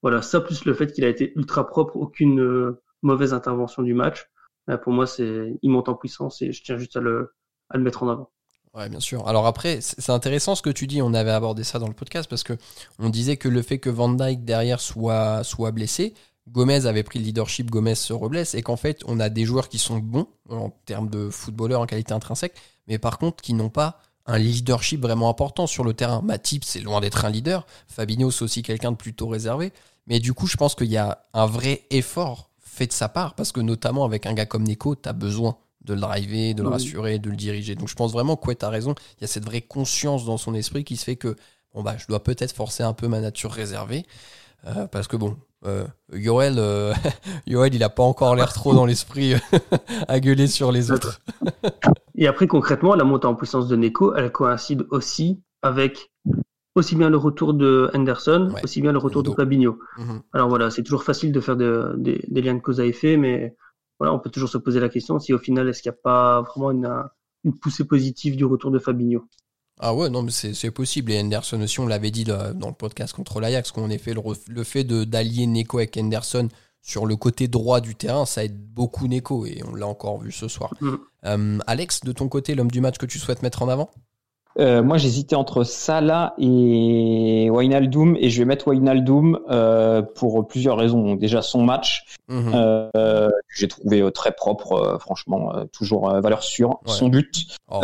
voilà, 0.01 0.21
ça 0.21 0.41
plus 0.41 0.65
le 0.65 0.73
fait 0.73 0.91
qu'il 0.91 1.05
a 1.05 1.09
été 1.09 1.31
ultra 1.35 1.67
propre, 1.67 1.95
aucune 1.95 2.41
euh, 2.41 2.81
mauvaise 3.01 3.33
intervention 3.33 3.83
du 3.83 3.93
match. 3.93 4.29
Euh, 4.69 4.77
pour 4.77 4.93
moi, 4.93 5.05
c'est 5.05 5.57
il 5.61 5.69
monte 5.69 5.89
en 5.89 5.95
puissance 5.95 6.41
et 6.41 6.51
je 6.51 6.63
tiens 6.63 6.77
juste 6.77 6.95
à 6.95 7.01
le, 7.01 7.33
à 7.69 7.77
le 7.77 7.83
mettre 7.83 8.03
en 8.03 8.09
avant. 8.09 8.31
Ouais, 8.73 8.87
bien 8.87 9.01
sûr. 9.01 9.27
Alors 9.27 9.47
après, 9.47 9.79
c'est 9.81 10.11
intéressant 10.11 10.55
ce 10.55 10.61
que 10.61 10.69
tu 10.69 10.87
dis. 10.87 11.01
On 11.01 11.13
avait 11.13 11.31
abordé 11.31 11.63
ça 11.63 11.77
dans 11.77 11.89
le 11.89 11.93
podcast 11.93 12.29
parce 12.29 12.43
que 12.43 12.53
on 12.99 13.09
disait 13.09 13.35
que 13.35 13.49
le 13.49 13.61
fait 13.61 13.79
que 13.79 13.89
Van 13.89 14.07
Dyke 14.07 14.45
derrière 14.45 14.79
soit, 14.79 15.43
soit 15.43 15.71
blessé, 15.71 16.13
Gomez 16.47 16.85
avait 16.85 17.03
pris 17.03 17.19
le 17.19 17.25
leadership, 17.25 17.69
Gomez 17.69 17.95
se 17.95 18.13
reblesse 18.13 18.55
et 18.55 18.61
qu'en 18.61 18.75
fait, 18.75 19.01
on 19.05 19.19
a 19.19 19.29
des 19.29 19.45
joueurs 19.45 19.69
qui 19.69 19.77
sont 19.77 19.99
bons 19.99 20.27
en 20.49 20.69
termes 20.85 21.09
de 21.09 21.29
footballeurs 21.29 21.81
en 21.81 21.85
qualité 21.85 22.13
intrinsèque, 22.13 22.55
mais 22.87 22.97
par 22.97 23.17
contre 23.17 23.41
qui 23.41 23.53
n'ont 23.53 23.69
pas 23.69 23.99
un 24.25 24.37
leadership 24.37 25.01
vraiment 25.01 25.29
important 25.29 25.67
sur 25.67 25.83
le 25.83 25.93
terrain. 25.93 26.21
Matip, 26.21 26.63
c'est 26.63 26.79
loin 26.79 27.01
d'être 27.01 27.25
un 27.25 27.29
leader. 27.29 27.65
Fabinho, 27.87 28.31
c'est 28.31 28.43
aussi 28.43 28.61
quelqu'un 28.61 28.91
de 28.91 28.97
plutôt 28.97 29.27
réservé. 29.27 29.73
Mais 30.07 30.19
du 30.19 30.33
coup, 30.33 30.47
je 30.47 30.57
pense 30.57 30.75
qu'il 30.75 30.91
y 30.91 30.97
a 30.97 31.23
un 31.33 31.45
vrai 31.45 31.83
effort 31.89 32.49
fait 32.59 32.87
de 32.87 32.93
sa 32.93 33.09
part, 33.09 33.35
parce 33.35 33.51
que 33.51 33.59
notamment 33.59 34.05
avec 34.05 34.25
un 34.25 34.33
gars 34.33 34.45
comme 34.45 34.63
Nico, 34.63 34.95
tu 34.95 35.09
as 35.09 35.13
besoin 35.13 35.57
de 35.83 35.93
le 35.93 35.99
driver, 35.99 36.53
de 36.53 36.63
le 36.63 36.69
rassurer, 36.69 37.19
de 37.19 37.29
le 37.29 37.35
diriger. 37.35 37.75
Donc 37.75 37.89
je 37.89 37.95
pense 37.95 38.11
vraiment 38.11 38.35
que 38.35 38.51
tu 38.51 38.65
as 38.65 38.69
raison. 38.69 38.95
Il 39.17 39.21
y 39.21 39.23
a 39.25 39.27
cette 39.27 39.45
vraie 39.45 39.61
conscience 39.61 40.25
dans 40.25 40.37
son 40.37 40.53
esprit 40.53 40.83
qui 40.83 40.95
se 40.95 41.03
fait 41.03 41.15
que 41.15 41.35
bon 41.73 41.83
bah 41.83 41.95
je 41.97 42.05
dois 42.07 42.23
peut-être 42.23 42.53
forcer 42.53 42.83
un 42.83 42.93
peu 42.93 43.07
ma 43.07 43.19
nature 43.19 43.51
réservée. 43.51 44.05
Euh, 44.67 44.87
parce 44.87 45.07
que 45.07 45.17
bon, 45.17 45.37
euh, 45.65 45.85
Yoel, 46.13 46.55
euh, 46.57 46.93
Yoel, 47.47 47.73
il 47.73 47.83
a 47.83 47.89
pas 47.89 48.03
encore 48.03 48.35
l'air 48.35 48.53
trop 48.53 48.73
dans 48.73 48.85
l'esprit 48.85 49.33
à 50.07 50.19
gueuler 50.19 50.47
sur 50.47 50.71
les 50.71 50.91
autres. 50.91 51.21
Et 52.15 52.27
après, 52.27 52.47
concrètement, 52.47 52.95
la 52.95 53.03
montée 53.03 53.27
en 53.27 53.35
puissance 53.35 53.67
de 53.67 53.75
Neko, 53.75 54.15
elle 54.15 54.31
coïncide 54.31 54.85
aussi 54.91 55.41
avec 55.61 56.11
aussi 56.75 56.95
bien 56.95 57.09
le 57.09 57.17
retour 57.17 57.53
de 57.53 57.89
Henderson, 57.93 58.53
aussi 58.63 58.81
bien 58.81 58.93
le 58.93 58.97
retour 58.97 59.23
de 59.23 59.31
Fabinho. 59.31 59.79
Mhm. 59.97 60.21
Alors 60.31 60.47
voilà, 60.47 60.69
c'est 60.69 60.83
toujours 60.83 61.03
facile 61.03 61.31
de 61.31 61.39
faire 61.41 61.57
des 61.57 62.21
liens 62.29 62.55
de 62.55 62.61
cause 62.61 62.79
à 62.79 62.85
effet, 62.85 63.17
mais 63.17 63.55
voilà, 63.99 64.13
on 64.13 64.19
peut 64.19 64.29
toujours 64.29 64.49
se 64.49 64.57
poser 64.57 64.79
la 64.79 64.89
question 64.89 65.19
si 65.19 65.33
au 65.33 65.37
final, 65.37 65.67
est-ce 65.67 65.81
qu'il 65.81 65.91
n'y 65.91 65.97
a 65.97 66.01
pas 66.01 66.41
vraiment 66.41 66.71
une, 66.71 66.89
une, 67.43 67.57
poussée 67.57 67.83
positive 67.83 68.35
du 68.35 68.45
retour 68.45 68.71
de 68.71 68.79
Fabinho 68.79 69.25
Ah 69.83 69.95
ouais, 69.95 70.09
non, 70.09 70.21
mais 70.21 70.31
c'est 70.31 70.71
possible. 70.71 71.11
Et 71.11 71.19
Henderson 71.19 71.59
aussi, 71.61 71.79
on 71.79 71.87
l'avait 71.87 72.11
dit 72.11 72.23
dans 72.23 72.67
le 72.67 72.73
podcast 72.73 73.13
contre 73.13 73.39
l'Ajax, 73.39 73.71
qu'on 73.71 73.89
fait 73.97 74.13
le, 74.13 74.21
le 74.47 74.63
fait 74.63 74.83
d'allier 74.83 75.47
Neko 75.47 75.79
avec 75.79 75.97
Henderson 75.97 76.47
sur 76.81 77.05
le 77.05 77.15
côté 77.15 77.47
droit 77.47 77.79
du 77.79 77.95
terrain, 77.95 78.25
ça 78.25 78.43
aide 78.43 78.57
beaucoup 78.57 79.07
Neko, 79.07 79.45
et 79.45 79.61
on 79.67 79.75
l'a 79.75 79.87
encore 79.87 80.19
vu 80.19 80.31
ce 80.31 80.47
soir. 80.47 80.73
Mhm. 80.81 80.99
Euh, 81.25 81.59
Alex, 81.67 82.01
de 82.01 82.11
ton 82.11 82.27
côté, 82.27 82.55
l'homme 82.55 82.71
du 82.71 82.81
match 82.81 82.97
que 82.97 83.05
tu 83.05 83.19
souhaites 83.19 83.43
mettre 83.43 83.61
en 83.61 83.69
avant? 83.69 83.91
Euh, 84.59 84.83
moi, 84.83 84.97
j'hésitais 84.97 85.35
entre 85.35 85.63
Salah 85.63 86.33
et 86.37 87.49
Wijnaldum, 87.49 88.17
et 88.19 88.29
je 88.29 88.39
vais 88.39 88.45
mettre 88.45 88.67
Wijnaldum 88.67 89.39
euh, 89.49 90.01
pour 90.01 90.47
plusieurs 90.47 90.77
raisons. 90.77 91.15
déjà, 91.15 91.41
son 91.41 91.63
match, 91.63 92.05
mhm. 92.27 92.51
euh, 92.55 93.29
j'ai 93.55 93.67
trouvé 93.67 94.01
euh, 94.01 94.11
très 94.11 94.31
propre, 94.31 94.73
euh, 94.73 94.97
franchement, 94.97 95.53
toujours 95.71 96.11
valeur 96.21 96.43
sûre. 96.43 96.79
Son 96.85 97.07
but, 97.07 97.57
oh, 97.69 97.81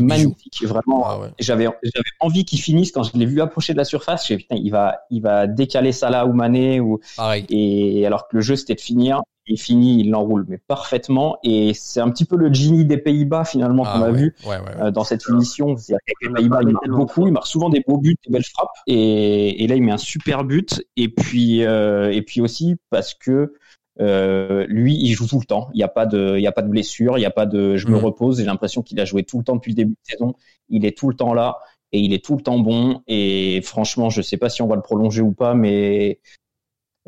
magnifique, 0.00 0.62
vraiment. 0.64 1.04
Ah 1.04 1.18
j'avais 1.38 1.66
j'avais 1.82 2.04
envie 2.20 2.44
qu'il 2.44 2.60
finisse 2.60 2.92
quand 2.92 3.02
je 3.02 3.16
l'ai 3.16 3.26
vu 3.26 3.40
approcher 3.40 3.72
de 3.72 3.78
la 3.78 3.84
surface. 3.84 4.26
J'ai 4.26 4.36
putain, 4.36 4.56
il 4.56 4.70
va 4.70 5.00
il 5.10 5.22
va 5.22 5.46
décaler 5.46 5.92
Salah 5.92 6.26
ou 6.26 6.32
Mané 6.32 6.80
ou 6.80 7.00
et 7.48 8.06
alors 8.06 8.28
que 8.28 8.36
le 8.36 8.42
jeu 8.42 8.56
c'était 8.56 8.74
de 8.74 8.80
finir 8.80 9.22
il 9.46 9.58
finit, 9.58 10.00
il 10.00 10.10
l'enroule 10.10 10.44
mais 10.48 10.58
parfaitement. 10.58 11.38
Et 11.42 11.72
c'est 11.74 12.00
un 12.00 12.10
petit 12.10 12.24
peu 12.24 12.36
le 12.36 12.52
Genie 12.52 12.84
des 12.84 12.98
Pays-Bas 12.98 13.44
finalement 13.44 13.84
qu'on 13.84 14.02
ah 14.02 14.06
a 14.06 14.10
vu 14.10 14.34
euh, 14.46 14.90
dans 14.90 15.04
cette 15.04 15.22
émission. 15.28 15.76
cest 15.76 15.98
les 16.22 16.30
Pays-Bas, 16.30 16.60
il 16.62 16.68
marque 16.68 16.88
beaucoup, 16.88 17.26
il 17.26 17.32
marque 17.32 17.46
souvent 17.46 17.68
des 17.68 17.82
beaux 17.86 17.98
buts, 17.98 18.16
des 18.26 18.32
belles 18.32 18.44
frappes. 18.44 18.70
Et, 18.86 19.64
et 19.64 19.66
là, 19.66 19.76
il 19.76 19.82
met 19.82 19.92
un 19.92 19.98
super 19.98 20.44
but. 20.44 20.84
Et 20.96 21.08
puis, 21.08 21.64
euh, 21.64 22.12
et 22.12 22.22
puis 22.22 22.40
aussi 22.40 22.76
parce 22.90 23.14
que 23.14 23.54
euh, 24.00 24.64
lui, 24.68 24.96
il 24.96 25.12
joue 25.12 25.26
tout 25.26 25.38
le 25.38 25.44
temps. 25.44 25.68
Il 25.74 25.78
n'y 25.78 25.82
a 25.82 25.88
pas 25.88 26.06
de, 26.06 26.36
il 26.36 26.42
y 26.42 26.46
a 26.46 26.52
pas 26.52 26.62
de 26.62 26.68
blessure, 26.68 27.18
il 27.18 27.20
n'y 27.20 27.26
a 27.26 27.30
pas 27.30 27.46
de, 27.46 27.76
je 27.76 27.88
me 27.88 27.98
mm. 27.98 28.04
repose. 28.04 28.38
J'ai 28.38 28.44
l'impression 28.44 28.82
qu'il 28.82 28.98
a 29.00 29.04
joué 29.04 29.24
tout 29.24 29.38
le 29.38 29.44
temps 29.44 29.56
depuis 29.56 29.72
le 29.72 29.76
début 29.76 29.92
de 29.92 30.10
saison. 30.10 30.34
Il 30.68 30.86
est 30.86 30.96
tout 30.96 31.08
le 31.08 31.16
temps 31.16 31.34
là 31.34 31.58
et 31.92 32.00
il 32.00 32.12
est 32.12 32.24
tout 32.24 32.36
le 32.36 32.42
temps 32.42 32.58
bon. 32.58 33.02
Et 33.06 33.60
franchement, 33.62 34.10
je 34.10 34.22
sais 34.22 34.38
pas 34.38 34.48
si 34.48 34.62
on 34.62 34.66
va 34.66 34.76
le 34.76 34.82
prolonger 34.82 35.20
ou 35.20 35.32
pas, 35.32 35.54
mais 35.54 36.20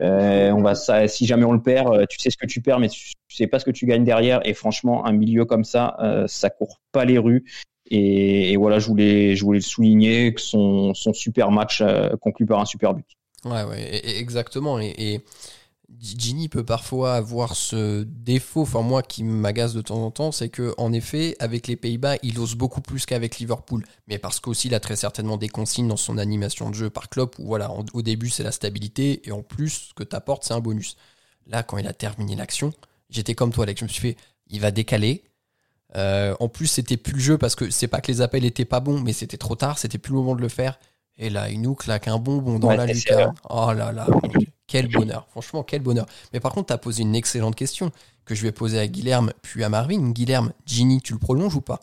euh, 0.01 0.51
on 0.51 0.63
va 0.63 0.75
ça, 0.75 1.07
si 1.07 1.27
jamais 1.27 1.45
on 1.45 1.53
le 1.53 1.63
perd, 1.63 1.93
euh, 1.93 2.07
tu 2.09 2.19
sais 2.19 2.31
ce 2.31 2.37
que 2.37 2.47
tu 2.47 2.61
perds, 2.61 2.81
mais 2.81 2.89
tu, 2.89 3.13
sais 3.29 3.47
pas 3.47 3.59
ce 3.59 3.65
que 3.65 3.71
tu 3.71 3.87
gagnes 3.87 4.05
derrière. 4.05 4.41
Et 4.45 4.55
franchement, 4.55 5.07
un 5.07 5.13
milieu 5.13 5.45
comme 5.45 5.65
ça, 5.65 5.97
euh, 6.01 6.27
ça 6.27 6.51
court 6.51 6.81
pas 6.93 7.05
les 7.05 7.19
rues. 7.19 7.45
Et, 7.91 8.57
voilà, 8.57 8.79
je 8.79 8.89
voulais, 8.89 9.37
je 9.37 9.45
voulais 9.45 9.59
le 9.59 9.65
souligner 9.65 10.33
que 10.33 10.41
son, 10.41 10.95
son 10.95 11.13
super 11.13 11.51
match 11.51 11.83
conclu 12.21 12.47
par 12.47 12.61
un 12.61 12.65
super 12.65 12.95
but. 12.95 13.07
Ouais, 13.45 13.63
ouais, 13.65 14.01
exactement. 14.19 14.81
et 14.81 15.23
Ginny 16.01 16.49
peut 16.49 16.65
parfois 16.65 17.15
avoir 17.15 17.57
ce 17.57 18.03
défaut, 18.03 18.63
enfin 18.63 18.83
moi 18.83 19.03
qui 19.03 19.25
m'agace 19.25 19.75
de 19.75 19.81
temps 19.81 20.05
en 20.05 20.11
temps, 20.11 20.33
c'est 20.33 20.49
que 20.49 20.75
en 20.77 20.93
effet, 20.93 21.37
avec 21.39 21.67
les 21.67 21.77
Pays-Bas, 21.77 22.17
il 22.23 22.39
ose 22.39 22.55
beaucoup 22.55 22.81
plus 22.81 23.07
qu'avec 23.07 23.39
Liverpool. 23.39 23.85
Mais 24.09 24.19
parce 24.19 24.41
qu'aussi 24.41 24.69
il 24.69 24.75
a 24.75 24.81
très 24.81 24.97
certainement 24.97 25.37
des 25.37 25.49
consignes 25.49 25.89
dans 25.89 25.97
son 25.97 26.19
animation 26.19 26.71
de 26.71 26.75
jeu 26.75 26.91
par 26.91 27.09
club 27.09 27.31
où 27.39 27.47
voilà, 27.47 27.71
au 27.93 28.03
début 28.03 28.31
c'est 28.31 28.43
la 28.43 28.53
stabilité 28.53 29.27
et 29.27 29.33
en 29.33 29.43
plus 29.43 29.89
ce 29.89 29.95
que 29.95 30.05
t'apportes 30.05 30.45
c'est 30.45 30.55
un 30.55 30.61
bonus. 30.61 30.97
Là, 31.47 31.63
quand 31.63 31.79
il 31.79 31.87
a 31.87 31.93
terminé 31.93 32.37
l'action, 32.37 32.73
j'étais 33.11 33.35
comme 33.35 33.53
toi, 33.53 33.65
Alex, 33.65 33.81
je 33.81 33.85
me 33.85 33.89
suis 33.89 34.01
fait, 34.01 34.17
il 34.49 34.61
va 34.61 34.71
décaler. 34.71 35.25
en 35.95 36.49
plus, 36.49 36.67
c'était 36.67 36.97
plus 36.97 37.15
le 37.15 37.21
jeu 37.21 37.39
parce 37.39 37.55
que 37.55 37.71
c'est 37.71 37.89
pas 37.89 38.01
que 38.01 38.11
les 38.11 38.21
appels 38.21 38.45
étaient 38.45 38.65
pas 38.65 38.81
bons, 38.81 39.01
mais 39.01 39.13
c'était 39.13 39.37
trop 39.37 39.57
tard, 39.57 39.79
c'était 39.79 39.99
plus 39.99 40.13
le 40.13 40.19
moment 40.19 40.35
de 40.35 40.41
le 40.41 40.49
faire. 40.49 40.79
Et 41.17 41.31
là, 41.31 41.49
il 41.49 41.61
nous 41.61 41.75
claque 41.75 42.09
un 42.09 42.19
bonbon 42.19 42.59
dans 42.59 42.73
la 42.73 42.87
lucarne. 42.87 43.35
Oh 43.49 43.73
là 43.73 43.93
là, 43.93 44.07
quel 44.67 44.91
bonheur. 44.91 45.27
Franchement, 45.31 45.63
quel 45.63 45.83
bonheur. 45.83 46.07
Mais 46.33 46.41
par 46.41 46.53
contre, 46.53 46.69
tu 46.69 46.73
as 46.73 46.79
posé 46.79 47.03
une 47.03 47.15
excellente 47.15 47.57
question 47.57 47.91
que 48.25 48.35
je 48.35 48.43
vais 48.43 48.53
poser 48.53 48.79
à 48.79 48.87
Guilherme 48.87 49.33
puis 49.43 49.65
à 49.65 49.69
Marvin. 49.69 50.11
Guilherme, 50.11 50.53
Ginny, 50.67 51.01
tu 51.01 51.13
le 51.13 51.19
prolonges 51.19 51.55
ou 51.55 51.61
pas? 51.61 51.81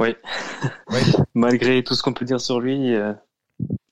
Oui. 0.00 0.14
Malgré 1.34 1.82
tout 1.84 1.94
ce 1.94 2.02
qu'on 2.02 2.12
peut 2.12 2.24
dire 2.24 2.40
sur 2.40 2.60
lui, 2.60 2.94
euh, 2.94 3.12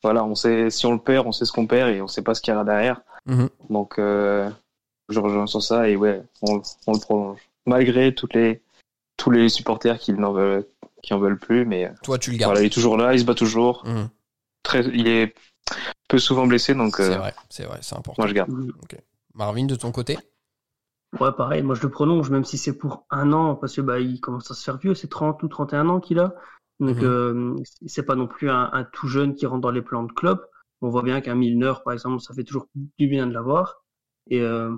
voilà, 0.02 0.24
on 0.24 0.34
sait 0.34 0.70
si 0.70 0.86
on 0.86 0.92
le 0.92 0.98
perd, 0.98 1.26
on 1.26 1.32
sait 1.32 1.44
ce 1.44 1.52
qu'on 1.52 1.66
perd 1.66 1.90
et 1.90 2.00
on 2.00 2.08
sait 2.08 2.22
pas 2.22 2.34
ce 2.34 2.40
qu'il 2.40 2.54
y 2.54 2.56
a 2.56 2.64
derrière. 2.64 3.00
Mhm. 3.26 3.48
Donc, 3.70 3.98
euh, 3.98 4.50
je 5.08 5.20
rejoins 5.20 5.46
sur 5.46 5.62
ça 5.62 5.88
et 5.88 5.96
ouais, 5.96 6.22
on, 6.42 6.56
le 6.56 7.00
prolonge. 7.00 7.38
Malgré 7.66 8.14
toutes 8.14 8.34
les, 8.34 8.62
tous 9.16 9.30
les 9.30 9.48
supporters 9.48 9.98
qui 9.98 10.12
n'en 10.12 10.32
veulent, 10.32 10.66
qui 11.02 11.14
en 11.14 11.18
veulent 11.18 11.38
plus, 11.38 11.64
mais 11.64 11.90
toi 12.02 12.18
tu 12.18 12.30
le 12.30 12.36
gardes. 12.36 12.52
Voilà, 12.52 12.64
il 12.64 12.66
est 12.66 12.74
toujours 12.74 12.96
là, 12.96 13.14
il 13.14 13.20
se 13.20 13.24
bat 13.24 13.34
toujours. 13.34 13.84
Mhm 13.84 14.08
il 14.74 15.08
est 15.08 15.34
peu 16.08 16.18
souvent 16.18 16.46
blessé, 16.46 16.74
donc. 16.74 16.96
C'est 16.96 17.14
euh, 17.14 17.18
vrai, 17.18 17.34
c'est 17.48 17.64
vrai, 17.64 17.78
c'est 17.82 17.96
important. 17.96 18.22
Moi, 18.22 18.28
je 18.28 18.34
garde. 18.34 18.50
Marvin, 19.34 19.66
de 19.66 19.74
ton 19.74 19.92
côté 19.92 20.16
Ouais, 21.20 21.32
pareil, 21.32 21.62
moi 21.62 21.74
je 21.74 21.82
le 21.82 21.90
prolonge, 21.90 22.30
même 22.30 22.44
si 22.44 22.58
c'est 22.58 22.76
pour 22.76 23.06
un 23.10 23.32
an, 23.32 23.54
parce 23.54 23.76
que 23.76 23.80
bah, 23.80 24.00
il 24.00 24.20
commence 24.20 24.50
à 24.50 24.54
se 24.54 24.64
faire 24.64 24.76
vieux, 24.76 24.94
c'est 24.94 25.08
30 25.08 25.42
ou 25.42 25.48
31 25.48 25.88
ans 25.88 26.00
qu'il 26.00 26.18
a. 26.18 26.34
Donc, 26.80 26.96
mhm. 26.96 27.04
euh, 27.04 27.56
c'est 27.86 28.02
pas 28.02 28.16
non 28.16 28.26
plus 28.26 28.50
un, 28.50 28.86
tout 28.92 29.08
jeune 29.08 29.34
qui 29.34 29.46
rentre 29.46 29.62
dans 29.62 29.70
les 29.70 29.82
plans 29.82 30.02
de 30.02 30.12
club. 30.12 30.44
On 30.82 30.90
voit 30.90 31.02
bien 31.02 31.20
qu'un 31.20 31.34
Milner, 31.34 31.72
par 31.84 31.94
exemple, 31.94 32.20
ça 32.20 32.34
fait 32.34 32.44
toujours 32.44 32.66
du 32.74 33.08
bien 33.08 33.26
de 33.26 33.32
l'avoir. 33.32 33.82
Et 34.28 34.42
euh, 34.42 34.74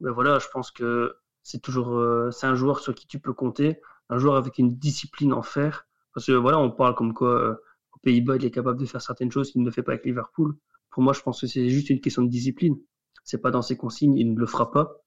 ben 0.00 0.12
voilà, 0.12 0.38
je 0.38 0.46
pense 0.52 0.70
que 0.70 1.16
c'est 1.42 1.60
toujours 1.60 2.00
c'est 2.32 2.46
un 2.46 2.54
joueur 2.54 2.78
sur 2.78 2.94
qui 2.94 3.06
tu 3.06 3.18
peux 3.18 3.32
compter, 3.32 3.80
un 4.10 4.18
joueur 4.18 4.36
avec 4.36 4.58
une 4.58 4.76
discipline 4.76 5.32
en 5.32 5.42
fer. 5.42 5.86
Parce 6.14 6.26
que 6.26 6.32
voilà, 6.32 6.58
on 6.58 6.70
parle 6.70 6.94
comme 6.94 7.14
quoi 7.14 7.58
Pays-Bas, 8.04 8.36
il 8.36 8.44
est 8.44 8.50
capable 8.50 8.78
de 8.78 8.86
faire 8.86 9.02
certaines 9.02 9.32
choses 9.32 9.50
qu'il 9.50 9.62
ne 9.62 9.70
fait 9.70 9.82
pas 9.82 9.92
avec 9.92 10.04
Liverpool. 10.04 10.54
Pour 10.90 11.02
moi, 11.02 11.12
je 11.12 11.20
pense 11.20 11.40
que 11.40 11.46
c'est 11.46 11.68
juste 11.68 11.90
une 11.90 12.00
question 12.00 12.22
de 12.22 12.28
discipline. 12.28 12.76
C'est 13.24 13.40
pas 13.40 13.50
dans 13.50 13.62
ses 13.62 13.76
consignes, 13.76 14.16
il 14.16 14.32
ne 14.34 14.38
le 14.38 14.46
fera 14.46 14.70
pas. 14.70 15.00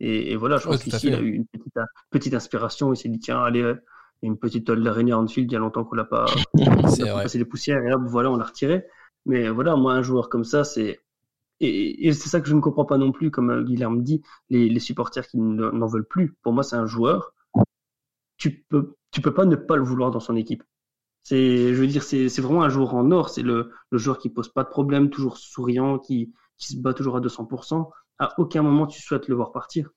Et, 0.00 0.34
voilà, 0.34 0.56
je 0.56 0.64
pense 0.64 0.82
qu'ici, 0.82 1.08
il 1.08 1.14
a 1.14 1.20
eu 1.20 1.32
une 1.32 1.46
petite, 2.10 2.34
inspiration. 2.34 2.92
Il 2.92 2.96
s'est 2.96 3.10
dit, 3.10 3.18
tiens, 3.18 3.42
allez, 3.42 3.62
a 3.62 3.76
une 4.22 4.38
petite 4.38 4.66
toile 4.66 4.82
d'araignée 4.82 5.12
en 5.12 5.26
field, 5.26 5.50
il 5.50 5.54
y 5.54 5.56
a 5.56 5.60
longtemps 5.60 5.84
qu'on 5.84 5.94
l'a 5.94 6.04
pas, 6.04 6.26
passé 7.22 7.38
les 7.38 7.44
poussières, 7.44 7.82
et 7.84 7.92
hop, 7.92 8.02
voilà, 8.06 8.30
on 8.30 8.36
l'a 8.36 8.44
retiré. 8.44 8.86
Mais 9.26 9.48
voilà, 9.50 9.76
moi, 9.76 9.92
un 9.92 10.02
joueur 10.02 10.28
comme 10.30 10.44
ça, 10.44 10.64
c'est. 10.64 11.00
Et, 11.60 12.10
c'est 12.14 12.30
ça 12.30 12.40
que 12.40 12.48
je 12.48 12.54
ne 12.54 12.60
comprends 12.60 12.86
pas 12.86 12.96
non 12.96 13.12
plus, 13.12 13.30
comme 13.30 13.50
euh, 13.50 13.62
Guilherme 13.62 14.02
dit, 14.02 14.22
les, 14.48 14.70
les 14.70 14.80
supporters 14.80 15.26
qui 15.26 15.38
n'en 15.38 15.86
veulent 15.86 16.08
plus. 16.08 16.34
Pour 16.42 16.54
moi, 16.54 16.62
c'est 16.62 16.76
un 16.76 16.86
joueur. 16.86 17.34
Tu 18.38 18.64
peux, 18.70 18.96
tu 19.10 19.20
peux 19.20 19.34
pas 19.34 19.44
ne 19.44 19.56
pas 19.56 19.76
le 19.76 19.82
vouloir 19.82 20.10
dans 20.10 20.20
son 20.20 20.36
équipe. 20.36 20.62
C'est, 21.22 21.74
je 21.74 21.80
veux 21.80 21.86
dire, 21.86 22.02
c'est, 22.02 22.28
c'est 22.28 22.42
vraiment 22.42 22.62
un 22.62 22.68
joueur 22.68 22.94
en 22.94 23.10
or. 23.10 23.28
C'est 23.28 23.42
le, 23.42 23.70
le 23.90 23.98
joueur 23.98 24.18
qui 24.18 24.30
pose 24.30 24.48
pas 24.48 24.64
de 24.64 24.68
problème, 24.68 25.10
toujours 25.10 25.36
souriant, 25.38 25.98
qui, 25.98 26.32
qui 26.56 26.74
se 26.74 26.76
bat 26.76 26.94
toujours 26.94 27.16
à 27.16 27.20
200%. 27.20 27.90
À 28.18 28.34
aucun 28.38 28.62
moment 28.62 28.86
tu 28.86 29.00
souhaites 29.00 29.28
le 29.28 29.34
voir 29.34 29.52
partir. 29.52 29.90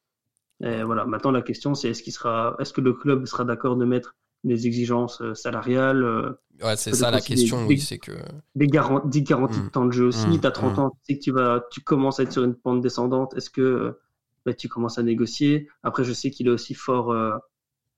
Et 0.63 0.83
voilà. 0.83 1.05
Maintenant, 1.05 1.31
la 1.31 1.41
question, 1.41 1.75
c'est 1.75 1.89
est-ce 1.89 2.03
qu'il 2.03 2.13
sera, 2.13 2.55
est-ce 2.59 2.73
que 2.73 2.81
le 2.81 2.93
club 2.93 3.25
sera 3.25 3.43
d'accord 3.43 3.75
de 3.75 3.85
mettre 3.85 4.15
des 4.43 4.67
exigences 4.67 5.21
euh, 5.21 5.33
salariales 5.33 6.03
euh, 6.03 6.31
Ouais, 6.61 6.75
c'est 6.75 6.93
ça 6.93 7.11
la 7.11 7.21
question. 7.21 7.65
oui, 7.65 7.79
c'est 7.79 7.97
que 7.97 8.11
des, 8.55 8.67
garanties, 8.67 9.21
de 9.21 9.69
temps 9.69 9.85
de 9.85 9.91
jeu 9.91 10.05
aussi. 10.05 10.27
Mmh, 10.27 10.41
tu 10.41 10.47
as 10.47 10.51
30 10.51 10.79
ans, 10.79 10.89
tu 10.89 10.97
sais 11.13 11.17
que 11.17 11.23
tu 11.23 11.31
vas, 11.31 11.63
tu 11.71 11.81
commences 11.81 12.19
à 12.19 12.23
être 12.23 12.31
sur 12.31 12.43
une 12.43 12.55
pente 12.55 12.81
descendante. 12.81 13.33
Est-ce 13.35 13.49
que 13.49 13.97
bah, 14.45 14.53
tu 14.53 14.69
commences 14.69 14.97
à 14.97 15.03
négocier? 15.03 15.69
Après, 15.81 16.03
je 16.03 16.13
sais 16.13 16.29
qu'il 16.29 16.47
est 16.47 16.51
aussi 16.51 16.73
fort. 16.73 17.11
Euh, 17.11 17.31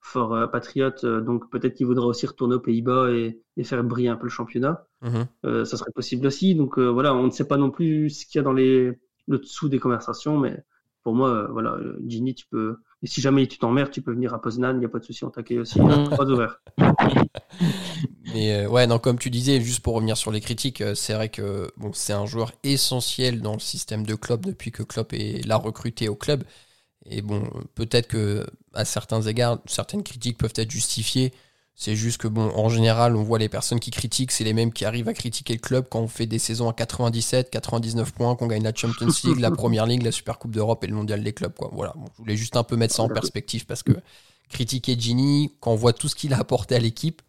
fort 0.06 0.34
euh, 0.34 0.48
patriote, 0.48 1.04
euh, 1.04 1.20
donc 1.20 1.50
peut-être 1.50 1.74
qu'il 1.74 1.88
voudra 1.88 2.06
aussi 2.06 2.28
retourner 2.28 2.56
aux 2.56 2.60
Pays-Bas 2.60 3.10
et, 3.10 3.42
faire 3.64 3.84
briller 3.84 4.10
un 4.10 4.16
peu 4.16 4.26
le 4.26 4.32
championnat. 4.32 4.86
Mhm. 5.02 5.28
Euh, 5.46 5.66
ça 5.66 5.78
serait 5.78 5.92
possible 5.94 6.28
aussi. 6.28 6.54
Donc 6.56 6.78
voilà, 6.78 7.16
on 7.16 7.24
ne 7.24 7.32
sait 7.32 7.48
pas 7.48 7.58
non 7.58 7.72
plus 7.72 8.10
ce 8.12 8.26
qu'il 8.26 8.38
y 8.38 8.40
a 8.40 8.44
dans 8.44 8.54
les, 8.54 8.92
le 9.28 9.38
dessous 9.40 9.70
des 9.70 9.80
conversations, 9.80 10.38
mais 10.38 10.64
pour 11.04 11.16
moi, 11.16 11.48
voilà, 11.52 11.78
Ginny, 12.06 12.36
tu 12.36 12.46
peux. 12.48 12.78
Et 13.02 13.08
si 13.08 13.22
jamais 13.22 13.48
tu 13.48 13.58
t'emmerdes, 13.58 13.92
tu 13.92 14.02
peux 14.02 14.12
venir 14.12 14.34
à 14.34 14.42
Poznan, 14.42 14.74
il 14.74 14.80
n'y 14.80 14.86
a 14.86 14.90
pas 14.90 15.00
de 15.00 15.04
souci, 15.04 15.24
on 15.24 15.30
t'accueille 15.30 15.60
aussi. 15.60 15.80
pas 15.80 16.26
d'horaire. 16.26 16.60
Mais 18.34 18.66
ouais, 18.66 18.88
non, 18.88 19.00
comme 19.00 19.18
tu 19.18 19.30
disais, 19.30 19.62
juste 19.62 19.82
pour 19.82 19.96
revenir 19.96 20.18
sur 20.18 20.32
les 20.32 20.42
critiques, 20.42 20.84
c'est 20.96 21.14
vrai 21.14 21.30
que 21.30 21.72
bon, 21.78 21.92
c'est 21.94 22.14
un 22.14 22.26
joueur 22.26 22.52
essentiel 22.64 23.42
dans 23.42 23.54
le 23.54 23.60
système 23.60 24.06
de 24.06 24.16
Klopp 24.16 24.46
depuis 24.46 24.72
que 24.72 24.84
Klopp 24.84 25.14
l'a 25.14 25.58
recruté 25.58 26.10
au 26.10 26.16
club. 26.16 26.44
Et 27.10 27.22
bon, 27.22 27.44
peut-être 27.76 28.08
que 28.08 28.46
à 28.74 28.86
certains 28.86 29.22
égards, 29.22 29.60
certaines 29.66 30.04
critiques 30.04 30.38
peuvent 30.38 30.54
être 30.56 30.72
justifiées. 30.72 31.34
C'est 31.78 31.96
juste 31.98 32.22
que, 32.22 32.30
bon, 32.30 32.52
en 32.56 32.70
général, 32.70 33.18
on 33.18 33.24
voit 33.24 33.38
les 33.38 33.50
personnes 33.50 33.82
qui 33.82 33.92
critiquent, 33.92 34.32
c'est 34.32 34.46
les 34.46 34.54
mêmes 34.54 34.72
qui 34.72 34.86
arrivent 34.86 35.10
à 35.10 35.14
critiquer 35.14 35.54
le 35.54 35.60
club 35.60 35.88
quand 35.90 36.00
on 36.00 36.08
fait 36.08 36.26
des 36.26 36.40
saisons 36.40 36.70
à 36.70 36.74
97, 36.74 37.50
99 37.50 38.14
points, 38.14 38.36
qu'on 38.38 38.48
gagne 38.48 38.64
la 38.64 38.74
Champions 38.74 39.10
League, 39.26 39.40
la 39.40 39.52
Première 39.52 39.86
Ligue, 39.86 40.04
la 40.04 40.14
Super 40.14 40.40
Coupe 40.40 40.52
d'Europe 40.52 40.86
et 40.86 40.88
le 40.88 40.96
Mondial 40.96 41.22
des 41.22 41.34
clubs. 41.34 41.54
Quoi. 41.54 41.70
Voilà, 41.74 41.94
je 42.14 42.18
voulais 42.18 42.38
juste 42.38 42.56
un 42.56 42.64
peu 42.64 42.78
mettre 42.78 42.96
ça 42.96 43.04
en 43.04 43.10
perspective 43.10 43.66
parce 43.66 43.84
que 43.84 43.92
critiquer 44.50 44.98
Gini, 44.98 45.54
quand 45.60 45.72
on 45.72 45.76
voit 45.76 45.92
tout 45.92 46.08
ce 46.08 46.16
qu'il 46.16 46.34
a 46.34 46.40
apporté 46.40 46.76
à 46.76 46.80
l'équipe, 46.80 47.22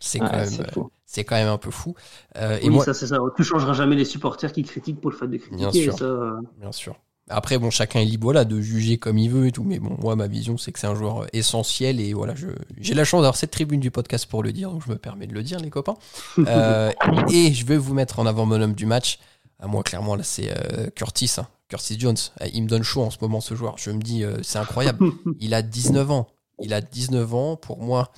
c'est 0.00 0.20
quand, 0.20 0.32
même, 0.32 0.88
c'est 1.04 1.24
quand 1.24 1.34
même 1.34 1.48
un 1.48 1.58
peu 1.58 1.70
fou. 1.70 1.94
Euh, 2.36 2.58
et 2.62 2.70
moi... 2.70 2.84
ça, 2.84 2.94
c'est 2.94 3.08
ça. 3.08 3.18
Tu 3.36 3.44
changeras 3.44 3.74
jamais 3.74 3.96
les 3.96 4.06
supporters 4.06 4.52
qui 4.52 4.62
critiquent 4.62 5.00
pour 5.00 5.10
le 5.10 5.16
fait 5.16 5.28
de 5.28 5.36
critiquer. 5.36 5.56
Bien 5.56 5.72
sûr. 5.72 6.02
Euh, 6.02 6.40
Bien 6.58 6.72
sûr. 6.72 6.96
Après, 7.32 7.58
bon, 7.58 7.70
chacun 7.70 8.00
est 8.00 8.04
libre 8.04 8.24
voilà, 8.24 8.44
de 8.44 8.60
juger 8.60 8.98
comme 8.98 9.18
il 9.18 9.30
veut 9.30 9.46
et 9.46 9.52
tout, 9.52 9.64
mais 9.64 9.78
bon, 9.78 9.96
moi, 9.98 10.16
ma 10.16 10.26
vision, 10.26 10.58
c'est 10.58 10.70
que 10.70 10.78
c'est 10.78 10.86
un 10.86 10.94
joueur 10.94 11.26
essentiel 11.32 12.00
et 12.00 12.12
voilà, 12.12 12.34
j'ai 12.78 12.94
la 12.94 13.04
chance 13.04 13.22
d'avoir 13.22 13.36
cette 13.36 13.50
tribune 13.50 13.80
du 13.80 13.90
podcast 13.90 14.26
pour 14.26 14.42
le 14.42 14.52
dire, 14.52 14.70
donc 14.70 14.82
je 14.86 14.90
me 14.90 14.96
permets 14.96 15.26
de 15.26 15.34
le 15.34 15.42
dire, 15.42 15.58
les 15.60 15.70
copains. 15.70 15.96
Euh, 16.52 16.90
et 17.30 17.52
je 17.52 17.64
vais 17.64 17.76
vous 17.76 17.94
mettre 17.94 18.18
en 18.18 18.26
avant 18.26 18.46
mon 18.46 18.60
homme 18.60 18.74
du 18.74 18.84
match. 18.84 19.18
À 19.58 19.66
moi, 19.66 19.82
clairement, 19.82 20.16
là, 20.16 20.22
c'est 20.22 20.50
euh, 20.50 20.90
Curtis, 20.90 21.30
hein, 21.38 21.46
Curtis 21.68 21.98
Jones. 21.98 22.16
Euh, 22.40 22.48
il 22.52 22.64
me 22.64 22.68
donne 22.68 22.82
chaud 22.82 23.02
en 23.02 23.10
ce 23.10 23.18
moment, 23.20 23.40
ce 23.40 23.54
joueur. 23.54 23.76
Je 23.78 23.90
me 23.90 24.00
dis, 24.00 24.24
c'est 24.42 24.58
incroyable. 24.58 25.06
Il 25.40 25.54
a 25.54 25.62
19 25.62 26.10
ans. 26.10 26.28
Il 26.60 26.74
a 26.74 26.80
19 26.80 27.34
ans. 27.34 27.56
Pour 27.56 27.80
moi, 27.80 28.12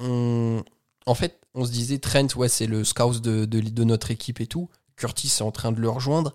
en 0.00 1.14
fait, 1.14 1.38
on 1.54 1.64
se 1.64 1.70
disait, 1.70 1.98
Trent, 1.98 2.26
ouais, 2.36 2.48
c'est 2.48 2.66
le 2.66 2.84
scout 2.84 3.20
de, 3.20 3.44
de, 3.44 3.60
de 3.60 3.84
notre 3.84 4.10
équipe 4.10 4.40
et 4.40 4.46
tout. 4.46 4.68
Curtis 4.96 5.28
est 5.28 5.42
en 5.42 5.52
train 5.52 5.72
de 5.72 5.80
le 5.80 5.88
rejoindre. 5.88 6.34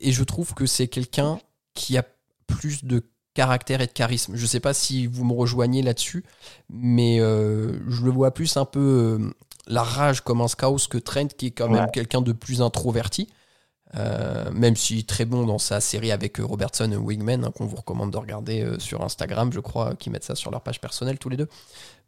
Et 0.00 0.12
je 0.12 0.24
trouve 0.24 0.54
que 0.54 0.66
c'est 0.66 0.88
quelqu'un 0.88 1.40
qui 1.74 1.96
a 1.96 2.04
plus 2.46 2.84
de 2.84 3.04
caractère 3.38 3.80
et 3.80 3.86
de 3.86 3.92
charisme. 3.92 4.34
Je 4.34 4.42
ne 4.42 4.48
sais 4.48 4.58
pas 4.58 4.74
si 4.74 5.06
vous 5.06 5.24
me 5.24 5.32
rejoignez 5.32 5.80
là-dessus, 5.82 6.24
mais 6.68 7.20
euh, 7.20 7.78
je 7.88 8.04
le 8.04 8.10
vois 8.10 8.32
plus 8.32 8.56
un 8.56 8.64
peu 8.64 8.80
euh, 9.20 9.30
la 9.68 9.84
rage 9.84 10.22
comme 10.22 10.40
un 10.40 10.48
scout 10.48 10.88
que 10.88 10.98
Trent, 10.98 11.28
qui 11.28 11.46
est 11.46 11.50
quand 11.52 11.68
même 11.68 11.88
quelqu'un 11.92 12.20
de 12.20 12.32
plus 12.32 12.62
introverti. 12.62 13.28
Euh, 13.96 14.50
même 14.50 14.76
si 14.76 15.04
très 15.04 15.24
bon 15.24 15.46
dans 15.46 15.56
sa 15.56 15.80
série 15.80 16.10
avec 16.10 16.36
Robertson 16.38 16.90
et 16.92 16.96
Wigman, 16.96 17.44
hein, 17.44 17.52
qu'on 17.56 17.64
vous 17.64 17.76
recommande 17.76 18.10
de 18.10 18.18
regarder 18.18 18.68
sur 18.78 19.02
Instagram, 19.02 19.50
je 19.52 19.60
crois, 19.60 19.94
qui 19.94 20.10
mettent 20.10 20.24
ça 20.24 20.34
sur 20.34 20.50
leur 20.50 20.60
page 20.60 20.80
personnelle 20.80 21.18
tous 21.18 21.28
les 21.28 21.36
deux. 21.36 21.48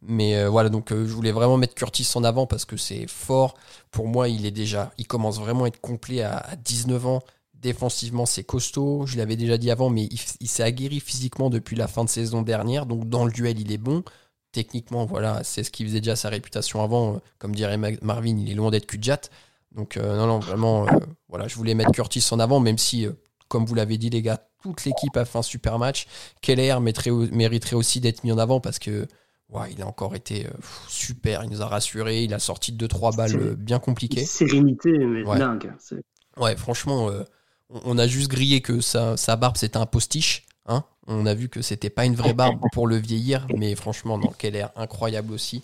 Mais 0.01 0.45
voilà, 0.45 0.67
donc 0.67 0.89
je 0.89 1.13
voulais 1.13 1.31
vraiment 1.31 1.55
mettre 1.55 1.75
Curtis 1.75 2.07
en 2.15 2.25
avant 2.25 2.45
parce 2.45 2.65
que 2.65 2.75
c'est 2.75 3.07
fort. 3.07 3.55
Pour 3.89 4.07
moi, 4.07 4.27
il 4.27 4.45
est 4.45 4.51
déjà, 4.51 4.91
il 4.97 5.07
commence 5.07 5.39
vraiment 5.39 5.63
à 5.63 5.69
être 5.69 5.79
complet 5.79 6.21
à, 6.21 6.37
à 6.39 6.55
19 6.57 7.07
ans. 7.07 7.23
Défensivement, 7.61 8.25
c'est 8.25 8.43
costaud. 8.43 9.05
Je 9.05 9.17
l'avais 9.17 9.35
déjà 9.35 9.57
dit 9.59 9.69
avant, 9.69 9.91
mais 9.91 10.09
il, 10.39 10.47
s'est 10.47 10.63
aguerri 10.63 10.99
physiquement 10.99 11.51
depuis 11.51 11.75
la 11.75 11.87
fin 11.87 12.03
de 12.03 12.09
saison 12.09 12.41
dernière. 12.41 12.87
Donc, 12.87 13.07
dans 13.07 13.23
le 13.23 13.31
duel, 13.31 13.59
il 13.59 13.71
est 13.71 13.77
bon. 13.77 14.03
Techniquement, 14.51 15.05
voilà, 15.05 15.43
c'est 15.43 15.63
ce 15.63 15.69
qui 15.69 15.85
faisait 15.85 16.01
déjà 16.01 16.15
sa 16.15 16.29
réputation 16.29 16.83
avant. 16.83 17.21
Comme 17.37 17.53
dirait 17.53 17.77
Marvin, 18.01 18.35
il 18.37 18.49
est 18.49 18.55
loin 18.55 18.71
d'être 18.71 18.87
Kudjat. 18.87 19.21
Donc, 19.73 19.95
euh, 19.95 20.17
non, 20.17 20.25
non, 20.25 20.39
vraiment, 20.39 20.87
euh, 20.87 20.91
voilà, 21.29 21.47
je 21.47 21.55
voulais 21.55 21.75
mettre 21.75 21.91
Curtis 21.91 22.25
en 22.31 22.39
avant, 22.39 22.59
même 22.59 22.79
si, 22.79 23.05
euh, 23.05 23.11
comme 23.47 23.65
vous 23.65 23.75
l'avez 23.75 23.99
dit, 23.99 24.09
les 24.09 24.23
gars, 24.23 24.43
toute 24.63 24.83
l'équipe 24.83 25.15
a 25.15 25.25
fait 25.25 25.37
un 25.37 25.43
super 25.43 25.77
match. 25.77 26.07
Keller 26.41 26.77
mériterait 26.79 27.75
aussi 27.75 28.01
d'être 28.01 28.23
mis 28.23 28.31
en 28.31 28.39
avant 28.39 28.59
parce 28.59 28.79
que 28.79 29.07
ouais, 29.49 29.71
il 29.71 29.81
a 29.83 29.87
encore 29.87 30.15
été 30.15 30.47
super. 30.87 31.43
Il 31.43 31.51
nous 31.51 31.61
a 31.61 31.67
rassuré. 31.67 32.23
Il 32.23 32.33
a 32.33 32.39
sorti 32.39 32.71
2-3 32.73 33.15
balles 33.15 33.55
bien 33.55 33.79
compliquées. 33.79 34.25
Sérénité, 34.25 34.91
mais 34.97 35.23
dingue. 35.23 35.73
Ouais, 36.37 36.55
franchement, 36.55 37.09
on 37.85 37.97
a 37.97 38.07
juste 38.07 38.29
grillé 38.29 38.61
que 38.61 38.81
sa, 38.81 39.15
barbe 39.35 39.57
c'était 39.57 39.77
un 39.77 39.85
postiche. 39.85 40.45
Hein 40.67 40.83
on 41.07 41.25
a 41.25 41.33
vu 41.33 41.49
que 41.49 41.61
c'était 41.61 41.89
pas 41.89 42.05
une 42.05 42.15
vraie 42.15 42.33
barbe 42.33 42.59
pour 42.73 42.87
le 42.87 42.97
vieillir, 42.97 43.47
mais 43.55 43.75
franchement, 43.75 44.17
non, 44.17 44.31
quel 44.37 44.55
air 44.55 44.71
incroyable 44.75 45.33
aussi. 45.33 45.63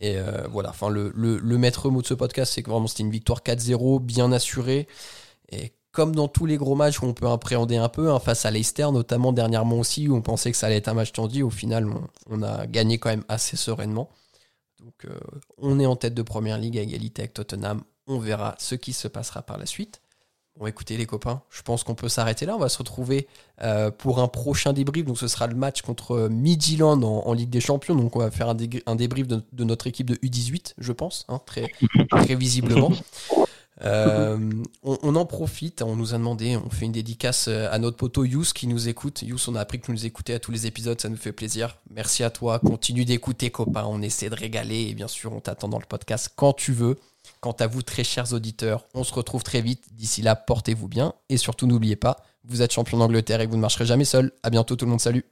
Et 0.00 0.16
euh, 0.16 0.46
voilà, 0.50 0.70
enfin, 0.70 0.88
le, 0.88 1.58
maître 1.58 1.90
mot 1.90 2.02
de 2.02 2.06
ce 2.06 2.14
podcast, 2.14 2.52
c'est 2.54 2.62
que 2.62 2.70
vraiment 2.70 2.86
c'était 2.86 3.02
une 3.02 3.10
victoire 3.10 3.40
4-0, 3.40 4.00
bien 4.00 4.30
assurée. 4.32 4.86
Et 5.50 5.72
comme 5.92 6.14
dans 6.14 6.28
tous 6.28 6.46
les 6.46 6.56
gros 6.56 6.76
matchs 6.76 7.00
où 7.00 7.06
on 7.06 7.14
peut 7.14 7.26
appréhender 7.28 7.76
un 7.76 7.88
peu, 7.88 8.10
hein, 8.10 8.20
face 8.20 8.46
à 8.46 8.50
Leicester, 8.50 8.88
notamment 8.92 9.32
dernièrement 9.32 9.78
aussi, 9.78 10.08
où 10.08 10.16
on 10.16 10.22
pensait 10.22 10.52
que 10.52 10.56
ça 10.56 10.66
allait 10.66 10.76
être 10.76 10.88
un 10.88 10.94
match 10.94 11.12
tendu, 11.12 11.42
au 11.42 11.50
final, 11.50 11.88
on, 12.28 12.42
a 12.42 12.66
gagné 12.66 12.98
quand 12.98 13.08
même 13.08 13.24
assez 13.28 13.56
sereinement. 13.56 14.08
Donc, 14.80 15.06
euh, 15.06 15.18
on 15.56 15.80
est 15.80 15.86
en 15.86 15.96
tête 15.96 16.14
de 16.14 16.22
première 16.22 16.58
ligue 16.58 16.78
à 16.78 16.82
égalité 16.82 17.22
avec 17.22 17.34
Tottenham. 17.34 17.82
On 18.06 18.18
verra 18.18 18.54
ce 18.58 18.76
qui 18.76 18.92
se 18.92 19.08
passera 19.08 19.42
par 19.42 19.58
la 19.58 19.66
suite. 19.66 20.00
Bon, 20.58 20.66
écoutez 20.66 20.96
les 20.96 21.06
copains, 21.06 21.40
je 21.50 21.62
pense 21.62 21.84
qu'on 21.84 21.94
peut 21.94 22.08
s'arrêter 22.08 22.44
là. 22.44 22.56
On 22.56 22.58
va 22.58 22.68
se 22.68 22.78
retrouver 22.78 23.28
euh, 23.62 23.92
pour 23.92 24.18
un 24.18 24.26
prochain 24.26 24.72
débrief. 24.72 25.04
Donc, 25.04 25.16
ce 25.16 25.28
sera 25.28 25.46
le 25.46 25.54
match 25.54 25.82
contre 25.82 26.28
Midland 26.28 27.00
en, 27.02 27.32
Ligue 27.32 27.50
des 27.50 27.60
Champions. 27.60 27.94
Donc, 27.94 28.16
on 28.16 28.18
va 28.18 28.32
faire 28.32 28.48
un, 28.48 28.94
débrief 28.96 29.28
de, 29.28 29.42
notre 29.64 29.86
équipe 29.86 30.08
de 30.08 30.16
U18, 30.16 30.74
je 30.78 30.92
pense, 30.92 31.26
hein, 31.28 31.40
très, 31.46 31.70
très 32.10 32.34
visiblement. 32.34 32.90
Euh, 33.84 34.50
on, 34.82 35.14
en 35.14 35.24
profite, 35.24 35.82
on 35.82 35.94
nous 35.94 36.14
a 36.14 36.18
demandé, 36.18 36.56
on 36.56 36.68
fait 36.68 36.86
une 36.86 36.92
dédicace 36.92 37.46
euh, 37.46 37.68
à 37.70 37.78
notre 37.78 37.96
poteau 37.96 38.24
Yous 38.24 38.52
qui 38.54 38.66
nous 38.66 38.88
écoute. 38.88 39.22
Yous, 39.22 39.38
on 39.48 39.54
a 39.54 39.60
appris 39.60 39.78
que 39.78 39.86
tu 39.86 39.92
nous 39.92 40.04
écoutais 40.04 40.34
à 40.34 40.40
tous 40.40 40.50
les 40.50 40.66
épisodes, 40.66 41.00
ça 41.00 41.08
nous 41.08 41.16
fait 41.16 41.30
plaisir. 41.30 41.78
Merci 41.90 42.24
à 42.24 42.30
toi, 42.30 42.58
continue 42.58 43.04
d'écouter, 43.04 43.50
copain. 43.50 43.84
On 43.86 44.02
essaie 44.02 44.30
de 44.30 44.34
régaler 44.34 44.88
et 44.88 44.94
bien 44.94 45.06
sûr, 45.06 45.32
on 45.32 45.40
t'attend 45.40 45.68
dans 45.68 45.78
le 45.78 45.86
podcast 45.86 46.32
quand 46.34 46.54
tu 46.54 46.72
veux. 46.72 46.96
Quant 47.40 47.52
à 47.52 47.66
vous, 47.66 47.82
très 47.82 48.04
chers 48.04 48.32
auditeurs, 48.32 48.86
on 48.94 49.04
se 49.04 49.14
retrouve 49.14 49.42
très 49.42 49.60
vite. 49.60 49.94
D'ici 49.94 50.22
là, 50.22 50.34
portez-vous 50.34 50.88
bien 50.88 51.14
et 51.28 51.36
surtout, 51.36 51.66
n'oubliez 51.66 51.96
pas, 51.96 52.16
vous 52.44 52.62
êtes 52.62 52.72
champion 52.72 52.98
d'Angleterre 52.98 53.40
et 53.40 53.46
vous 53.46 53.56
ne 53.56 53.60
marcherez 53.60 53.86
jamais 53.86 54.04
seul. 54.04 54.32
À 54.42 54.50
bientôt, 54.50 54.76
tout 54.76 54.84
le 54.84 54.90
monde. 54.90 55.00
Salut. 55.00 55.24